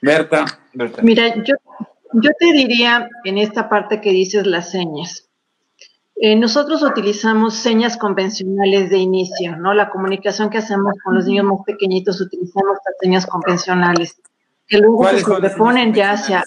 Berta. 0.00 0.44
Mira, 1.02 1.34
yo, 1.42 1.56
yo 2.12 2.30
te 2.38 2.52
diría 2.52 3.08
en 3.24 3.38
esta 3.38 3.68
parte 3.68 4.00
que 4.00 4.10
dices 4.10 4.46
las 4.46 4.70
señas. 4.70 5.28
Eh, 6.14 6.36
nosotros 6.36 6.80
utilizamos 6.80 7.56
señas 7.56 7.96
convencionales 7.96 8.88
de 8.88 8.98
inicio, 8.98 9.56
¿no? 9.56 9.74
La 9.74 9.90
comunicación 9.90 10.48
que 10.48 10.58
hacemos 10.58 10.94
con 11.02 11.16
los 11.16 11.26
niños 11.26 11.46
más 11.46 11.58
pequeñitos 11.66 12.20
utilizamos 12.20 12.76
las 12.86 12.94
señas 13.00 13.26
convencionales, 13.26 14.20
que 14.68 14.78
luego 14.78 15.08
se 15.08 15.22
sobreponen 15.22 15.92
ya 15.92 16.12
hacia, 16.12 16.44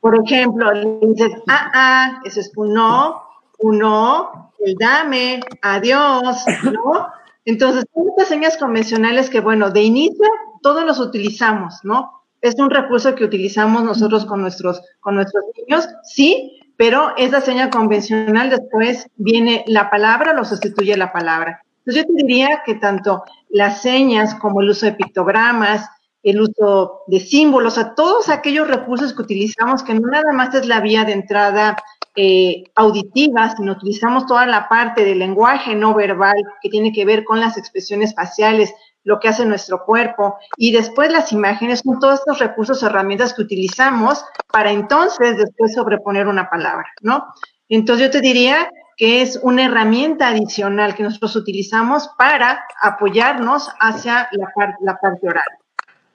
por 0.00 0.18
ejemplo, 0.24 0.72
le 0.72 0.98
dices, 1.02 1.32
ah, 1.48 1.70
ah, 1.74 2.20
eso 2.24 2.40
es 2.40 2.52
un 2.56 2.74
no, 2.74 3.22
un 3.58 3.78
no, 3.78 4.52
el 4.64 4.74
dame, 4.76 5.40
adiós, 5.62 6.44
¿no? 6.62 7.08
Entonces, 7.44 7.84
son 7.94 8.08
estas 8.10 8.28
señas 8.28 8.56
convencionales 8.56 9.30
que, 9.30 9.40
bueno, 9.40 9.70
de 9.70 9.82
inicio 9.82 10.26
todos 10.62 10.84
los 10.84 10.98
utilizamos, 11.00 11.80
¿no? 11.82 12.22
Es 12.40 12.54
un 12.58 12.70
recurso 12.70 13.14
que 13.14 13.24
utilizamos 13.24 13.82
nosotros 13.82 14.24
con 14.24 14.40
nuestros, 14.40 14.80
con 15.00 15.16
nuestros 15.16 15.44
niños, 15.56 15.88
sí, 16.04 16.60
pero 16.76 17.16
esa 17.16 17.40
seña 17.40 17.70
convencional 17.70 18.50
después 18.50 19.08
viene 19.16 19.64
la 19.66 19.90
palabra, 19.90 20.32
lo 20.32 20.44
sustituye 20.44 20.96
la 20.96 21.12
palabra. 21.12 21.62
Entonces 21.78 22.04
yo 22.04 22.14
te 22.14 22.22
diría 22.22 22.62
que 22.64 22.76
tanto 22.76 23.24
las 23.48 23.82
señas 23.82 24.34
como 24.36 24.60
el 24.60 24.70
uso 24.70 24.86
de 24.86 24.92
pictogramas, 24.92 25.88
el 26.30 26.40
uso 26.40 27.02
de 27.06 27.20
símbolos, 27.20 27.78
a 27.78 27.94
todos 27.94 28.28
aquellos 28.28 28.68
recursos 28.68 29.14
que 29.14 29.22
utilizamos, 29.22 29.82
que 29.82 29.94
no 29.94 30.08
nada 30.08 30.32
más 30.32 30.54
es 30.54 30.66
la 30.66 30.80
vía 30.80 31.04
de 31.04 31.12
entrada 31.12 31.76
eh, 32.16 32.64
auditiva, 32.74 33.54
sino 33.56 33.72
utilizamos 33.72 34.26
toda 34.26 34.44
la 34.46 34.68
parte 34.68 35.04
del 35.04 35.20
lenguaje 35.20 35.74
no 35.74 35.94
verbal 35.94 36.36
que 36.60 36.68
tiene 36.68 36.92
que 36.92 37.04
ver 37.04 37.24
con 37.24 37.40
las 37.40 37.56
expresiones 37.56 38.14
faciales, 38.14 38.74
lo 39.04 39.20
que 39.20 39.28
hace 39.28 39.46
nuestro 39.46 39.84
cuerpo 39.86 40.36
y 40.56 40.72
después 40.72 41.10
las 41.10 41.32
imágenes 41.32 41.80
son 41.82 41.98
todos 41.98 42.18
estos 42.18 42.40
recursos, 42.40 42.82
herramientas 42.82 43.32
que 43.32 43.42
utilizamos 43.42 44.22
para 44.52 44.70
entonces 44.70 45.38
después 45.38 45.72
sobreponer 45.72 46.26
una 46.26 46.50
palabra, 46.50 46.88
¿no? 47.00 47.24
Entonces 47.70 48.06
yo 48.06 48.10
te 48.10 48.20
diría 48.20 48.68
que 48.98 49.22
es 49.22 49.38
una 49.42 49.64
herramienta 49.64 50.28
adicional 50.28 50.94
que 50.94 51.04
nosotros 51.04 51.36
utilizamos 51.36 52.10
para 52.18 52.64
apoyarnos 52.82 53.70
hacia 53.80 54.28
la, 54.32 54.76
la 54.80 54.98
parte 54.98 55.28
oral. 55.28 55.46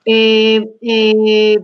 Eh, 0.06 0.64
eh, 0.82 1.60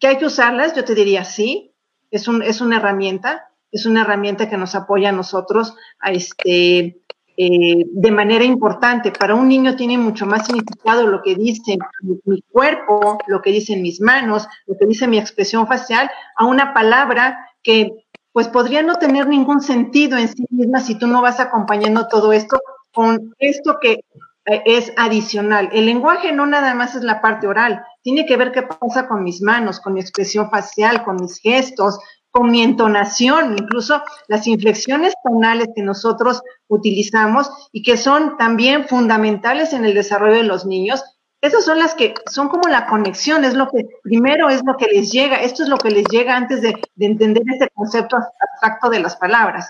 ¿Que 0.00 0.06
hay 0.06 0.18
que 0.18 0.26
usarlas? 0.26 0.74
Yo 0.74 0.84
te 0.84 0.94
diría 0.94 1.24
sí, 1.24 1.72
es, 2.10 2.28
un, 2.28 2.42
es 2.42 2.60
una 2.60 2.78
herramienta, 2.78 3.50
es 3.70 3.86
una 3.86 4.02
herramienta 4.02 4.48
que 4.48 4.56
nos 4.56 4.74
apoya 4.74 5.10
a 5.10 5.12
nosotros 5.12 5.74
este, 6.04 7.02
eh, 7.36 7.84
de 7.86 8.10
manera 8.10 8.44
importante. 8.44 9.10
Para 9.10 9.34
un 9.34 9.48
niño 9.48 9.76
tiene 9.76 9.96
mucho 9.96 10.26
más 10.26 10.46
significado 10.46 11.06
lo 11.06 11.22
que 11.22 11.34
dice 11.34 11.78
mi, 12.24 12.42
cuerpo, 12.42 13.18
lo 13.26 13.40
que 13.40 13.52
dicen 13.52 13.80
mis 13.80 14.00
manos, 14.00 14.46
lo 14.66 14.76
que 14.76 14.86
dice 14.86 15.08
mi 15.08 15.18
expresión 15.18 15.66
facial, 15.66 16.10
a 16.36 16.44
una 16.44 16.74
palabra 16.74 17.48
que 17.62 17.92
pues 18.32 18.48
podría 18.48 18.82
no 18.82 18.96
tener 18.96 19.28
ningún 19.28 19.60
sentido 19.60 20.18
en 20.18 20.28
sí 20.28 20.44
misma 20.50 20.80
si 20.80 20.98
tú 20.98 21.06
no 21.06 21.22
vas 21.22 21.38
acompañando 21.38 22.08
todo 22.08 22.32
esto 22.32 22.58
con 22.92 23.34
esto 23.38 23.78
que 23.80 24.04
es 24.44 24.92
adicional. 24.96 25.68
El 25.72 25.86
lenguaje 25.86 26.32
no 26.32 26.46
nada 26.46 26.74
más 26.74 26.94
es 26.94 27.02
la 27.02 27.20
parte 27.20 27.46
oral, 27.46 27.84
tiene 28.02 28.26
que 28.26 28.36
ver 28.36 28.52
qué 28.52 28.62
pasa 28.62 29.06
con 29.06 29.22
mis 29.22 29.40
manos, 29.40 29.80
con 29.80 29.94
mi 29.94 30.00
expresión 30.00 30.50
facial, 30.50 31.04
con 31.04 31.16
mis 31.16 31.38
gestos, 31.38 31.98
con 32.32 32.50
mi 32.50 32.62
entonación, 32.62 33.56
incluso 33.58 34.02
las 34.26 34.46
inflexiones 34.46 35.14
tonales 35.22 35.68
que 35.76 35.82
nosotros 35.82 36.42
utilizamos 36.66 37.50
y 37.72 37.82
que 37.82 37.96
son 37.96 38.38
también 38.38 38.88
fundamentales 38.88 39.74
en 39.74 39.84
el 39.84 39.94
desarrollo 39.94 40.36
de 40.36 40.42
los 40.42 40.64
niños. 40.64 41.04
Esas 41.42 41.64
son 41.64 41.78
las 41.78 41.94
que 41.94 42.14
son 42.30 42.48
como 42.48 42.68
la 42.68 42.86
conexión, 42.86 43.44
es 43.44 43.54
lo 43.54 43.68
que 43.68 43.86
primero 44.02 44.48
es 44.48 44.62
lo 44.64 44.76
que 44.76 44.86
les 44.86 45.12
llega, 45.12 45.42
esto 45.42 45.62
es 45.62 45.68
lo 45.68 45.76
que 45.76 45.90
les 45.90 46.04
llega 46.10 46.34
antes 46.34 46.62
de, 46.62 46.74
entender 46.98 47.42
este 47.52 47.68
concepto 47.74 48.16
abstracto 48.16 48.88
de 48.88 49.00
las 49.00 49.16
palabras. 49.16 49.68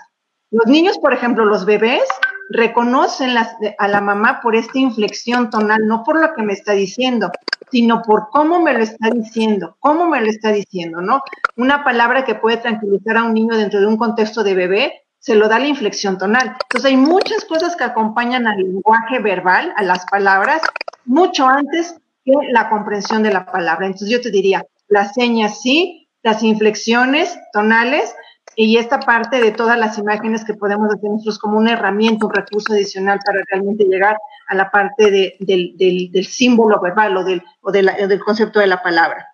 Los 0.49 0.67
niños, 0.67 0.97
por 0.99 1.13
ejemplo, 1.13 1.45
los 1.45 1.65
bebés, 1.65 2.03
reconocen 2.49 3.35
a 3.37 3.87
la 3.87 4.01
mamá 4.01 4.39
por 4.41 4.55
esta 4.55 4.77
inflexión 4.77 5.49
tonal, 5.49 5.87
no 5.87 6.03
por 6.03 6.19
lo 6.19 6.33
que 6.33 6.43
me 6.43 6.53
está 6.53 6.73
diciendo, 6.73 7.31
sino 7.71 8.01
por 8.03 8.29
cómo 8.29 8.59
me 8.59 8.73
lo 8.73 8.83
está 8.83 9.09
diciendo, 9.09 9.75
cómo 9.79 10.07
me 10.07 10.21
lo 10.21 10.27
está 10.27 10.51
diciendo, 10.51 11.01
¿no? 11.01 11.23
Una 11.55 11.83
palabra 11.83 12.25
que 12.25 12.35
puede 12.35 12.57
tranquilizar 12.57 13.17
a 13.17 13.23
un 13.23 13.33
niño 13.33 13.57
dentro 13.57 13.79
de 13.79 13.87
un 13.87 13.97
contexto 13.97 14.43
de 14.43 14.53
bebé, 14.53 14.93
se 15.19 15.35
lo 15.35 15.47
da 15.47 15.57
la 15.57 15.67
inflexión 15.67 16.17
tonal. 16.17 16.57
Entonces 16.63 16.91
hay 16.91 16.97
muchas 16.97 17.45
cosas 17.45 17.75
que 17.75 17.85
acompañan 17.85 18.45
al 18.45 18.57
lenguaje 18.57 19.19
verbal, 19.19 19.73
a 19.77 19.83
las 19.83 20.05
palabras, 20.05 20.61
mucho 21.05 21.47
antes 21.47 21.95
que 22.25 22.33
la 22.51 22.69
comprensión 22.69 23.23
de 23.23 23.31
la 23.31 23.45
palabra. 23.45 23.85
Entonces 23.85 24.09
yo 24.09 24.21
te 24.21 24.31
diría, 24.31 24.65
las 24.89 25.13
señas 25.13 25.61
sí, 25.61 26.09
las 26.23 26.43
inflexiones 26.43 27.39
tonales, 27.53 28.13
y 28.55 28.77
esta 28.77 28.99
parte 28.99 29.41
de 29.41 29.51
todas 29.51 29.77
las 29.77 29.97
imágenes 29.97 30.43
que 30.45 30.53
podemos 30.53 30.93
hacer 30.93 31.09
nosotros 31.09 31.39
como 31.39 31.57
una 31.57 31.73
herramienta, 31.73 32.25
un 32.25 32.33
recurso 32.33 32.73
adicional 32.73 33.19
para 33.25 33.39
realmente 33.49 33.85
llegar 33.85 34.17
a 34.47 34.55
la 34.55 34.69
parte 34.69 35.11
del, 35.39 36.25
símbolo 36.25 36.79
verbal 36.79 37.17
o, 37.17 37.23
del, 37.23 37.43
o 37.61 37.71
del 37.71 38.19
concepto 38.23 38.59
de 38.59 38.67
la 38.67 38.81
palabra. 38.81 39.27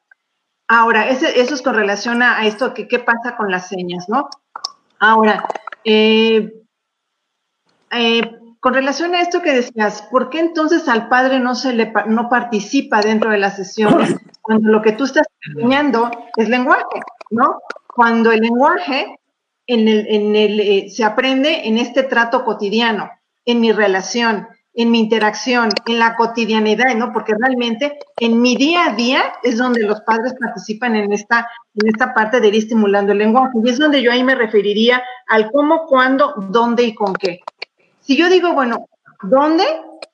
Ahora, 0.68 1.10
eso 1.10 1.26
es 1.26 1.62
con 1.64 1.74
relación 1.74 2.22
a, 2.22 2.46
esto, 2.46 2.74
que 2.76 2.88
qué 2.88 3.00
pasa 3.00 3.36
con 3.36 3.50
las 3.50 3.68
señas, 3.68 4.08
¿no? 4.08 4.30
Ahora, 5.00 5.44
eh, 5.84 6.54
eh, 7.92 8.40
con 8.60 8.74
relación 8.74 9.16
a 9.16 9.22
esto 9.22 9.42
que 9.42 9.54
decías, 9.54 10.04
¿por 10.12 10.30
qué 10.30 10.40
entonces 10.40 10.88
al 10.88 11.10
padre 11.10 11.40
no 11.40 11.56
se 11.56 11.74
le 11.74 11.92
no 12.08 12.30
participa 12.30 13.02
dentro 13.02 13.32
de 13.32 13.40
las 13.40 13.56
sesiones 13.56 14.16
cuando 14.42 14.70
lo 14.70 14.82
que 14.82 14.92
tú 14.92 15.06
estás 15.06 15.26
enseñando 15.48 16.12
es 16.36 16.50
lenguaje, 16.50 17.00
¿no? 17.30 17.60
cuando 18.00 18.32
el 18.32 18.40
lenguaje 18.40 19.20
eh, 19.68 20.90
se 20.90 21.04
aprende 21.04 21.68
en 21.68 21.78
este 21.78 22.04
trato 22.04 22.46
cotidiano, 22.46 23.10
en 23.44 23.60
mi 23.60 23.74
relación, 23.74 24.48
en 24.74 24.90
mi 24.90 25.00
interacción, 25.00 25.70
en 25.86 26.00
la 26.00 26.16
cotidianidad, 26.16 26.96
¿no? 26.96 27.12
Porque 27.12 27.34
realmente 27.38 28.00
en 28.18 28.42
mi 28.42 28.56
día 28.56 28.86
a 28.86 28.94
día 28.94 29.34
es 29.44 29.58
donde 29.58 29.84
los 29.84 30.00
padres 30.02 30.34
participan 30.40 30.96
en 30.96 31.12
esta, 31.12 31.50
en 31.76 31.90
esta 31.90 32.14
parte 32.14 32.40
de 32.40 32.48
ir 32.48 32.56
estimulando 32.56 33.12
el 33.12 33.18
lenguaje. 33.18 33.58
Y 33.62 33.70
es 33.70 33.80
donde 33.80 34.02
yo 34.02 34.14
ahí 34.14 34.24
me 34.24 34.36
referiría 34.36 35.04
al 35.28 35.52
cómo, 35.52 35.86
cuándo, 35.86 36.36
dónde 36.38 36.84
y 36.84 36.96
con 36.96 37.14
qué. 37.14 37.42
Si 38.00 38.16
yo 38.16 38.30
digo, 38.30 38.54
bueno, 38.54 38.88
¿dónde? 39.24 39.66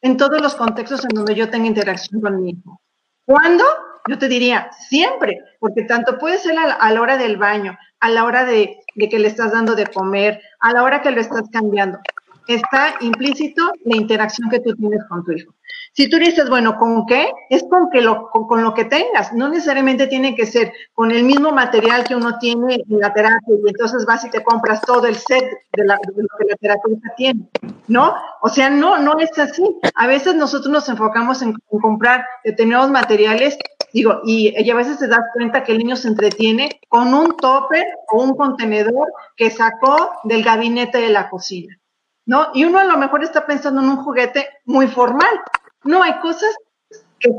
En 0.01 0.18
todos 0.18 0.41
los 0.41 0.55
contextos 0.55 1.03
en 1.03 1.09
donde 1.09 1.36
yo 1.36 1.49
tenga 1.51 1.68
interacción 1.68 2.20
con 2.20 2.41
mi 2.41 2.49
hijo. 2.49 2.82
¿Cuándo? 3.26 3.63
Yo 4.08 4.18
te 4.18 4.28
diría, 4.28 4.70
siempre, 4.88 5.39
porque 5.60 5.84
tanto 5.84 6.18
puede 6.18 6.38
ser 6.38 6.58
a 6.58 6.91
la, 6.91 7.01
hora 7.01 7.18
del 7.18 7.38
baño, 7.38 7.78
a 7.99 8.10
la 8.10 8.24
hora 8.24 8.45
de, 8.45 8.78
de, 8.95 9.10
que 9.10 9.20
le 9.20 9.28
estás 9.28 9.51
dando 9.51 9.76
de 9.76 9.88
comer, 9.88 10.41
a 10.60 10.74
la 10.74 10.84
hora 10.84 11.01
que 11.01 11.12
lo 11.12 11.22
estás 11.22 11.49
cambiando. 11.51 11.99
Está 12.47 12.95
implícito 13.01 13.64
la 13.84 13.95
interacción 13.95 14.49
que 14.49 14.60
tú 14.60 14.76
tienes 14.76 15.03
con 15.10 15.24
tu 15.24 15.32
hijo. 15.32 15.56
Si 15.95 16.10
tú 16.10 16.18
dices, 16.18 16.49
bueno, 16.49 16.78
¿con 16.78 17.06
qué? 17.06 17.32
Es 17.49 17.64
con, 17.70 17.89
que 17.89 18.01
lo, 18.01 18.30
con, 18.30 18.62
lo 18.62 18.74
que 18.74 18.84
tengas. 18.84 19.32
No 19.32 19.47
necesariamente 19.47 20.08
tiene 20.08 20.36
que 20.36 20.45
ser 20.45 20.74
con 20.93 21.10
el 21.10 21.24
mismo 21.24 21.53
material 21.53 22.03
que 22.03 22.18
uno 22.18 22.38
tiene 22.38 22.76
en 22.89 22.99
la 22.99 23.14
terapia 23.14 23.39
y 23.47 23.70
entonces 23.70 24.06
vas 24.06 24.26
y 24.26 24.30
te 24.30 24.43
compras 24.43 24.82
todo 24.82 25.08
el 25.08 25.16
set 25.16 25.45
de, 25.72 25.86
lo 25.86 25.95
que 26.38 26.45
la 26.49 26.56
terapeuta 26.58 27.14
tiene, 27.16 27.47
¿no? 27.88 28.14
O 28.41 28.49
sea, 28.49 28.70
no, 28.70 28.97
no 28.97 29.18
es 29.20 29.39
así. 29.39 29.64
A 29.95 30.06
veces 30.06 30.36
nosotros 30.36 30.70
nos 30.70 30.89
enfocamos 30.89 31.41
en, 31.41 31.53
comprar 31.82 32.26
determinados 32.43 32.91
materiales 32.91 33.58
Digo, 33.96 34.20
y, 34.26 34.54
y, 34.58 34.70
a 34.70 34.76
veces 34.76 35.00
te 35.00 35.08
das 35.08 35.22
cuenta 35.34 35.64
que 35.64 35.72
el 35.72 35.78
niño 35.78 35.96
se 35.96 36.10
entretiene 36.10 36.82
con 36.89 37.14
un 37.14 37.38
topper 37.38 37.86
o 38.10 38.22
un 38.22 38.36
contenedor 38.36 39.08
que 39.38 39.50
sacó 39.50 40.12
del 40.26 40.43
gabinete 40.43 40.98
de 40.98 41.08
la 41.08 41.30
cocina, 41.30 41.80
¿no? 42.26 42.48
Y 42.54 42.66
uno 42.66 42.80
a 42.80 42.84
lo 42.84 42.98
mejor 42.98 43.24
está 43.24 43.46
pensando 43.46 43.80
en 43.80 43.88
un 43.88 44.04
juguete 44.04 44.50
muy 44.66 44.88
formal, 44.88 45.30
no, 45.86 46.04
hay 46.04 46.20
cosas 46.20 46.54
que, 47.20 47.30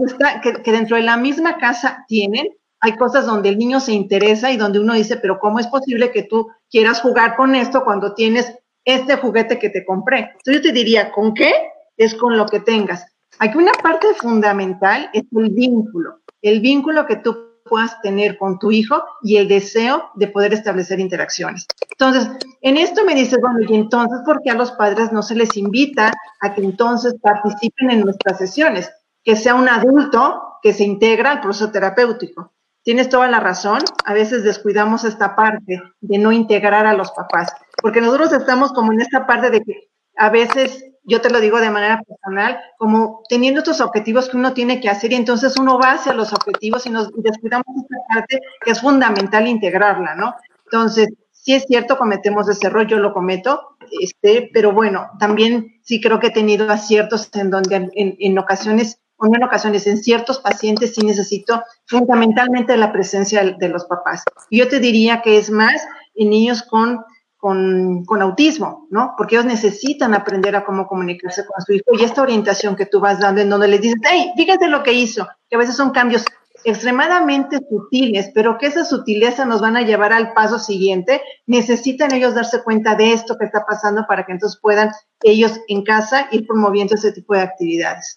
que, 0.62 0.72
dentro 0.72 0.96
de 0.96 1.02
la 1.02 1.18
misma 1.18 1.58
casa 1.58 2.06
tienen, 2.08 2.46
hay 2.80 2.96
cosas 2.96 3.26
donde 3.26 3.50
el 3.50 3.58
niño 3.58 3.78
se 3.78 3.92
interesa 3.92 4.50
y 4.50 4.56
donde 4.56 4.80
uno 4.80 4.94
dice, 4.94 5.18
pero 5.18 5.38
¿cómo 5.38 5.58
es 5.58 5.66
posible 5.66 6.10
que 6.10 6.22
tú 6.22 6.48
quieras 6.70 7.02
jugar 7.02 7.36
con 7.36 7.54
esto 7.54 7.84
cuando 7.84 8.14
tienes 8.14 8.54
este 8.86 9.16
juguete 9.16 9.58
que 9.58 9.68
te 9.68 9.84
compré? 9.84 10.30
Entonces 10.38 10.54
yo 10.54 10.62
te 10.62 10.72
diría, 10.72 11.12
¿con 11.12 11.34
qué? 11.34 11.52
Es 11.98 12.14
con 12.14 12.38
lo 12.38 12.46
que 12.46 12.60
tengas. 12.60 13.04
Aquí 13.40 13.58
una 13.58 13.72
parte 13.72 14.14
fundamental 14.14 15.10
es 15.12 15.24
el 15.36 15.50
vínculo, 15.50 16.20
el 16.42 16.60
vínculo 16.60 17.06
que 17.06 17.16
tú 17.16 17.46
puedas 17.68 18.00
tener 18.00 18.38
con 18.38 18.58
tu 18.58 18.70
hijo 18.70 19.02
y 19.22 19.36
el 19.36 19.48
deseo 19.48 20.10
de 20.14 20.28
poder 20.28 20.54
establecer 20.54 21.00
interacciones. 21.00 21.66
Entonces, 21.90 22.28
en 22.62 22.76
esto 22.76 23.04
me 23.04 23.14
dices, 23.14 23.38
bueno, 23.40 23.58
y 23.68 23.74
entonces, 23.74 24.20
¿por 24.24 24.40
qué 24.42 24.50
a 24.50 24.54
los 24.54 24.72
padres 24.72 25.12
no 25.12 25.22
se 25.22 25.34
les 25.34 25.56
invita 25.56 26.12
a 26.40 26.54
que 26.54 26.62
entonces 26.62 27.14
participen 27.20 27.90
en 27.90 28.00
nuestras 28.02 28.38
sesiones? 28.38 28.90
Que 29.24 29.36
sea 29.36 29.54
un 29.54 29.68
adulto 29.68 30.42
que 30.62 30.72
se 30.72 30.84
integra 30.84 31.32
al 31.32 31.40
proceso 31.40 31.70
terapéutico. 31.70 32.52
Tienes 32.82 33.08
toda 33.08 33.26
la 33.28 33.40
razón, 33.40 33.80
a 34.04 34.14
veces 34.14 34.44
descuidamos 34.44 35.02
esta 35.02 35.34
parte 35.34 35.82
de 36.00 36.18
no 36.18 36.30
integrar 36.30 36.86
a 36.86 36.94
los 36.94 37.10
papás, 37.10 37.52
porque 37.82 38.00
nosotros 38.00 38.32
estamos 38.32 38.72
como 38.72 38.92
en 38.92 39.00
esta 39.00 39.26
parte 39.26 39.50
de 39.50 39.62
que 39.62 39.90
a 40.16 40.30
veces 40.30 40.84
yo 41.06 41.20
te 41.20 41.30
lo 41.30 41.40
digo 41.40 41.60
de 41.60 41.70
manera 41.70 42.02
personal, 42.02 42.58
como 42.78 43.22
teniendo 43.28 43.60
estos 43.60 43.80
objetivos 43.80 44.28
que 44.28 44.36
uno 44.36 44.52
tiene 44.52 44.80
que 44.80 44.88
hacer 44.88 45.12
y 45.12 45.16
entonces 45.16 45.56
uno 45.56 45.78
va 45.78 45.92
hacia 45.92 46.12
los 46.12 46.32
objetivos 46.32 46.84
y 46.86 46.90
nos 46.90 47.10
descuidamos 47.14 47.66
esta 47.76 47.96
parte 48.12 48.40
que 48.60 48.72
es 48.72 48.80
fundamental 48.80 49.46
integrarla, 49.46 50.16
¿no? 50.16 50.34
Entonces, 50.64 51.08
sí 51.30 51.54
es 51.54 51.64
cierto, 51.66 51.96
cometemos 51.96 52.48
ese 52.48 52.66
error, 52.66 52.88
yo 52.88 52.98
lo 52.98 53.14
cometo, 53.14 53.76
este, 54.00 54.50
pero 54.52 54.72
bueno, 54.72 55.10
también 55.20 55.80
sí 55.82 56.00
creo 56.00 56.18
que 56.18 56.28
he 56.28 56.32
tenido 56.32 56.68
aciertos 56.70 57.30
en 57.34 57.50
donde 57.50 57.88
en, 57.94 58.38
ocasiones, 58.38 58.98
o 59.16 59.26
no 59.26 59.36
en 59.36 59.44
ocasiones, 59.44 59.86
en 59.86 59.98
ciertos 59.98 60.40
pacientes 60.40 60.96
sí 60.96 61.06
necesito 61.06 61.62
fundamentalmente 61.86 62.76
la 62.76 62.92
presencia 62.92 63.44
de 63.44 63.68
los 63.68 63.84
papás. 63.84 64.24
Yo 64.50 64.66
te 64.66 64.80
diría 64.80 65.22
que 65.22 65.38
es 65.38 65.50
más 65.50 65.86
en 66.16 66.30
niños 66.30 66.64
con 66.64 67.04
con, 67.46 68.22
autismo, 68.22 68.88
¿no? 68.90 69.14
Porque 69.16 69.36
ellos 69.36 69.46
necesitan 69.46 70.14
aprender 70.14 70.56
a 70.56 70.64
cómo 70.64 70.88
comunicarse 70.88 71.46
con 71.46 71.62
su 71.64 71.74
hijo 71.74 71.84
y 71.92 72.02
esta 72.02 72.22
orientación 72.22 72.74
que 72.74 72.86
tú 72.86 72.98
vas 72.98 73.20
dando 73.20 73.40
en 73.40 73.48
donde 73.48 73.68
les 73.68 73.80
dices, 73.80 74.00
hey, 74.02 74.32
fíjate 74.36 74.66
lo 74.68 74.82
que 74.82 74.92
hizo, 74.92 75.28
que 75.48 75.54
a 75.54 75.58
veces 75.58 75.76
son 75.76 75.90
cambios 75.90 76.24
extremadamente 76.64 77.58
sutiles, 77.70 78.32
pero 78.34 78.58
que 78.58 78.66
esa 78.66 78.84
sutileza 78.84 79.44
nos 79.44 79.60
van 79.60 79.76
a 79.76 79.82
llevar 79.82 80.12
al 80.12 80.32
paso 80.32 80.58
siguiente, 80.58 81.22
necesitan 81.46 82.12
ellos 82.12 82.34
darse 82.34 82.64
cuenta 82.64 82.96
de 82.96 83.12
esto 83.12 83.36
que 83.38 83.44
está 83.44 83.64
pasando 83.64 84.06
para 84.08 84.26
que 84.26 84.32
entonces 84.32 84.58
puedan 84.60 84.90
ellos 85.22 85.60
en 85.68 85.84
casa 85.84 86.26
ir 86.32 86.48
promoviendo 86.48 86.96
ese 86.96 87.12
tipo 87.12 87.34
de 87.34 87.42
actividades. 87.42 88.16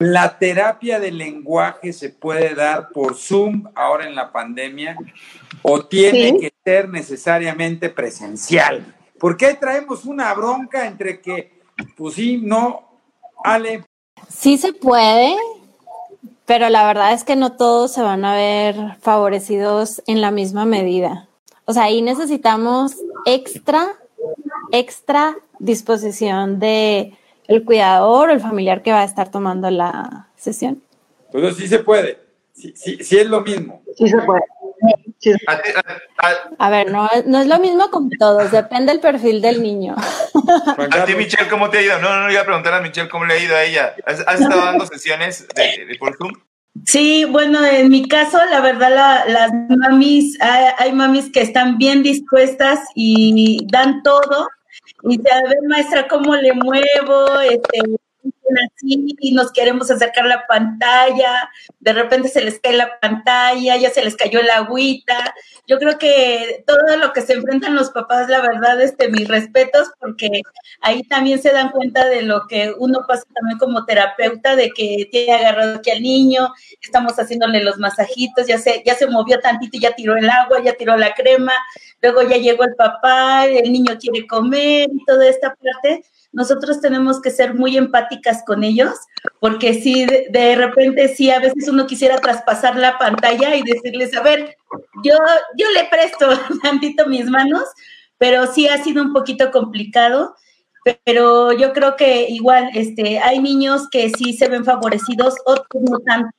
La 0.00 0.38
terapia 0.38 1.00
de 1.00 1.10
lenguaje 1.10 1.92
se 1.92 2.10
puede 2.10 2.54
dar 2.54 2.90
por 2.90 3.16
Zoom 3.16 3.64
ahora 3.74 4.06
en 4.06 4.14
la 4.14 4.30
pandemia 4.30 4.96
o 5.62 5.84
tiene 5.86 6.38
que 6.38 6.52
ser 6.64 6.88
necesariamente 6.88 7.90
presencial. 7.90 8.94
Porque 9.18 9.46
ahí 9.46 9.56
traemos 9.56 10.04
una 10.04 10.32
bronca 10.34 10.86
entre 10.86 11.20
que, 11.20 11.52
pues 11.96 12.14
sí, 12.14 12.40
no, 12.40 12.88
Ale. 13.42 13.84
Sí 14.28 14.56
se 14.56 14.72
puede, 14.72 15.34
pero 16.46 16.68
la 16.68 16.86
verdad 16.86 17.12
es 17.12 17.24
que 17.24 17.34
no 17.34 17.56
todos 17.56 17.92
se 17.92 18.02
van 18.02 18.24
a 18.24 18.34
ver 18.34 18.76
favorecidos 19.00 20.00
en 20.06 20.20
la 20.20 20.30
misma 20.30 20.64
medida. 20.64 21.28
O 21.64 21.72
sea, 21.72 21.84
ahí 21.84 22.02
necesitamos 22.02 22.94
extra, 23.26 23.88
extra 24.70 25.36
disposición 25.58 26.60
de 26.60 27.18
el 27.48 27.64
cuidador 27.64 28.28
o 28.28 28.32
el 28.32 28.40
familiar 28.40 28.82
que 28.82 28.92
va 28.92 29.00
a 29.00 29.04
estar 29.04 29.30
tomando 29.30 29.70
la 29.70 30.28
sesión. 30.36 30.82
Pero 31.32 31.52
sí 31.52 31.66
se 31.66 31.80
puede, 31.80 32.18
sí, 32.52 32.72
sí, 32.76 33.02
sí 33.02 33.18
es 33.18 33.26
lo 33.26 33.40
mismo. 33.40 33.82
Sí 33.96 34.08
se 34.08 34.18
puede. 34.18 34.42
A 36.58 36.70
ver, 36.70 36.92
no, 36.92 37.08
no, 37.26 37.40
es 37.40 37.46
lo 37.48 37.58
mismo 37.58 37.90
con 37.90 38.08
todos, 38.10 38.52
depende 38.52 38.92
del 38.92 39.00
perfil 39.00 39.40
del 39.40 39.62
niño. 39.62 39.96
A 39.96 41.04
ti, 41.04 41.14
Michelle, 41.16 41.48
¿cómo 41.48 41.68
te 41.68 41.78
ha 41.78 41.82
ido? 41.82 41.98
No, 41.98 42.20
no, 42.20 42.30
iba 42.30 42.42
a 42.42 42.44
preguntar 42.44 42.74
a 42.74 42.80
Michelle 42.80 43.08
cómo 43.08 43.24
le 43.24 43.34
ha 43.34 43.42
ido 43.42 43.56
a 43.56 43.64
ella. 43.64 43.94
¿Has, 44.06 44.20
estado 44.20 44.64
dando 44.64 44.86
sesiones 44.86 45.48
de, 45.54 45.86
de, 45.86 45.94
por 45.96 46.16
Zoom? 46.16 46.32
Sí, 46.84 47.24
bueno, 47.24 47.64
en 47.66 47.88
mi 47.88 48.06
caso, 48.06 48.38
la 48.50 48.60
verdad, 48.60 49.24
las 49.26 49.50
mamis, 49.68 50.40
hay, 50.40 50.66
hay, 50.78 50.92
mamis 50.92 51.32
que 51.32 51.40
están 51.40 51.76
bien 51.76 52.04
dispuestas 52.04 52.78
y 52.94 53.66
dan 53.72 54.02
todo 54.04 54.48
y 55.02 55.20
a 55.30 55.42
ver, 55.42 55.58
maestra, 55.68 56.08
cómo 56.08 56.34
le 56.36 56.52
muevo, 56.54 57.40
este, 57.40 57.80
así 58.56 59.16
y 59.20 59.32
nos 59.32 59.52
queremos 59.52 59.90
acercar 59.90 60.26
la 60.26 60.46
pantalla, 60.46 61.50
de 61.80 61.92
repente 61.92 62.28
se 62.28 62.40
les 62.40 62.60
cae 62.60 62.74
la 62.76 62.98
pantalla, 63.00 63.76
ya 63.76 63.90
se 63.90 64.04
les 64.04 64.16
cayó 64.16 64.42
la 64.42 64.56
agüita. 64.56 65.34
Yo 65.66 65.78
creo 65.78 65.98
que 65.98 66.64
todo 66.66 66.96
lo 66.96 67.12
que 67.12 67.22
se 67.22 67.34
enfrentan 67.34 67.74
los 67.74 67.90
papás, 67.90 68.28
la 68.28 68.40
verdad, 68.40 68.80
este, 68.80 69.08
mis 69.08 69.28
respetos, 69.28 69.88
porque 70.00 70.28
ahí 70.80 71.02
también 71.04 71.40
se 71.40 71.52
dan 71.52 71.70
cuenta 71.70 72.08
de 72.08 72.22
lo 72.22 72.46
que 72.48 72.74
uno 72.78 73.04
pasa 73.06 73.24
también 73.34 73.58
como 73.58 73.84
terapeuta, 73.84 74.56
de 74.56 74.70
que 74.70 75.08
tiene 75.10 75.34
agarrado 75.34 75.76
aquí 75.76 75.90
al 75.90 76.02
niño, 76.02 76.52
estamos 76.80 77.14
haciéndole 77.18 77.62
los 77.62 77.78
masajitos, 77.78 78.46
ya 78.46 78.58
se, 78.58 78.82
ya 78.84 78.94
se 78.94 79.06
movió 79.06 79.38
tantito 79.40 79.78
ya 79.78 79.94
tiró 79.94 80.16
el 80.16 80.28
agua, 80.28 80.62
ya 80.62 80.74
tiró 80.74 80.96
la 80.96 81.14
crema, 81.14 81.52
luego 82.02 82.22
ya 82.22 82.36
llegó 82.36 82.64
el 82.64 82.74
papá, 82.74 83.46
el 83.46 83.72
niño 83.72 83.96
quiere 84.00 84.26
comer 84.26 84.88
y 84.92 85.04
toda 85.04 85.28
esta 85.28 85.54
parte 85.54 86.04
nosotros 86.32 86.80
tenemos 86.80 87.20
que 87.20 87.30
ser 87.30 87.54
muy 87.54 87.76
empáticas 87.76 88.42
con 88.46 88.64
ellos, 88.64 88.94
porque 89.40 89.74
si 89.74 90.06
de, 90.06 90.56
repente, 90.56 91.08
sí, 91.08 91.30
a 91.30 91.40
veces 91.40 91.68
uno 91.68 91.86
quisiera 91.86 92.18
traspasar 92.18 92.76
la 92.76 92.98
pantalla 92.98 93.54
y 93.56 93.62
decirles, 93.62 94.16
a 94.16 94.22
ver, 94.22 94.56
yo, 95.02 95.14
yo 95.56 95.70
le 95.70 95.84
presto 95.90 96.28
tantito 96.62 97.06
mis 97.06 97.26
manos, 97.26 97.64
pero 98.18 98.46
sí 98.46 98.68
ha 98.68 98.82
sido 98.82 99.02
un 99.02 99.12
poquito 99.12 99.50
complicado 99.50 100.34
pero 101.04 101.52
yo 101.52 101.72
creo 101.72 101.96
que 101.96 102.28
igual 102.28 102.70
este, 102.74 103.18
hay 103.18 103.40
niños 103.40 103.88
que 103.90 104.10
sí 104.10 104.32
se 104.32 104.48
ven 104.48 104.64
favorecidos, 104.64 105.34
otros 105.44 105.82
no 105.82 105.98
tanto, 106.00 106.34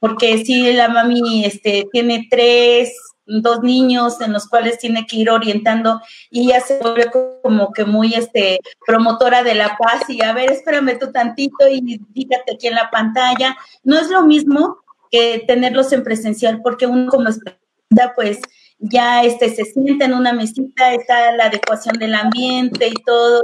porque 0.00 0.44
sí 0.44 0.72
la 0.72 0.88
mami 0.88 1.44
este, 1.44 1.86
tiene 1.92 2.26
tres, 2.30 2.94
dos 3.42 3.62
niños 3.62 4.20
en 4.20 4.32
los 4.32 4.48
cuales 4.48 4.78
tiene 4.78 5.06
que 5.06 5.16
ir 5.16 5.30
orientando 5.30 6.00
y 6.30 6.46
ella 6.46 6.60
se 6.60 6.78
vuelve 6.78 7.10
como 7.42 7.72
que 7.72 7.84
muy 7.84 8.14
este, 8.14 8.58
promotora 8.86 9.42
de 9.42 9.54
la 9.54 9.76
paz 9.76 10.08
y 10.08 10.22
a 10.22 10.32
ver, 10.32 10.50
espérame 10.50 10.98
tú 10.98 11.12
tantito 11.12 11.68
y 11.68 12.00
dígate 12.10 12.54
aquí 12.54 12.66
en 12.66 12.74
la 12.74 12.90
pantalla. 12.90 13.56
No 13.84 13.98
es 13.98 14.08
lo 14.08 14.22
mismo 14.22 14.78
que 15.10 15.44
tenerlos 15.46 15.92
en 15.92 16.02
presencial 16.02 16.60
porque 16.62 16.86
uno 16.86 17.10
como 17.10 17.28
especialista 17.28 18.12
pues 18.14 18.40
ya 18.78 19.22
este, 19.22 19.54
se 19.54 19.64
siente 19.64 20.04
en 20.04 20.14
una 20.14 20.32
mesita, 20.32 20.94
está 20.94 21.32
la 21.32 21.46
adecuación 21.46 21.98
del 21.98 22.14
ambiente 22.14 22.88
y 22.88 22.94
todo, 23.04 23.42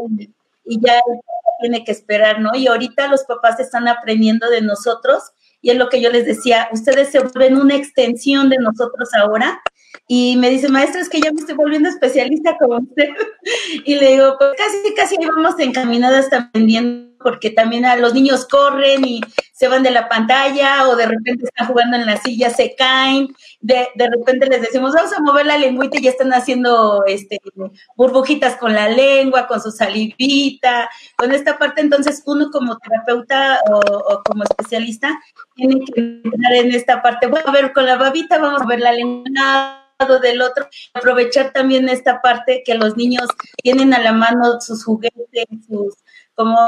y 0.64 0.80
ya 0.80 1.00
tiene 1.60 1.84
que 1.84 1.92
esperar, 1.92 2.40
¿no? 2.40 2.54
Y 2.54 2.66
ahorita 2.66 3.08
los 3.08 3.24
papás 3.24 3.60
están 3.60 3.86
aprendiendo 3.88 4.48
de 4.48 4.62
nosotros 4.62 5.22
y 5.60 5.70
es 5.70 5.76
lo 5.76 5.88
que 5.88 6.00
yo 6.00 6.10
les 6.10 6.26
decía, 6.26 6.68
ustedes 6.72 7.10
se 7.10 7.20
vuelven 7.20 7.56
una 7.56 7.76
extensión 7.76 8.48
de 8.48 8.58
nosotros 8.58 9.12
ahora. 9.14 9.60
Y 10.08 10.36
me 10.36 10.50
dice, 10.50 10.68
maestra, 10.68 11.00
es 11.00 11.08
que 11.08 11.20
ya 11.20 11.32
me 11.32 11.40
estoy 11.40 11.56
volviendo 11.56 11.88
especialista 11.88 12.56
como 12.58 12.78
usted. 12.78 13.08
y 13.84 13.96
le 13.96 14.12
digo, 14.12 14.36
pues 14.38 14.50
casi, 14.56 14.94
casi 14.94 15.16
vamos 15.26 15.58
encaminadas 15.58 16.28
también, 16.30 17.16
porque 17.20 17.50
también 17.50 17.84
a 17.84 17.96
los 17.96 18.14
niños 18.14 18.46
corren 18.46 19.04
y 19.04 19.20
se 19.56 19.68
van 19.68 19.82
de 19.82 19.90
la 19.90 20.06
pantalla 20.06 20.86
o 20.86 20.96
de 20.96 21.06
repente 21.06 21.46
están 21.46 21.66
jugando 21.66 21.96
en 21.96 22.04
la 22.04 22.18
silla, 22.18 22.50
se 22.50 22.74
caen, 22.76 23.34
de, 23.60 23.88
de 23.94 24.10
repente 24.10 24.46
les 24.46 24.60
decimos, 24.60 24.92
vamos 24.92 25.14
a 25.14 25.22
mover 25.22 25.46
la 25.46 25.56
lengüita 25.56 25.98
y 25.98 26.02
ya 26.02 26.10
están 26.10 26.32
haciendo 26.34 27.04
este, 27.06 27.40
burbujitas 27.96 28.56
con 28.56 28.74
la 28.74 28.90
lengua, 28.90 29.46
con 29.46 29.62
su 29.62 29.70
salivita, 29.70 30.90
con 31.16 31.32
esta 31.32 31.56
parte. 31.56 31.80
Entonces, 31.80 32.22
uno 32.26 32.50
como 32.50 32.76
terapeuta 32.76 33.60
o, 33.70 34.22
como 34.24 34.44
especialista 34.44 35.18
tiene 35.54 35.82
que 35.86 36.00
entrar 36.00 36.52
en 36.52 36.72
esta 36.72 37.00
parte. 37.00 37.26
Bueno, 37.26 37.48
a 37.48 37.52
ver, 37.52 37.72
con 37.72 37.86
la 37.86 37.96
babita 37.96 38.38
vamos 38.38 38.60
a 38.60 38.66
ver 38.66 38.80
la 38.80 38.92
lengua 38.92 39.85
del 39.98 40.42
otro, 40.42 40.68
aprovechar 40.92 41.52
también 41.52 41.88
esta 41.88 42.20
parte 42.20 42.62
que 42.64 42.74
los 42.74 42.96
niños 42.96 43.26
tienen 43.62 43.94
a 43.94 43.98
la 43.98 44.12
mano 44.12 44.60
sus 44.60 44.84
juguetes, 44.84 45.46
sus, 45.66 45.94
como 46.34 46.58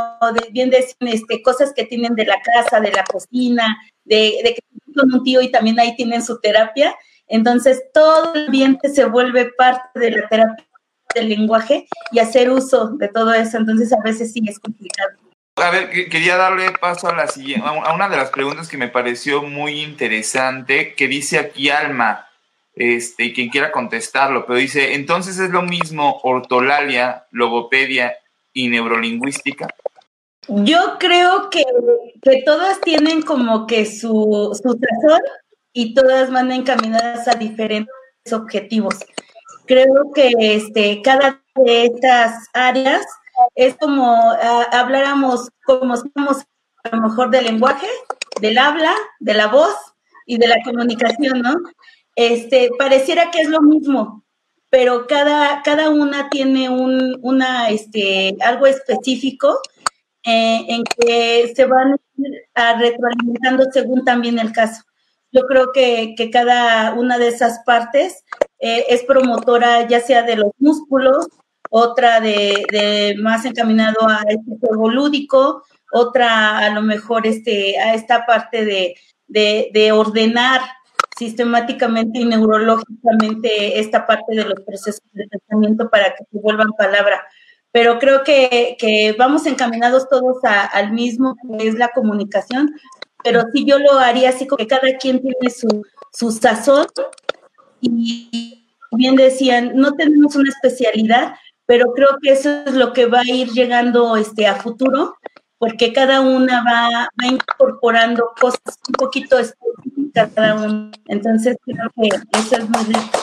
bien 0.50 0.70
decían, 0.70 1.08
este, 1.08 1.42
cosas 1.42 1.72
que 1.74 1.84
tienen 1.84 2.14
de 2.14 2.24
la 2.24 2.40
casa, 2.40 2.80
de 2.80 2.90
la 2.90 3.04
cocina, 3.04 3.76
de, 4.04 4.40
de 4.42 4.54
que 4.54 4.62
con 4.96 5.12
un 5.12 5.22
tío 5.22 5.42
y 5.42 5.50
también 5.50 5.78
ahí 5.78 5.94
tienen 5.94 6.24
su 6.24 6.40
terapia. 6.40 6.96
Entonces, 7.26 7.82
todo 7.92 8.32
el 8.34 8.46
ambiente 8.46 8.88
se 8.88 9.04
vuelve 9.04 9.52
parte 9.52 10.00
de 10.00 10.10
la 10.12 10.28
terapia 10.28 10.66
del 11.14 11.28
lenguaje 11.28 11.86
y 12.10 12.20
hacer 12.20 12.50
uso 12.50 12.88
de 12.96 13.08
todo 13.08 13.34
eso. 13.34 13.58
Entonces, 13.58 13.92
a 13.92 14.00
veces 14.02 14.32
sí 14.32 14.42
es 14.48 14.58
complicado. 14.58 15.10
A 15.56 15.70
ver, 15.70 15.90
quería 15.90 16.36
darle 16.36 16.70
paso 16.70 17.08
a 17.08 17.14
la 17.14 17.26
siguiente, 17.26 17.66
a 17.66 17.92
una 17.92 18.08
de 18.08 18.16
las 18.16 18.30
preguntas 18.30 18.68
que 18.68 18.78
me 18.78 18.88
pareció 18.88 19.42
muy 19.42 19.82
interesante, 19.82 20.94
que 20.94 21.08
dice 21.08 21.38
aquí 21.38 21.68
Alma, 21.68 22.27
este, 22.78 23.32
quien 23.32 23.48
quiera 23.48 23.72
contestarlo, 23.72 24.46
pero 24.46 24.58
dice, 24.58 24.94
entonces 24.94 25.38
es 25.38 25.50
lo 25.50 25.62
mismo 25.62 26.20
ortolalia, 26.22 27.26
logopedia 27.32 28.16
y 28.52 28.68
neurolingüística. 28.68 29.68
Yo 30.48 30.96
creo 30.98 31.50
que, 31.50 31.64
que 32.22 32.42
todas 32.46 32.80
tienen 32.80 33.22
como 33.22 33.66
que 33.66 33.84
su, 33.84 34.58
su 34.62 34.70
sazón 34.70 35.22
y 35.72 35.92
todas 35.94 36.30
van 36.30 36.52
encaminadas 36.52 37.28
a 37.28 37.34
diferentes 37.34 37.92
objetivos. 38.32 38.94
Creo 39.66 40.12
que 40.14 40.32
este, 40.38 41.02
cada 41.02 41.42
de 41.56 41.86
estas 41.86 42.48
áreas 42.52 43.04
es 43.54 43.76
como 43.76 44.16
habláramos, 44.72 45.50
como 45.66 45.94
estamos 45.94 46.38
a 46.84 46.96
lo 46.96 47.02
mejor 47.02 47.30
del 47.30 47.44
lenguaje, 47.44 47.86
del 48.40 48.58
habla, 48.58 48.94
de 49.20 49.34
la 49.34 49.48
voz 49.48 49.74
y 50.26 50.38
de 50.38 50.48
la 50.48 50.56
comunicación, 50.64 51.40
¿no? 51.40 51.54
Este, 52.18 52.70
pareciera 52.76 53.30
que 53.30 53.42
es 53.42 53.48
lo 53.48 53.60
mismo, 53.60 54.24
pero 54.70 55.06
cada, 55.06 55.62
cada 55.62 55.88
una 55.88 56.28
tiene 56.28 56.68
un, 56.68 57.16
una, 57.22 57.70
este, 57.70 58.36
algo 58.40 58.66
específico 58.66 59.60
eh, 60.24 60.64
en 60.66 60.82
que 60.82 61.52
se 61.54 61.64
van 61.66 61.96
a 62.56 62.76
retroalimentando 62.76 63.66
según 63.72 64.04
también 64.04 64.40
el 64.40 64.50
caso. 64.50 64.82
Yo 65.30 65.42
creo 65.42 65.70
que, 65.72 66.16
que 66.16 66.28
cada 66.28 66.92
una 66.94 67.18
de 67.18 67.28
esas 67.28 67.60
partes 67.64 68.24
eh, 68.58 68.86
es 68.88 69.04
promotora 69.04 69.86
ya 69.86 70.00
sea 70.00 70.22
de 70.22 70.34
los 70.34 70.50
músculos, 70.58 71.28
otra 71.70 72.18
de, 72.18 73.14
más 73.20 73.44
encaminado 73.44 74.08
a 74.08 74.24
este 74.26 74.58
juego 74.58 74.90
lúdico, 74.90 75.62
otra 75.92 76.58
a 76.58 76.70
lo 76.70 76.82
mejor 76.82 77.28
este, 77.28 77.78
a 77.78 77.94
esta 77.94 78.26
parte 78.26 78.64
de, 78.64 78.96
de, 79.28 79.92
ordenar 79.92 80.62
sistemáticamente 81.18 82.20
y 82.20 82.24
neurológicamente 82.24 83.80
esta 83.80 84.06
parte 84.06 84.36
de 84.36 84.44
los 84.44 84.60
procesos 84.60 85.02
de 85.12 85.26
pensamiento 85.26 85.90
para 85.90 86.14
que 86.14 86.24
se 86.30 86.38
vuelvan 86.38 86.68
palabra. 86.78 87.26
Pero 87.72 87.98
creo 87.98 88.22
que, 88.22 88.76
que 88.78 89.14
vamos 89.18 89.44
encaminados 89.46 90.08
todos 90.08 90.38
al 90.44 90.92
mismo, 90.92 91.36
que 91.58 91.68
es 91.68 91.74
la 91.74 91.88
comunicación, 91.88 92.72
pero 93.24 93.42
sí 93.52 93.66
yo 93.66 93.78
lo 93.78 93.98
haría 93.98 94.30
así 94.30 94.46
como 94.46 94.58
que 94.58 94.68
cada 94.68 94.96
quien 94.98 95.20
tiene 95.20 95.50
su, 95.50 95.84
su 96.12 96.30
sazón 96.30 96.86
y 97.80 98.64
bien 98.92 99.16
decían, 99.16 99.72
no 99.74 99.92
tenemos 99.92 100.36
una 100.36 100.50
especialidad, 100.50 101.34
pero 101.66 101.92
creo 101.92 102.16
que 102.22 102.32
eso 102.32 102.48
es 102.64 102.74
lo 102.74 102.92
que 102.92 103.06
va 103.06 103.20
a 103.20 103.30
ir 103.30 103.48
llegando 103.48 104.16
este, 104.16 104.46
a 104.46 104.54
futuro, 104.54 105.16
porque 105.58 105.92
cada 105.92 106.20
una 106.20 106.64
va, 106.64 107.08
va 107.20 107.26
incorporando 107.26 108.30
cosas 108.40 108.78
un 108.88 108.94
poquito 108.94 109.38
específicas 109.38 109.67
cada. 110.12 110.90
Entonces 111.06 111.56
creo 111.64 111.90
que 111.94 112.08
eso 112.38 112.56
es 112.56 112.68
muy 112.68 112.84
rico. 112.84 113.18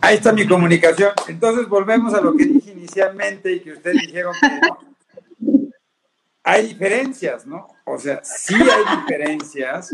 Ahí 0.00 0.16
está 0.16 0.32
mi 0.32 0.46
comunicación. 0.46 1.10
Entonces 1.28 1.68
volvemos 1.68 2.14
a 2.14 2.20
lo 2.20 2.34
que 2.34 2.44
dije 2.44 2.72
inicialmente 2.72 3.52
y 3.52 3.60
que 3.60 3.72
ustedes 3.72 4.00
dijeron 4.02 4.34
que 4.40 5.66
hay 6.48 6.68
diferencias, 6.68 7.44
¿no? 7.44 7.66
O 7.84 7.98
sea, 7.98 8.20
sí 8.22 8.54
hay 8.54 9.00
diferencias. 9.00 9.90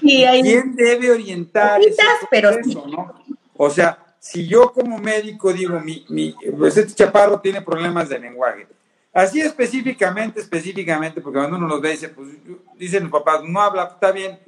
Sí 0.00 0.24
hay 0.24 0.42
¿Quién 0.42 0.76
debe 0.76 1.10
orientar 1.10 1.80
ese 1.80 2.02
proceso, 2.30 2.86
no? 2.86 3.14
O 3.56 3.70
sea, 3.70 3.98
si 4.18 4.46
yo 4.46 4.72
como 4.72 4.98
médico 4.98 5.52
digo, 5.52 5.80
mi, 5.80 6.04
mi, 6.10 6.34
pues 6.56 6.76
este 6.76 6.92
chaparro 6.92 7.40
tiene 7.40 7.62
problemas 7.62 8.08
de 8.10 8.18
lenguaje, 8.18 8.66
así 9.14 9.40
específicamente, 9.40 10.40
específicamente, 10.40 11.20
porque 11.20 11.38
cuando 11.38 11.56
uno 11.56 11.66
los 11.66 11.80
ve, 11.80 11.92
dice, 11.92 12.10
pues 12.10 12.28
dicen 12.76 13.04
los 13.04 13.12
papás, 13.12 13.42
no 13.44 13.60
habla, 13.60 13.84
está 13.84 14.12
bien, 14.12 14.38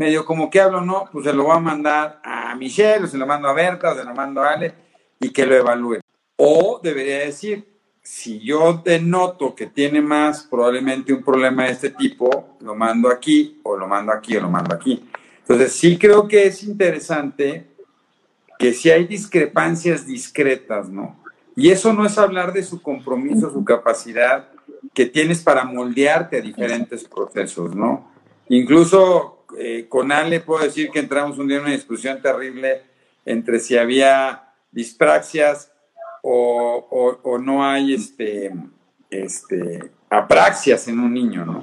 medio 0.00 0.24
como 0.24 0.48
que 0.48 0.62
hablo, 0.62 0.80
no, 0.80 1.10
pues 1.12 1.26
se 1.26 1.32
lo 1.34 1.44
va 1.44 1.56
a 1.56 1.60
mandar 1.60 2.22
a 2.24 2.54
Michelle, 2.54 3.04
o 3.04 3.06
se 3.06 3.18
lo 3.18 3.26
mando 3.26 3.48
a 3.48 3.52
Berta, 3.52 3.92
o 3.92 3.94
se 3.94 4.02
lo 4.02 4.14
mando 4.14 4.42
a 4.42 4.52
Ale, 4.52 4.72
y 5.20 5.28
que 5.28 5.44
lo 5.44 5.54
evalúe. 5.54 5.98
O 6.36 6.80
debería 6.82 7.18
decir, 7.18 7.68
si 8.02 8.40
yo 8.40 8.80
denoto 8.82 9.54
que 9.54 9.66
tiene 9.66 10.00
más 10.00 10.44
probablemente 10.50 11.12
un 11.12 11.22
problema 11.22 11.64
de 11.64 11.72
este 11.72 11.90
tipo, 11.90 12.56
lo 12.60 12.74
mando 12.74 13.10
aquí, 13.10 13.60
o 13.62 13.76
lo 13.76 13.86
mando 13.86 14.10
aquí, 14.10 14.38
o 14.38 14.40
lo 14.40 14.48
mando 14.48 14.74
aquí. 14.74 15.06
Entonces 15.40 15.72
sí 15.72 15.98
creo 15.98 16.26
que 16.26 16.46
es 16.46 16.62
interesante 16.62 17.66
que 18.58 18.72
si 18.72 18.90
hay 18.90 19.06
discrepancias 19.06 20.06
discretas, 20.06 20.88
¿no? 20.88 21.22
Y 21.54 21.68
eso 21.68 21.92
no 21.92 22.06
es 22.06 22.16
hablar 22.16 22.54
de 22.54 22.62
su 22.62 22.80
compromiso, 22.80 23.52
su 23.52 23.66
capacidad 23.66 24.48
que 24.94 25.04
tienes 25.04 25.42
para 25.42 25.64
moldearte 25.64 26.38
a 26.38 26.40
diferentes 26.40 27.04
procesos, 27.04 27.74
¿no? 27.76 28.10
Incluso 28.48 29.39
eh, 29.58 29.86
con 29.88 30.12
Ale 30.12 30.40
puedo 30.40 30.64
decir 30.64 30.90
que 30.90 31.00
entramos 31.00 31.38
un 31.38 31.48
día 31.48 31.58
en 31.58 31.64
una 31.64 31.72
discusión 31.72 32.20
terrible 32.22 32.82
entre 33.24 33.60
si 33.60 33.76
había 33.76 34.44
dispraxias 34.70 35.72
o, 36.22 37.18
o, 37.22 37.38
no 37.38 37.64
hay 37.64 37.94
este, 37.94 38.52
este, 39.08 39.90
apraxias 40.10 40.86
en 40.88 41.00
un 41.00 41.14
niño, 41.14 41.44
¿no? 41.46 41.62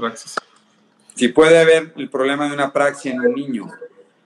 Si 1.16 1.28
puede 1.30 1.60
haber 1.60 1.94
el 1.96 2.10
problema 2.10 2.48
de 2.48 2.54
una 2.54 2.66
apraxia 2.66 3.12
en 3.12 3.22
un 3.22 3.34
niño. 3.34 3.68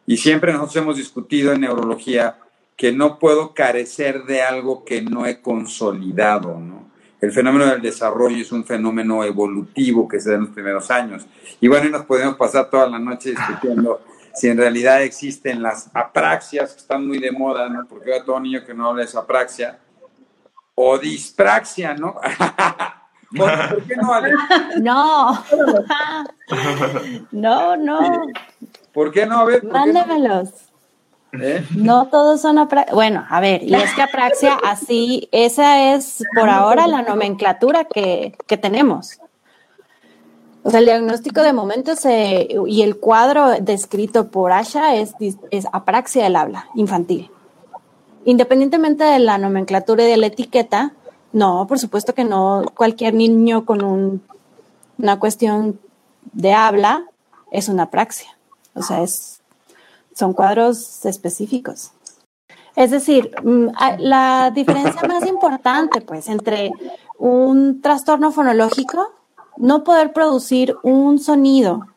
Y 0.05 0.17
siempre 0.17 0.51
nosotros 0.51 0.77
hemos 0.77 0.97
discutido 0.97 1.53
en 1.53 1.61
neurología 1.61 2.37
que 2.75 2.91
no 2.91 3.19
puedo 3.19 3.53
carecer 3.53 4.23
de 4.23 4.41
algo 4.41 4.83
que 4.83 5.01
no 5.01 5.25
he 5.25 5.41
consolidado, 5.41 6.59
¿no? 6.59 6.80
El 7.21 7.31
fenómeno 7.31 7.67
del 7.67 7.81
desarrollo 7.81 8.37
es 8.37 8.51
un 8.51 8.65
fenómeno 8.65 9.23
evolutivo 9.23 10.07
que 10.07 10.19
se 10.19 10.31
da 10.31 10.35
en 10.37 10.41
los 10.41 10.49
primeros 10.49 10.89
años. 10.89 11.27
Y 11.59 11.67
bueno, 11.67 11.87
nos 11.89 12.05
podemos 12.05 12.35
pasar 12.35 12.67
toda 12.69 12.89
la 12.89 12.97
noche 12.97 13.29
discutiendo 13.29 14.01
si 14.33 14.47
en 14.47 14.57
realidad 14.57 15.03
existen 15.03 15.61
las 15.61 15.91
apraxias, 15.93 16.73
que 16.73 16.79
están 16.79 17.07
muy 17.07 17.19
de 17.19 17.31
moda, 17.31 17.69
¿no? 17.69 17.85
Porque 17.87 18.15
a 18.15 18.25
todo 18.25 18.39
niño 18.39 18.65
que 18.65 18.73
no 18.73 18.89
habla 18.89 19.03
es 19.03 19.15
apraxia, 19.15 19.77
o 20.73 20.97
dispraxia, 20.97 21.93
¿no? 21.93 22.15
¿Por, 23.37 23.83
qué 23.83 23.95
no? 23.95 24.13
No. 24.81 25.45
no, 27.31 27.77
no. 27.77 28.27
¿Por 28.93 29.11
qué 29.11 29.25
no? 29.27 29.39
A 29.39 29.45
ver. 29.45 29.63
Mándamelos. 29.63 30.70
¿Eh? 31.33 31.65
No 31.75 32.07
todos 32.07 32.41
son 32.41 32.57
apraxia. 32.57 32.93
Bueno, 32.93 33.25
a 33.29 33.39
ver, 33.39 33.63
y 33.63 33.73
es 33.73 33.93
que 33.93 34.01
apraxia 34.01 34.55
así, 34.63 35.29
esa 35.31 35.93
es 35.93 36.23
por 36.35 36.49
ahora 36.49 36.87
la 36.87 37.01
nomenclatura 37.01 37.85
que, 37.85 38.35
que 38.47 38.57
tenemos. 38.57 39.19
O 40.63 40.69
sea, 40.69 40.79
el 40.79 40.85
diagnóstico 40.85 41.41
de 41.41 41.53
momento 41.53 41.95
se, 41.95 42.47
y 42.67 42.81
el 42.83 42.97
cuadro 42.97 43.49
descrito 43.61 44.29
por 44.29 44.51
Asha 44.51 44.95
es, 44.95 45.15
es 45.49 45.65
apraxia 45.71 46.23
del 46.23 46.35
habla 46.35 46.67
infantil. 46.75 47.31
Independientemente 48.25 49.03
de 49.03 49.19
la 49.19 49.39
nomenclatura 49.39 50.03
y 50.03 50.11
de 50.11 50.17
la 50.17 50.27
etiqueta, 50.27 50.93
no, 51.33 51.65
por 51.67 51.79
supuesto 51.79 52.13
que 52.13 52.25
no. 52.25 52.65
Cualquier 52.75 53.15
niño 53.15 53.65
con 53.65 53.83
un, 53.83 54.21
una 54.99 55.17
cuestión 55.17 55.79
de 56.33 56.53
habla 56.53 57.05
es 57.51 57.67
una 57.67 57.83
apraxia. 57.83 58.37
O 58.75 58.83
sea, 58.83 59.01
es, 59.01 59.40
son 60.13 60.33
cuadros 60.33 61.05
específicos. 61.05 61.91
Es 62.75 62.91
decir, 62.91 63.31
mm, 63.43 63.67
la 63.99 64.51
diferencia 64.53 65.01
más 65.07 65.25
importante, 65.27 66.01
pues, 66.01 66.27
entre 66.29 66.71
un 67.17 67.81
trastorno 67.81 68.31
fonológico 68.31 69.11
no 69.57 69.83
poder 69.83 70.13
producir 70.13 70.75
un 70.83 71.19
sonido 71.19 71.87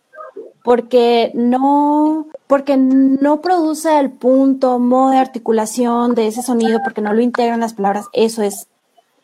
porque 0.64 1.30
no, 1.34 2.26
porque 2.46 2.78
no 2.78 3.42
produce 3.42 3.98
el 4.00 4.10
punto, 4.10 4.78
modo 4.78 5.10
de 5.10 5.18
articulación 5.18 6.14
de 6.14 6.26
ese 6.26 6.42
sonido, 6.42 6.80
porque 6.82 7.02
no 7.02 7.12
lo 7.12 7.20
integran 7.20 7.60
las 7.60 7.74
palabras, 7.74 8.06
eso 8.14 8.42
es 8.42 8.66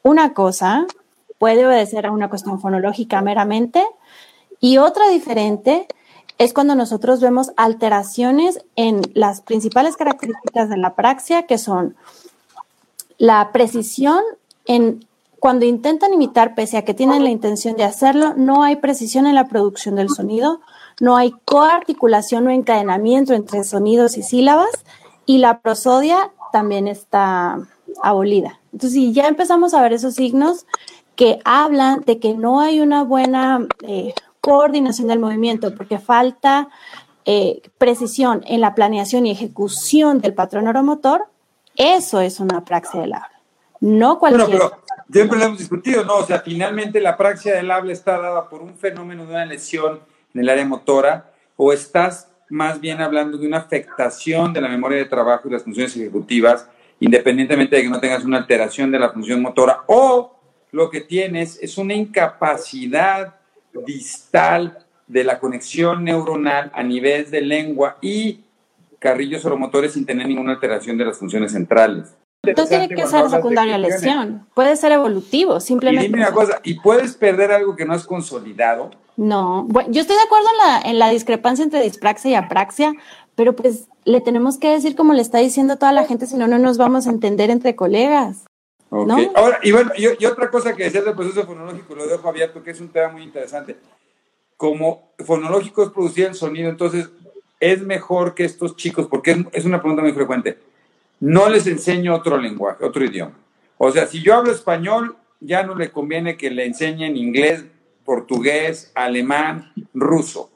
una 0.03 0.34
cosa, 0.34 0.86
puede 1.38 1.66
obedecer 1.66 2.05
a 2.05 2.12
una 2.12 2.28
cuestión 2.28 2.61
fonológica 2.61 3.22
meramente, 3.22 3.82
y 4.61 4.76
otra 4.76 5.09
diferente 5.09 5.88
es 6.41 6.55
cuando 6.55 6.74
nosotros 6.74 7.20
vemos 7.20 7.53
alteraciones 7.59 8.64
en 8.74 9.03
las 9.12 9.43
principales 9.43 9.99
características 9.99 10.70
de 10.70 10.78
la 10.78 10.95
praxia, 10.95 11.43
que 11.43 11.59
son 11.59 11.97
la 13.18 13.53
precisión 13.53 14.20
en 14.64 15.05
cuando 15.38 15.66
intentan 15.66 16.14
imitar, 16.14 16.55
pese 16.55 16.78
a 16.78 16.84
que 16.86 16.95
tienen 16.95 17.24
la 17.24 17.28
intención 17.28 17.76
de 17.76 17.84
hacerlo, 17.84 18.32
no 18.38 18.62
hay 18.62 18.76
precisión 18.76 19.26
en 19.26 19.34
la 19.34 19.49
producción 19.49 19.97
del 19.97 20.09
sonido, 20.09 20.62
no 20.99 21.18
hay 21.18 21.34
coarticulación 21.45 22.47
o 22.47 22.51
encadenamiento 22.51 23.34
entre 23.34 23.62
sonidos 23.62 24.16
y 24.16 24.22
sílabas, 24.22 24.70
y 25.26 25.38
la 25.38 25.61
prosodia 25.61 26.30
también 26.53 26.88
está 26.88 27.59
abolida. 28.03 28.61
Entonces, 28.72 28.95
si 28.95 29.12
ya 29.12 29.28
empezamos 29.28 29.74
a 29.74 29.82
ver 29.82 29.93
esos 29.93 30.14
signos 30.14 30.64
que 31.16 31.38
hablan 31.45 32.01
de 32.07 32.18
que 32.18 32.32
no 32.32 32.61
hay 32.61 32.80
una 32.80 33.05
buena 33.05 33.66
eh, 33.82 34.14
coordinación 34.51 35.07
del 35.07 35.20
movimiento, 35.20 35.72
porque 35.76 36.01
falta 36.01 36.68
eh, 37.24 37.62
precisión 37.78 38.42
en 38.48 38.61
la 38.61 38.74
planeación 38.74 39.24
y 39.24 39.30
ejecución 39.30 40.20
del 40.20 40.34
patrón 40.34 40.64
neuromotor, 40.64 41.26
eso 41.76 42.20
es 42.20 42.40
una 42.40 42.64
praxia 42.64 43.03
del 43.03 43.12
habla. 43.12 43.40
No 43.78 44.18
cualquier. 44.18 44.61
Siempre 45.09 45.38
lo 45.38 45.44
hemos 45.44 45.59
discutido, 45.59 46.05
¿no? 46.05 46.16
O 46.16 46.26
sea, 46.26 46.40
finalmente 46.40 47.01
la 47.01 47.16
praxia 47.16 47.55
del 47.55 47.70
habla 47.70 47.92
está 47.92 48.18
dada 48.18 48.48
por 48.48 48.61
un 48.61 48.74
fenómeno 48.76 49.24
de 49.24 49.30
una 49.30 49.46
lesión 49.46 50.01
en 50.34 50.40
el 50.40 50.48
área 50.48 50.64
motora 50.64 51.30
o 51.57 51.72
estás 51.72 52.28
más 52.48 52.80
bien 52.80 53.01
hablando 53.01 53.38
de 53.38 53.46
una 53.46 53.59
afectación 53.59 54.53
de 54.53 54.62
la 54.62 54.68
memoria 54.68 54.98
de 54.98 55.05
trabajo 55.05 55.46
y 55.46 55.53
las 55.53 55.62
funciones 55.62 55.96
ejecutivas, 55.96 56.68
independientemente 56.98 57.76
de 57.76 57.82
que 57.82 57.88
no 57.88 58.01
tengas 58.01 58.24
una 58.24 58.38
alteración 58.38 58.90
de 58.90 58.98
la 58.98 59.11
función 59.11 59.40
motora 59.40 59.84
o 59.86 60.36
lo 60.72 60.90
que 60.90 61.03
tienes 61.03 61.57
es 61.62 61.78
una 61.78 61.94
incapacidad 61.94 63.39
distal 63.87 64.79
de 65.07 65.25
la 65.25 65.39
conexión 65.39 66.05
neuronal 66.05 66.71
a 66.75 66.83
nivel 66.83 67.31
de 67.31 67.41
lengua 67.41 67.97
y 68.01 68.41
carrillos 68.99 69.45
oromotores 69.45 69.95
sin 69.95 70.07
tener 70.07 70.29
ninguna 70.29 70.53
alteración 70.53 70.97
de 70.97 71.05
las 71.05 71.18
funciones 71.18 71.53
centrales. 71.53 72.14
No 72.43 72.66
tiene 72.66 72.89
que 72.89 73.07
ser 73.07 73.29
secundaria 73.29 73.77
lesión, 73.77 74.47
puede 74.55 74.75
ser 74.77 74.93
evolutivo, 74.93 75.61
simplemente. 75.61 76.07
Y 76.07 76.09
dime 76.09 76.23
una 76.23 76.33
cosa, 76.33 76.61
¿y 76.62 76.75
puedes 76.81 77.14
perder 77.14 77.53
algo 77.53 77.77
que 77.77 77.85
no 77.85 77.93
has 77.93 78.07
consolidado? 78.07 78.91
No, 79.16 79.64
bueno, 79.68 79.91
yo 79.91 80.01
estoy 80.01 80.16
de 80.16 80.23
acuerdo 80.23 80.47
en 80.49 80.68
la, 80.68 80.91
en 80.91 80.99
la 80.99 81.11
discrepancia 81.11 81.62
entre 81.62 81.83
dispraxia 81.83 82.31
y 82.31 82.35
apraxia, 82.35 82.95
pero 83.35 83.55
pues 83.55 83.89
le 84.05 84.23
tenemos 84.23 84.57
que 84.57 84.71
decir 84.71 84.97
como 84.97 85.12
le 85.12 85.21
está 85.21 85.39
diciendo 85.39 85.77
toda 85.77 85.93
la 85.93 86.05
gente, 86.05 86.27
si 86.27 86.37
no, 86.37 86.47
no 86.47 86.59
nos 86.59 86.79
vamos 86.79 87.07
a 87.07 87.11
entender 87.11 87.51
entre 87.51 87.77
colegas. 87.77 88.45
¿No? 88.91 89.16
Ahora, 89.34 89.61
y 89.62 89.72
bueno, 89.72 89.93
y, 89.97 90.24
otra 90.24 90.51
cosa 90.51 90.74
que 90.74 90.84
decías 90.84 91.05
del 91.05 91.14
proceso 91.14 91.47
fonológico, 91.47 91.95
lo 91.95 92.07
dejo 92.07 92.28
abierto, 92.28 92.62
que 92.62 92.72
es 92.72 92.80
un 92.80 92.88
tema 92.88 93.12
muy 93.12 93.22
interesante. 93.22 93.76
Como 94.57 95.12
fonológico 95.24 95.82
es 95.82 95.91
producir 95.91 96.26
el 96.26 96.34
sonido, 96.34 96.68
entonces 96.68 97.09
es 97.61 97.82
mejor 97.82 98.34
que 98.34 98.45
estos 98.45 98.76
chicos, 98.76 99.07
porque 99.07 99.45
es 99.53 99.64
una 99.64 99.80
pregunta 99.80 100.03
muy 100.03 100.12
frecuente 100.12 100.59
no 101.20 101.49
les 101.51 101.66
enseño 101.66 102.14
otro 102.14 102.38
lenguaje, 102.38 102.84
otro 102.84 103.05
idioma. 103.05 103.34
O 103.78 103.93
sea, 103.93 104.07
si 104.07 104.22
yo 104.22 104.34
hablo 104.34 104.51
español, 104.51 105.16
ya 105.38 105.62
no 105.62 105.74
le 105.74 105.91
conviene 105.91 106.36
que 106.36 106.51
le 106.51 106.66
enseñen 106.66 107.16
inglés, 107.16 107.64
portugués, 108.05 108.91
alemán, 108.95 109.72
ruso. 109.95 110.51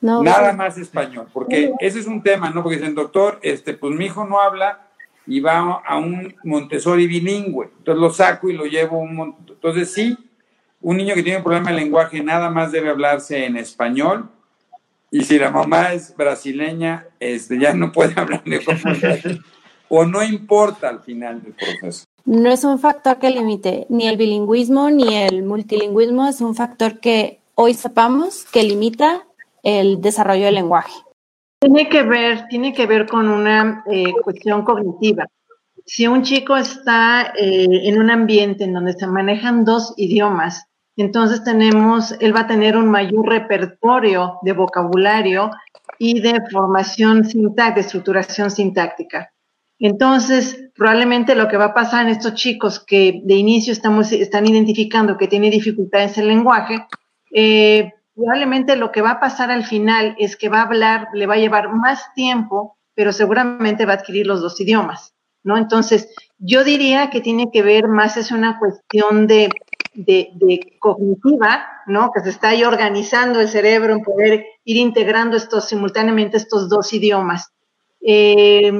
Nada 0.00 0.40
pues, 0.40 0.56
más 0.56 0.78
español, 0.78 1.28
porque 1.32 1.72
ese 1.78 2.00
es 2.00 2.06
un 2.06 2.22
tema, 2.22 2.50
¿no? 2.50 2.62
Porque 2.62 2.78
dicen, 2.78 2.94
doctor, 2.94 3.38
este, 3.42 3.74
pues 3.74 3.94
mi 3.94 4.06
hijo 4.06 4.24
no 4.24 4.40
habla 4.40 4.88
y 5.26 5.40
va 5.40 5.82
a 5.86 5.96
un 5.98 6.34
Montessori 6.44 7.06
bilingüe. 7.06 7.70
Entonces 7.78 8.00
lo 8.00 8.12
saco 8.12 8.48
y 8.48 8.54
lo 8.54 8.64
llevo 8.64 8.98
un 8.98 9.36
Entonces 9.48 9.92
sí, 9.92 10.16
un 10.80 10.96
niño 10.96 11.14
que 11.14 11.22
tiene 11.22 11.38
un 11.38 11.44
problema 11.44 11.70
de 11.70 11.76
lenguaje 11.76 12.22
nada 12.22 12.50
más 12.50 12.72
debe 12.72 12.90
hablarse 12.90 13.44
en 13.46 13.56
español. 13.56 14.28
Y 15.10 15.24
si 15.24 15.38
la 15.38 15.50
mamá 15.50 15.92
es 15.92 16.16
brasileña, 16.16 17.06
este, 17.20 17.58
ya 17.58 17.74
no 17.74 17.92
puede 17.92 18.14
hablar 18.20 18.42
de 18.44 18.60
o 19.94 20.06
no 20.06 20.22
importa 20.22 20.88
al 20.88 21.00
final 21.00 21.42
del 21.42 21.52
proceso? 21.52 22.06
No 22.24 22.50
es 22.50 22.64
un 22.64 22.78
factor 22.78 23.18
que 23.18 23.28
limite 23.28 23.86
ni 23.90 24.08
el 24.08 24.16
bilingüismo 24.16 24.88
ni 24.88 25.14
el 25.14 25.42
multilingüismo, 25.42 26.26
es 26.26 26.40
un 26.40 26.54
factor 26.54 26.98
que 26.98 27.40
hoy 27.56 27.74
sepamos 27.74 28.46
que 28.50 28.62
limita 28.62 29.26
el 29.62 30.00
desarrollo 30.00 30.46
del 30.46 30.54
lenguaje. 30.54 30.94
Tiene 31.62 31.88
que 31.88 32.02
ver, 32.02 32.48
tiene 32.48 32.72
que 32.72 32.86
ver 32.86 33.06
con 33.06 33.28
una 33.28 33.84
eh, 33.88 34.12
cuestión 34.24 34.64
cognitiva. 34.64 35.28
Si 35.86 36.08
un 36.08 36.24
chico 36.24 36.56
está 36.56 37.32
eh, 37.38 37.68
en 37.84 38.00
un 38.00 38.10
ambiente 38.10 38.64
en 38.64 38.72
donde 38.72 38.94
se 38.94 39.06
manejan 39.06 39.64
dos 39.64 39.94
idiomas, 39.96 40.66
entonces 40.96 41.44
tenemos, 41.44 42.16
él 42.18 42.34
va 42.34 42.40
a 42.40 42.46
tener 42.48 42.76
un 42.76 42.90
mayor 42.90 43.28
repertorio 43.28 44.40
de 44.42 44.54
vocabulario 44.54 45.52
y 46.00 46.20
de 46.20 46.42
formación 46.50 47.24
sintáctica, 47.24 47.74
de 47.74 47.80
estructuración 47.82 48.50
sintáctica. 48.50 49.32
Entonces, 49.78 50.68
probablemente 50.74 51.36
lo 51.36 51.46
que 51.46 51.58
va 51.58 51.66
a 51.66 51.74
pasar 51.74 52.06
en 52.06 52.10
estos 52.10 52.34
chicos 52.34 52.84
que 52.84 53.22
de 53.24 53.34
inicio 53.34 53.72
estamos, 53.72 54.10
están 54.10 54.48
identificando 54.48 55.16
que 55.16 55.28
tienen 55.28 55.52
dificultades 55.52 56.18
en 56.18 56.24
el 56.24 56.30
lenguaje, 56.30 56.84
eh, 57.32 57.92
probablemente 58.22 58.76
lo 58.76 58.92
que 58.92 59.02
va 59.02 59.12
a 59.12 59.20
pasar 59.20 59.50
al 59.50 59.64
final 59.64 60.14
es 60.16 60.36
que 60.36 60.48
va 60.48 60.60
a 60.60 60.66
hablar, 60.66 61.08
le 61.12 61.26
va 61.26 61.34
a 61.34 61.38
llevar 61.38 61.72
más 61.72 62.14
tiempo, 62.14 62.76
pero 62.94 63.12
seguramente 63.12 63.84
va 63.84 63.94
a 63.94 63.96
adquirir 63.96 64.28
los 64.28 64.40
dos 64.40 64.60
idiomas, 64.60 65.12
¿no? 65.42 65.56
Entonces, 65.56 66.08
yo 66.38 66.62
diría 66.62 67.10
que 67.10 67.20
tiene 67.20 67.50
que 67.52 67.62
ver 67.62 67.88
más, 67.88 68.16
es 68.16 68.30
una 68.30 68.60
cuestión 68.60 69.26
de, 69.26 69.50
de, 69.94 70.78
cognitiva, 70.78 71.66
¿no? 71.86 72.12
Que 72.12 72.20
se 72.20 72.30
está 72.30 72.50
ahí 72.50 72.62
organizando 72.62 73.40
el 73.40 73.48
cerebro 73.48 73.92
en 73.92 74.02
poder 74.02 74.46
ir 74.64 74.76
integrando 74.76 75.36
estos 75.36 75.68
simultáneamente 75.68 76.36
estos 76.36 76.68
dos 76.68 76.92
idiomas. 76.92 77.50
Eh, 78.00 78.70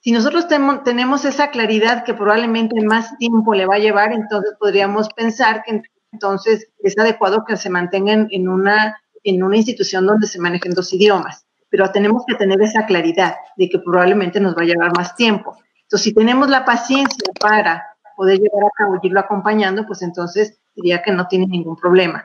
si 0.00 0.12
nosotros 0.12 0.46
tenemos 0.84 1.24
esa 1.24 1.50
claridad 1.50 2.04
que 2.04 2.14
probablemente 2.14 2.80
más 2.82 3.18
tiempo 3.18 3.54
le 3.54 3.66
va 3.66 3.74
a 3.74 3.80
llevar, 3.80 4.12
entonces 4.12 4.54
podríamos 4.58 5.08
pensar 5.08 5.64
que 5.64 5.82
entonces 6.12 6.68
es 6.82 6.98
adecuado 6.98 7.44
que 7.46 7.56
se 7.56 7.70
mantengan 7.70 8.28
en 8.30 8.48
una, 8.48 9.00
en 9.24 9.42
una 9.42 9.56
institución 9.56 10.06
donde 10.06 10.26
se 10.26 10.40
manejen 10.40 10.72
dos 10.72 10.92
idiomas. 10.92 11.46
Pero 11.70 11.90
tenemos 11.90 12.24
que 12.26 12.34
tener 12.34 12.60
esa 12.62 12.86
claridad 12.86 13.36
de 13.56 13.68
que 13.68 13.78
probablemente 13.78 14.40
nos 14.40 14.56
va 14.56 14.62
a 14.62 14.66
llevar 14.66 14.96
más 14.96 15.14
tiempo. 15.16 15.56
Entonces, 15.82 16.04
si 16.04 16.14
tenemos 16.14 16.48
la 16.48 16.64
paciencia 16.64 17.32
para 17.40 17.84
poder 18.16 18.38
llevar 18.38 18.64
a 18.64 18.70
cabo 18.76 18.98
y 19.00 19.06
irlo 19.06 19.20
acompañando, 19.20 19.86
pues 19.86 20.02
entonces 20.02 20.58
diría 20.74 21.02
que 21.02 21.12
no 21.12 21.28
tiene 21.28 21.46
ningún 21.46 21.76
problema. 21.76 22.24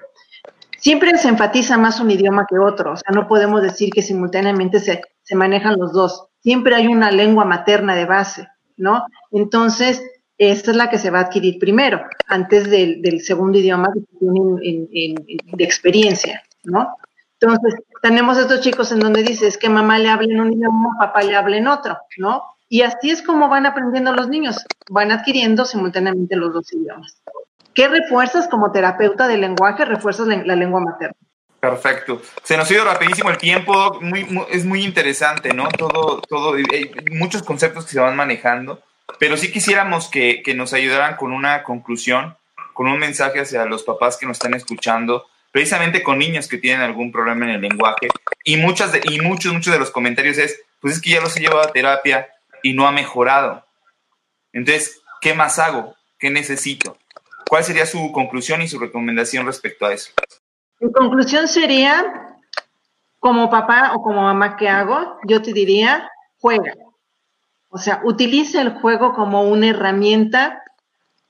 Siempre 0.78 1.18
se 1.18 1.30
enfatiza 1.30 1.78
más 1.78 2.00
un 2.00 2.12
idioma 2.12 2.46
que 2.50 2.58
otro, 2.58 2.94
o 2.94 2.98
sea, 2.98 3.12
no 3.14 3.28
podemos 3.28 3.62
decir 3.62 3.90
que 3.90 4.02
simultáneamente 4.02 4.80
se, 4.80 5.02
se 5.22 5.36
manejan 5.36 5.78
los 5.78 5.94
dos 5.94 6.30
siempre 6.44 6.76
hay 6.76 6.88
una 6.88 7.10
lengua 7.10 7.46
materna 7.46 7.96
de 7.96 8.06
base, 8.06 8.48
¿no? 8.78 9.06
Entonces, 9.32 10.04
esta 10.38 10.72
es 10.72 10.78
la 10.78 10.90
que 10.90 10.98
se 10.98 11.10
va 11.10 11.20
a 11.20 11.24
adquirir 11.24 11.60
primero, 11.60 12.02
antes 12.28 12.70
del, 12.70 13.22
segundo 13.22 13.58
idioma 13.58 13.90
de 14.20 15.64
experiencia, 15.64 16.44
¿no? 16.64 16.96
Entonces, 17.40 17.76
tenemos 18.02 18.38
estos 18.38 18.62
chicos 18.62 18.92
en 18.92 19.00
donde 19.00 19.22
dices 19.22 19.58
que 19.58 19.70
mamá 19.70 20.00
le 20.00 20.10
habla 20.10 20.34
en 20.34 20.40
un 20.40 20.54
idioma, 20.54 20.96
papá 20.98 21.24
le 21.24 21.36
habla 21.36 21.58
en 21.58 21.68
otro, 21.68 21.98
¿no? 22.18 22.44
Y 22.70 22.82
así 22.82 23.12
es 23.12 23.22
como 23.22 23.50
van 23.50 23.66
aprendiendo 23.66 24.14
los 24.14 24.30
niños, 24.30 24.66
van 24.90 25.12
adquiriendo 25.12 25.66
simultáneamente 25.66 26.36
los 26.36 26.54
dos 26.54 26.72
idiomas. 26.74 27.22
¿Qué 27.74 27.88
refuerzas 27.88 28.48
como 28.48 28.72
terapeuta 28.72 29.28
de 29.28 29.38
lenguaje? 29.38 29.86
Refuerzas 29.86 30.28
la, 30.28 30.56
lengua 30.56 30.80
materna. 30.80 31.16
Perfecto. 31.60 32.22
Se 32.44 32.56
nos 32.58 32.70
ha 32.70 32.74
ido 32.74 32.86
rapidísimo 32.86 33.30
el 33.30 33.38
tiempo, 33.38 34.00
es 34.50 34.66
muy 34.66 34.84
interesante, 34.84 35.54
¿no? 35.54 35.68
Todo, 35.70 36.22
todo, 36.22 36.54
hay 36.54 36.92
muchos 37.12 37.44
conceptos 37.44 37.86
que 37.86 37.92
se 37.92 38.00
van 38.00 38.16
manejando, 38.16 38.82
pero 39.20 39.38
sí 39.38 39.52
quisiéramos 39.52 40.10
que, 40.10 40.42
que 40.44 40.54
nos 40.54 40.74
ayudaran 40.74 41.16
con 41.16 41.32
una 41.32 41.64
conclusión, 41.64 42.36
con 42.74 42.88
un 42.88 43.00
mensaje 43.00 43.40
hacia 43.40 43.66
los 43.66 43.84
papás 43.84 44.18
que 44.18 44.26
nos 44.26 44.38
están 44.38 44.54
escuchando, 44.54 45.28
precisamente 45.52 46.02
con 46.02 46.18
niños 46.18 46.48
que 46.48 46.58
tienen 46.58 46.82
algún 46.82 47.12
problema 47.12 47.46
en 47.46 47.52
el 47.52 47.62
lenguaje, 47.62 48.08
y, 48.44 48.58
muchas 48.58 48.92
de, 48.92 49.02
y 49.04 49.20
muchos, 49.20 49.54
muchos 49.54 49.72
de 49.72 49.80
los 49.80 49.92
comentarios 49.92 50.38
es, 50.38 50.62
pues 50.82 50.96
es 50.96 51.02
que 51.02 51.12
ya 51.12 51.22
los 51.22 51.38
he 51.38 51.40
llevado 51.40 51.62
a 51.62 51.72
terapia 51.72 52.28
y 52.64 52.74
no 52.74 52.88
ha 52.88 52.92
mejorado. 52.92 53.66
Entonces, 54.52 55.02
¿qué 55.22 55.34
más 55.34 55.60
hago? 55.60 55.96
¿Qué 56.18 56.30
necesito? 56.30 56.98
¿Cuál 57.48 57.64
sería 57.64 57.86
su 57.86 58.12
conclusión 58.12 58.62
y 58.62 58.68
su 58.68 58.80
recomendación 58.80 59.46
respecto 59.46 59.86
a 59.86 59.94
eso? 59.94 60.12
Mi 60.80 60.92
conclusión 60.92 61.48
sería, 61.48 62.38
como 63.20 63.50
papá 63.50 63.94
o 63.96 64.02
como 64.02 64.24
mamá, 64.24 64.58
¿qué 64.58 64.68
hago? 64.68 65.20
Yo 65.26 65.42
te 65.42 65.54
diría, 65.54 66.10
juega. 66.40 66.74
O 67.76 67.80
sea, 67.80 68.02
utiliza 68.04 68.62
el 68.62 68.70
juego 68.70 69.14
como 69.14 69.42
una 69.50 69.70
herramienta 69.70 70.62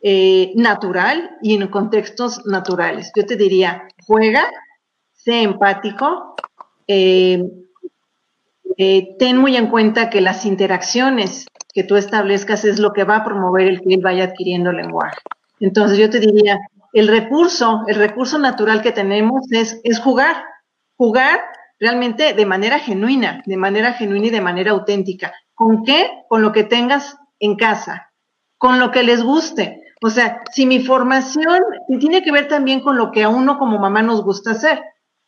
eh, 0.02 0.52
natural 0.56 1.38
y 1.42 1.56
en 1.56 1.70
contextos 1.70 2.46
naturales. 2.46 3.14
Yo 3.16 3.26
te 3.26 3.38
diría, 3.38 3.88
juega, 4.06 4.44
sé 5.14 5.44
empático, 5.44 6.36
eh, 6.86 7.42
eh, 8.78 9.16
ten 9.18 9.38
muy 9.38 9.56
en 9.56 9.68
cuenta 9.68 10.10
que 10.10 10.20
las 10.20 10.46
interacciones 10.46 11.46
que 11.74 11.86
tú 11.86 11.96
establezcas 11.96 12.66
es 12.66 12.78
lo 12.78 12.92
que 12.92 13.06
va 13.06 13.16
a 13.18 13.24
promover 13.24 13.70
el 13.70 13.80
que 13.80 13.94
él 13.94 14.02
vaya 14.04 14.26
adquiriendo 14.26 14.74
lenguaje. 14.74 15.22
Entonces 15.62 15.98
yo 15.98 16.10
te 16.10 16.20
diría, 16.20 16.60
el 16.92 17.08
recurso, 17.08 17.84
el 17.88 17.96
recurso 17.96 18.38
natural 18.38 18.82
que 18.82 18.92
tenemos 18.92 19.50
es, 19.50 19.80
es 19.86 19.98
jugar, 19.98 20.44
jugar 20.98 21.40
realmente 21.80 22.34
de 22.34 22.46
manera 22.46 22.80
genuina, 22.80 23.42
de 23.46 23.56
manera 23.56 23.94
genuina 23.94 24.28
y 24.28 24.32
de 24.32 24.42
manera 24.42 24.72
auténtica. 24.72 25.32
¿Con 25.56 25.84
qué? 25.84 26.10
Con 26.30 26.42
lo 26.42 26.52
que 26.52 26.64
tengas 26.64 27.18
en 27.40 27.56
casa, 27.56 28.12
con 28.58 28.80
lo 28.80 28.92
que 28.92 29.04
les 29.04 29.24
guste. 29.24 29.82
O 30.02 30.10
sea, 30.10 30.42
si 30.52 30.66
mi 30.66 30.84
formación 30.84 31.60
tiene 32.00 32.24
que 32.24 32.32
ver 32.32 32.48
también 32.48 32.82
con 32.82 32.98
lo 32.98 33.12
que 33.12 33.24
a 33.24 33.30
uno 33.30 33.58
como 33.58 33.80
mamá 33.80 34.02
nos 34.02 34.24
gusta 34.24 34.52
hacer. 34.52 34.84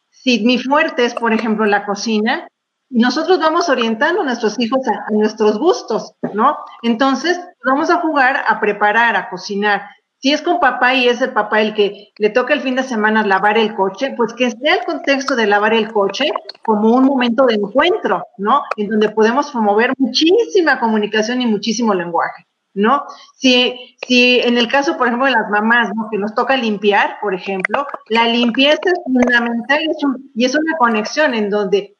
Si 0.09 0.43
mi 0.43 0.57
fuerte 0.57 1.05
es, 1.05 1.13
por 1.13 1.33
ejemplo, 1.33 1.65
la 1.65 1.85
cocina, 1.85 2.47
nosotros 2.89 3.39
vamos 3.39 3.69
orientando 3.69 4.21
a 4.21 4.25
nuestros 4.25 4.59
hijos 4.59 4.81
a, 4.87 5.11
nuestros 5.11 5.57
gustos, 5.57 6.13
¿no? 6.33 6.57
Entonces, 6.83 7.39
vamos 7.63 7.89
a 7.89 7.99
jugar, 8.01 8.43
a 8.47 8.59
preparar, 8.59 9.15
a 9.15 9.29
cocinar. 9.29 9.87
Si 10.19 10.33
es 10.33 10.41
con 10.41 10.59
papá 10.59 10.95
y 10.95 11.07
es 11.07 11.21
el 11.21 11.31
papá 11.31 11.61
el 11.61 11.73
que 11.73 12.13
le 12.17 12.29
toca 12.29 12.53
el 12.53 12.61
fin 12.61 12.75
de 12.75 12.83
semana 12.83 13.25
lavar 13.25 13.57
el 13.57 13.75
coche, 13.75 14.13
pues 14.17 14.33
que 14.33 14.49
sea 14.49 14.75
el 14.75 14.85
contexto 14.85 15.35
de 15.35 15.45
lavar 15.45 15.73
el 15.73 15.91
coche 15.91 16.31
como 16.63 16.95
un 16.95 17.05
momento 17.05 17.45
de 17.45 17.55
encuentro, 17.55 18.25
¿no? 18.37 18.63
En 18.77 18.89
donde 18.89 19.09
podemos 19.09 19.51
promover 19.51 19.93
muchísima 19.97 20.79
comunicación 20.79 21.41
y 21.41 21.45
muchísimo 21.45 21.93
lenguaje, 21.93 22.45
¿no? 22.73 23.03
Si, 23.35 23.97
si 24.07 24.39
en 24.39 24.57
el 24.57 24.67
caso, 24.67 24.97
por 24.97 25.07
ejemplo, 25.07 25.27
de 25.27 25.33
las 25.33 25.49
mamás, 25.49 25.89
¿no? 25.93 26.07
Que 26.09 26.17
nos 26.17 26.33
toca 26.33 26.57
limpiar, 26.57 27.17
por 27.21 27.35
ejemplo, 27.35 27.85
la 28.09 28.27
limpieza 28.27 28.79
es 28.85 28.99
fundamental 29.03 29.79
y 30.33 30.45
es 30.45 30.55
una 30.55 30.77
conexión 30.77 31.33
en 31.35 31.49
donde 31.49 31.94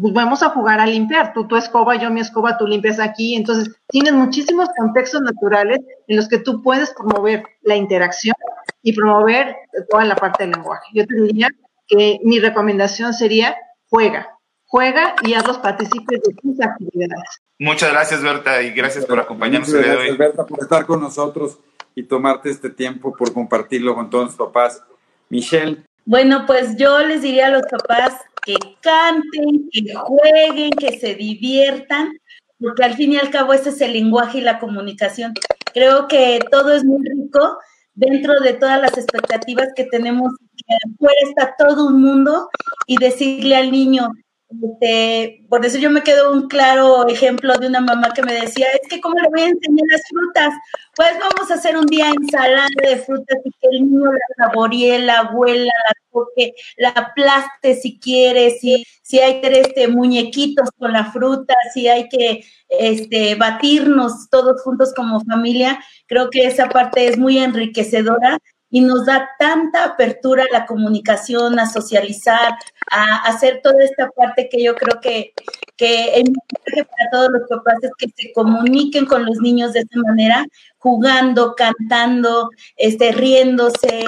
pues 0.00 0.14
vamos 0.14 0.42
a 0.42 0.50
jugar 0.50 0.80
a 0.80 0.86
limpiar, 0.86 1.32
tú 1.32 1.46
tu 1.46 1.56
escoba, 1.56 1.96
yo 1.96 2.10
mi 2.10 2.20
escoba, 2.20 2.58
tú 2.58 2.66
limpias 2.66 3.00
aquí, 3.00 3.34
entonces 3.34 3.74
tienes 3.88 4.12
muchísimos 4.12 4.68
contextos 4.76 5.22
naturales 5.22 5.80
en 6.06 6.16
los 6.16 6.28
que 6.28 6.38
tú 6.38 6.62
puedes 6.62 6.92
promover 6.94 7.42
la 7.62 7.76
interacción 7.76 8.34
y 8.82 8.92
promover 8.92 9.56
toda 9.90 10.04
la 10.04 10.16
parte 10.16 10.44
del 10.44 10.52
lenguaje. 10.52 10.84
Yo 10.94 11.06
te 11.06 11.14
diría 11.14 11.48
que 11.86 12.20
mi 12.22 12.38
recomendación 12.38 13.14
sería 13.14 13.56
juega, 13.88 14.28
juega 14.66 15.14
y 15.22 15.34
haz 15.34 15.46
los 15.46 15.58
partícipes 15.58 16.20
de 16.20 16.34
tus 16.34 16.60
actividades. 16.60 17.42
Muchas 17.58 17.90
gracias, 17.90 18.22
Berta, 18.22 18.62
y 18.62 18.70
gracias 18.70 19.04
por 19.04 19.18
acompañarnos 19.18 19.68
Muchas 19.68 19.84
gracias, 19.84 20.18
Berta, 20.18 20.46
por 20.46 20.60
estar 20.60 20.86
con 20.86 21.00
nosotros 21.00 21.58
y 21.94 22.04
tomarte 22.04 22.50
este 22.50 22.70
tiempo 22.70 23.12
por 23.12 23.32
compartirlo 23.32 23.94
con 23.94 24.08
todos 24.08 24.26
los 24.26 24.36
papás. 24.36 24.82
Michelle. 25.28 25.87
Bueno, 26.08 26.46
pues 26.46 26.74
yo 26.78 27.00
les 27.00 27.20
diría 27.20 27.48
a 27.48 27.50
los 27.50 27.64
papás 27.70 28.14
que 28.42 28.56
canten, 28.80 29.68
que 29.70 29.94
jueguen, 29.94 30.70
que 30.70 30.98
se 30.98 31.14
diviertan, 31.14 32.18
porque 32.58 32.82
al 32.82 32.94
fin 32.94 33.12
y 33.12 33.18
al 33.18 33.28
cabo 33.28 33.52
ese 33.52 33.68
es 33.68 33.80
el 33.82 33.92
lenguaje 33.92 34.38
y 34.38 34.40
la 34.40 34.58
comunicación. 34.58 35.34
Creo 35.74 36.08
que 36.08 36.40
todo 36.50 36.72
es 36.72 36.82
muy 36.82 37.06
rico 37.06 37.58
dentro 37.92 38.40
de 38.40 38.54
todas 38.54 38.80
las 38.80 38.96
expectativas 38.96 39.68
que 39.76 39.84
tenemos, 39.84 40.32
que 40.56 40.74
afuera 40.94 41.18
está 41.28 41.54
todo 41.58 41.88
un 41.88 42.00
mundo 42.00 42.48
y 42.86 42.96
decirle 42.96 43.56
al 43.56 43.70
niño, 43.70 44.08
este, 44.50 45.44
por 45.48 45.64
eso 45.64 45.78
yo 45.78 45.90
me 45.90 46.02
quedo 46.02 46.32
un 46.32 46.48
claro 46.48 47.06
ejemplo 47.06 47.56
de 47.58 47.66
una 47.66 47.80
mamá 47.80 48.12
que 48.14 48.22
me 48.22 48.32
decía, 48.32 48.66
es 48.80 48.88
que 48.88 49.00
cómo 49.00 49.14
le 49.20 49.28
voy 49.28 49.40
a 49.42 49.48
enseñar 49.48 49.86
las 49.90 50.02
frutas, 50.08 50.54
pues 50.96 51.10
vamos 51.20 51.50
a 51.50 51.54
hacer 51.54 51.76
un 51.76 51.86
día 51.86 52.08
ensalada 52.08 52.66
de 52.82 52.96
frutas 52.96 53.38
y 53.44 53.50
que 53.50 53.68
el 53.72 53.84
niño 53.84 54.10
la 54.10 54.46
saboree, 54.46 54.98
la 55.00 55.30
huela, 55.32 55.64
la 55.64 55.94
toque, 56.10 56.54
la 56.78 56.88
aplaste 56.90 57.74
si 57.74 57.98
quiere, 57.98 58.50
si, 58.52 58.84
si 59.02 59.18
hay 59.20 59.40
que 59.42 59.60
este, 59.60 59.86
muñequitos 59.88 60.70
con 60.78 60.92
la 60.92 61.12
fruta, 61.12 61.54
si 61.74 61.88
hay 61.88 62.08
que 62.08 62.42
este, 62.70 63.34
batirnos 63.34 64.30
todos 64.30 64.62
juntos 64.62 64.94
como 64.94 65.20
familia, 65.20 65.78
creo 66.06 66.30
que 66.30 66.46
esa 66.46 66.68
parte 66.70 67.06
es 67.06 67.18
muy 67.18 67.38
enriquecedora 67.38 68.38
y 68.70 68.80
nos 68.80 69.06
da 69.06 69.30
tanta 69.38 69.84
apertura 69.84 70.44
a 70.44 70.58
la 70.58 70.66
comunicación, 70.66 71.58
a 71.58 71.66
socializar, 71.66 72.54
a, 72.90 73.22
hacer 73.28 73.60
toda 73.62 73.82
esta 73.82 74.10
parte 74.10 74.48
que 74.48 74.62
yo 74.62 74.74
creo 74.74 75.00
que, 75.00 75.32
que 75.76 76.22
para 76.64 77.10
todos 77.10 77.30
los 77.32 77.48
papás 77.48 77.76
es 77.82 77.92
que 77.98 78.08
se 78.14 78.32
comuniquen 78.32 79.06
con 79.06 79.24
los 79.24 79.38
niños 79.38 79.72
de 79.72 79.80
esta 79.80 80.00
manera, 80.00 80.44
jugando, 80.78 81.54
cantando, 81.54 82.50
este, 82.76 83.12
riéndose, 83.12 84.04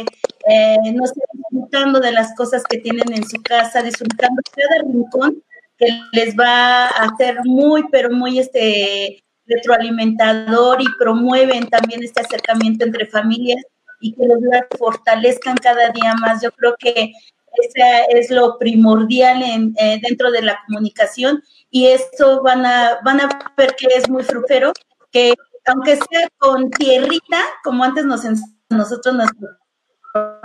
eh, 0.49 0.93
no 0.93 1.07
sé, 1.07 1.21
disfrutando 1.33 2.01
de 2.01 2.13
las 2.13 2.35
cosas 2.35 2.63
que 2.69 2.79
tienen 2.79 3.13
en 3.13 3.27
su 3.29 3.41
casa, 3.43 3.83
disfrutando 3.83 4.43
cada 4.55 4.83
rincón 4.93 5.43
que 5.79 5.87
les 6.13 6.37
va 6.37 6.89
a 6.89 7.05
hacer 7.05 7.39
muy, 7.45 7.85
pero 7.91 8.11
muy 8.11 8.39
este 8.39 9.25
retroalimentador 9.47 10.81
y 10.83 10.87
promueven 10.99 11.69
también 11.69 12.03
este 12.05 12.21
acercamiento 12.21 12.85
entre 12.85 13.07
familias 13.07 13.65
y 14.01 14.15
que 14.15 14.27
los 14.27 14.39
fortalezcan 14.79 15.57
cada 15.57 15.91
día 15.91 16.15
más. 16.15 16.43
Yo 16.43 16.51
creo 16.53 16.75
que 16.79 17.13
ese 17.53 18.07
es 18.11 18.31
lo 18.31 18.59
primordial 18.59 19.43
en, 19.43 19.75
eh, 19.79 20.01
dentro 20.03 20.31
de 20.31 20.43
la 20.43 20.59
comunicación 20.67 21.43
y 21.71 21.87
esto 21.87 22.43
van 22.43 22.65
a, 22.65 23.01
van 23.05 23.21
a 23.21 23.53
ver 23.57 23.75
que 23.77 23.87
es 23.89 24.09
muy 24.09 24.23
fructífero, 24.23 24.73
que 25.11 25.35
aunque 25.67 25.97
sea 25.97 26.29
con 26.39 26.71
tierrita, 26.71 27.39
como 27.63 27.85
antes 27.85 28.05
nos 28.05 28.23
nosotros 28.71 29.15
nos 29.15 29.29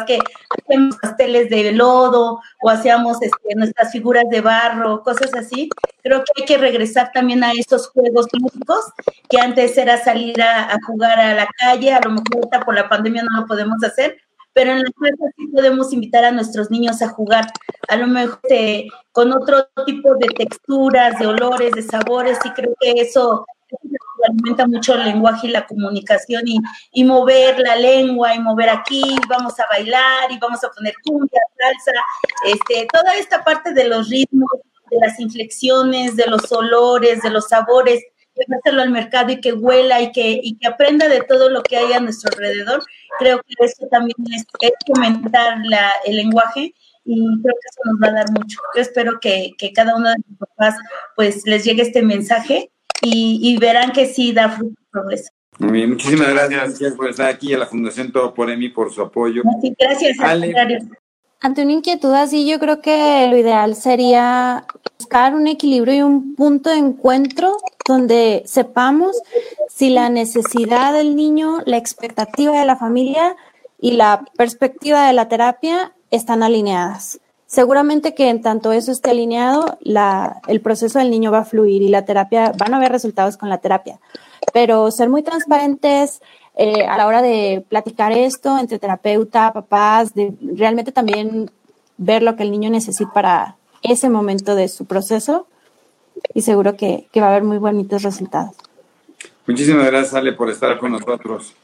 que 0.06 0.20
hacemos 0.50 0.98
pasteles 1.02 1.50
de 1.50 1.72
lodo 1.72 2.40
o 2.62 2.70
hacíamos 2.70 3.22
este, 3.22 3.56
nuestras 3.56 3.92
figuras 3.92 4.26
de 4.30 4.42
barro, 4.42 5.02
cosas 5.04 5.34
así. 5.34 5.70
Creo 6.04 6.24
que 6.24 6.32
hay 6.38 6.46
que 6.46 6.58
regresar 6.58 7.12
también 7.14 7.44
a 7.44 7.52
estos 7.54 7.90
juegos 7.90 8.28
lúdicos 8.32 8.86
que 9.30 9.40
antes 9.40 9.78
era 9.78 9.98
salir 9.98 10.42
a, 10.42 10.78
jugar 10.86 11.20
a 11.20 11.34
la 11.34 11.48
calle, 11.58 11.94
a 11.94 12.02
lo 12.02 12.12
mejor 12.12 12.50
por 12.64 12.76
la 12.76 12.88
pandemia 12.88 13.24
no 13.24 13.42
lo 13.42 13.48
podemos 13.48 13.84
hacer, 13.84 14.18
pero 14.54 14.72
en 14.72 14.80
la 14.80 14.92
casa 14.92 15.34
sí 15.36 15.48
podemos 15.48 15.92
invitar 15.94 16.24
a 16.24 16.32
nuestros 16.32 16.70
niños 16.70 17.02
a 17.02 17.10
jugar, 17.10 17.48
a 17.88 17.96
lo 17.98 18.08
mejor 18.08 18.40
este, 18.44 18.88
con 19.12 19.34
otro 19.34 19.68
tipo 19.86 20.16
de 20.16 20.28
texturas, 20.28 21.20
de 21.20 21.28
olores, 21.28 21.72
de 21.74 21.82
sabores, 21.82 22.38
y 22.46 22.50
creo 22.52 22.74
que 22.80 22.92
eso 22.92 23.46
alimenta 24.26 24.68
mucho 24.68 24.96
el 24.96 25.06
lenguaje 25.06 25.48
y 25.48 25.52
la 25.52 25.66
comunicación 25.66 26.44
y, 26.46 27.04
mover 27.04 27.60
la 27.60 27.76
lengua 27.76 28.34
y 28.36 28.40
mover 28.40 28.70
aquí, 28.70 29.02
y 29.02 29.28
vamos 29.28 29.60
a 29.60 29.66
bailar 29.70 30.32
y 30.32 30.40
vamos 30.40 30.64
a 30.64 30.70
poner 30.70 30.94
cumbia, 31.04 31.40
salsa, 31.58 32.00
este, 32.46 32.88
toda 32.92 33.16
esta 33.16 33.44
parte 33.44 33.74
de 33.74 33.88
los 33.88 34.10
ritmos, 34.10 34.50
de 34.90 34.98
las 35.00 35.20
inflexiones, 35.20 36.16
de 36.16 36.28
los 36.28 36.52
olores, 36.52 37.22
de 37.22 37.30
los 37.30 37.48
sabores, 37.48 38.04
llevárselo 38.36 38.82
al 38.82 38.92
mercado 38.92 39.32
y 39.32 39.42
que 39.42 39.54
huela 39.54 40.02
y 40.02 40.12
que, 40.12 40.40
y 40.42 40.58
que 40.58 40.68
aprenda 40.68 41.08
de 41.08 41.22
todo 41.22 41.50
lo 41.50 41.64
que 41.64 41.78
hay 41.78 41.94
a 41.94 42.00
nuestro 42.00 42.32
alrededor. 42.34 42.84
Creo 43.20 43.40
que 43.40 43.66
eso 43.66 43.88
también 43.90 44.18
es, 44.34 44.46
es 44.62 44.72
fomentar 44.86 45.60
la, 45.66 45.92
el 46.06 46.18
lenguaje 46.18 46.74
y 47.06 47.42
creo 47.42 47.54
que 47.54 47.68
eso 47.70 47.82
nos 47.86 48.02
va 48.04 48.08
a 48.08 48.24
dar 48.24 48.32
mucho. 48.32 48.60
Yo 48.76 48.82
espero 48.82 49.20
que, 49.20 49.52
que 49.58 49.72
cada 49.72 49.96
uno 49.96 50.10
de 50.10 50.16
los 50.28 50.38
papás 50.50 50.76
pues 51.16 51.46
les 51.46 51.64
llegue 51.64 51.84
este 51.84 52.02
mensaje 52.02 52.72
y, 53.06 53.58
verán 53.58 53.92
que 53.92 54.06
sí 54.06 54.34
da 54.34 54.50
fruto 54.50 54.76
progreso. 54.92 55.30
Muy 55.60 55.72
bien, 55.72 55.90
muchísimas 55.92 56.34
gracias, 56.34 56.94
por 56.94 57.10
estar 57.10 57.30
aquí 57.30 57.54
a 57.54 57.58
la 57.58 57.66
Fundación 57.66 58.12
Todo 58.12 58.34
por 58.34 58.50
Emi 58.50 58.70
por 58.70 58.92
su 58.92 59.02
apoyo. 59.02 59.42
gracias, 59.80 60.18
Ante 61.42 61.62
una 61.62 61.74
inquietud 61.74 62.14
así, 62.14 62.48
yo 62.48 62.60
creo 62.60 62.82
que 62.82 63.28
lo 63.30 63.38
ideal 63.38 63.76
sería 63.76 64.66
buscar 64.98 65.36
un 65.36 65.48
equilibrio 65.48 65.94
y 65.94 66.02
un 66.02 66.36
punto 66.36 66.70
de 66.70 66.78
encuentro 66.78 67.58
donde 67.88 68.44
sepamos 68.46 69.22
si 69.70 69.90
la 69.90 70.10
necesidad 70.10 70.94
del 70.94 71.16
niño, 71.16 71.60
la 71.66 71.78
expectativa 71.78 72.60
de 72.60 72.66
la 72.66 72.78
familia 72.78 73.36
y 73.80 73.92
la 73.92 74.26
perspectiva 74.38 75.06
de 75.06 75.14
la 75.14 75.28
terapia 75.28 75.94
están 76.10 76.42
alineadas. 76.42 77.20
Seguramente 77.56 78.14
que 78.14 78.30
en 78.30 78.42
tanto 78.42 78.74
eso 78.74 78.92
esté 78.92 79.12
alineado, 79.12 79.78
la, 79.80 80.42
el 80.50 80.60
proceso 80.60 81.00
del 81.00 81.10
niño 81.10 81.32
va 81.32 81.40
a 81.40 81.46
fluir 81.46 81.82
y 81.82 81.88
la 81.88 82.04
terapia, 82.04 82.52
van 82.58 82.74
a 82.74 82.78
haber 82.78 82.92
resultados 82.92 83.38
con 83.38 83.48
la 83.48 83.60
terapia. 83.60 84.02
Pero 84.52 84.92
ser 84.92 85.08
muy 85.08 85.24
transparentes 85.24 86.22
eh, 86.58 86.86
a 86.86 86.98
la 86.98 87.08
hora 87.08 87.22
de 87.22 87.64
platicar 87.70 88.12
esto 88.12 88.60
entre 88.60 88.78
terapeuta, 88.78 89.54
papás, 89.54 90.14
de 90.14 90.34
realmente 90.42 90.92
también 90.92 91.50
ver 91.96 92.24
lo 92.24 92.36
que 92.36 92.44
el 92.44 92.52
niño 92.52 92.70
necesita 92.70 93.14
para 93.14 93.56
ese 93.84 94.10
momento 94.10 94.54
de 94.56 94.68
su 94.68 94.84
proceso 94.84 95.48
y 96.34 96.42
seguro 96.42 96.76
que, 96.76 97.08
que 97.14 97.22
va 97.22 97.28
a 97.28 97.30
haber 97.30 97.46
muy 97.46 97.58
bonitos 97.58 98.04
resultados. 98.04 98.54
Muchísimas 99.48 99.86
gracias, 99.86 100.14
Ale, 100.14 100.34
por 100.34 100.50
estar 100.50 100.78
con 100.78 100.92
nosotros. 100.92 101.56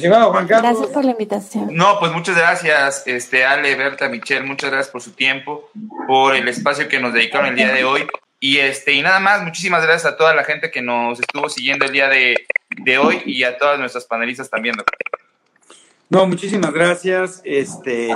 Juan 0.00 0.46
Carlos. 0.46 0.70
Gracias 0.70 0.88
por 0.88 1.04
la 1.04 1.10
invitación. 1.12 1.68
No, 1.72 1.98
pues 1.98 2.12
muchas 2.12 2.36
gracias, 2.36 3.02
este, 3.06 3.44
Ale, 3.44 3.74
Berta, 3.74 4.08
Michelle, 4.08 4.44
muchas 4.44 4.70
gracias 4.70 4.92
por 4.92 5.02
su 5.02 5.12
tiempo, 5.12 5.70
por 6.06 6.34
el 6.34 6.48
espacio 6.48 6.88
que 6.88 7.00
nos 7.00 7.12
dedicaron 7.12 7.46
el 7.48 7.56
día 7.56 7.72
de 7.72 7.84
hoy. 7.84 8.06
Y 8.40 8.58
este, 8.58 8.92
y 8.92 9.02
nada 9.02 9.20
más, 9.20 9.42
muchísimas 9.42 9.82
gracias 9.82 10.12
a 10.12 10.16
toda 10.16 10.34
la 10.34 10.42
gente 10.42 10.70
que 10.70 10.82
nos 10.82 11.20
estuvo 11.20 11.48
siguiendo 11.48 11.84
el 11.84 11.92
día 11.92 12.08
de, 12.08 12.46
hoy 12.98 13.22
y 13.24 13.44
a 13.44 13.56
todas 13.56 13.78
nuestras 13.78 14.04
panelistas 14.04 14.50
también, 14.50 14.74
No, 16.08 16.26
muchísimas 16.26 16.72
gracias, 16.72 17.40
este, 17.44 18.08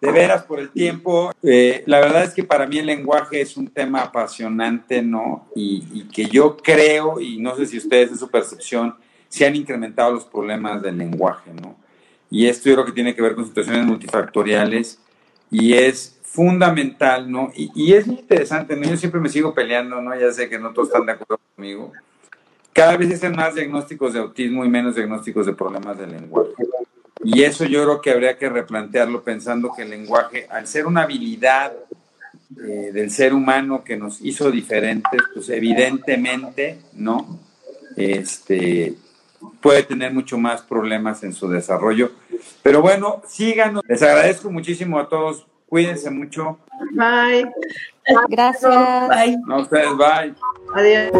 de 0.00 0.12
veras 0.12 0.44
por 0.44 0.60
el 0.60 0.70
tiempo. 0.70 1.32
Eh, 1.42 1.82
la 1.86 1.98
verdad 1.98 2.22
es 2.22 2.34
que 2.34 2.44
para 2.44 2.66
mí 2.66 2.78
el 2.78 2.86
lenguaje 2.86 3.40
es 3.40 3.56
un 3.56 3.66
tema 3.66 4.02
apasionante, 4.02 5.02
¿no? 5.02 5.48
Y, 5.56 5.84
y 5.92 6.08
que 6.08 6.26
yo 6.26 6.56
creo, 6.56 7.20
y 7.20 7.38
no 7.38 7.56
sé 7.56 7.66
si 7.66 7.78
ustedes 7.78 8.10
en 8.10 8.18
su 8.18 8.30
percepción, 8.30 8.94
se 9.34 9.44
han 9.44 9.56
incrementado 9.56 10.12
los 10.12 10.26
problemas 10.26 10.80
del 10.80 10.96
lenguaje, 10.96 11.50
¿no? 11.60 11.76
Y 12.30 12.46
esto 12.46 12.68
yo 12.68 12.76
creo 12.76 12.86
que 12.86 12.92
tiene 12.92 13.16
que 13.16 13.22
ver 13.22 13.34
con 13.34 13.44
situaciones 13.44 13.84
multifactoriales 13.84 15.00
y 15.50 15.72
es 15.72 16.20
fundamental, 16.22 17.28
¿no? 17.28 17.50
Y, 17.56 17.94
es 17.94 18.06
muy 18.06 18.20
interesante, 18.20 18.76
¿no? 18.76 18.88
Yo 18.88 18.96
siempre 18.96 19.20
me 19.20 19.28
sigo 19.28 19.52
peleando, 19.52 20.00
¿no? 20.00 20.16
Ya 20.16 20.30
sé 20.30 20.48
que 20.48 20.60
no 20.60 20.72
todos 20.72 20.86
están 20.86 21.06
de 21.06 21.12
acuerdo 21.12 21.40
conmigo. 21.56 21.92
Cada 22.72 22.96
vez 22.96 23.12
hacen 23.12 23.34
más 23.34 23.56
diagnósticos 23.56 24.12
de 24.12 24.20
autismo 24.20 24.64
y 24.64 24.68
menos 24.68 24.94
diagnósticos 24.94 25.46
de 25.46 25.54
problemas 25.54 25.98
del 25.98 26.12
lenguaje. 26.12 26.52
Y 27.24 27.42
eso 27.42 27.64
yo 27.64 27.82
creo 27.82 28.00
que 28.00 28.12
habría 28.12 28.38
que 28.38 28.48
replantearlo 28.48 29.24
pensando 29.24 29.72
que 29.76 29.82
el 29.82 29.90
lenguaje, 29.90 30.46
al 30.48 30.68
ser 30.68 30.86
una 30.86 31.02
habilidad 31.02 31.72
eh, 32.56 32.92
del 32.92 33.10
ser 33.10 33.34
humano 33.34 33.82
que 33.82 33.96
nos 33.96 34.20
hizo 34.20 34.52
diferentes, 34.52 35.20
pues 35.34 35.48
evidentemente, 35.48 36.78
¿no? 36.92 37.40
Este, 37.96 38.94
puede 39.60 39.82
tener 39.82 40.12
mucho 40.12 40.38
más 40.38 40.62
problemas 40.62 41.22
en 41.22 41.32
su 41.32 41.48
desarrollo. 41.48 42.10
Pero 42.62 42.82
bueno, 42.82 43.22
síganos. 43.26 43.82
Les 43.88 44.02
agradezco 44.02 44.50
muchísimo 44.50 44.98
a 44.98 45.08
todos. 45.08 45.46
Cuídense 45.68 46.10
mucho. 46.10 46.58
Bye. 46.92 47.50
Gracias. 48.28 49.08
Bye. 49.08 49.36
A 49.48 49.58
ustedes, 49.58 49.96
bye. 49.96 50.34
Adiós. 50.74 51.10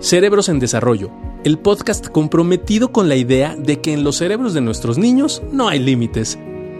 Cerebros 0.00 0.48
en 0.48 0.58
Desarrollo, 0.58 1.10
el 1.44 1.60
podcast 1.60 2.08
comprometido 2.08 2.90
con 2.90 3.08
la 3.08 3.14
idea 3.14 3.54
de 3.56 3.80
que 3.80 3.92
en 3.92 4.02
los 4.02 4.16
cerebros 4.16 4.52
de 4.52 4.60
nuestros 4.60 4.98
niños 4.98 5.42
no 5.52 5.68
hay 5.68 5.78
límites 5.78 6.38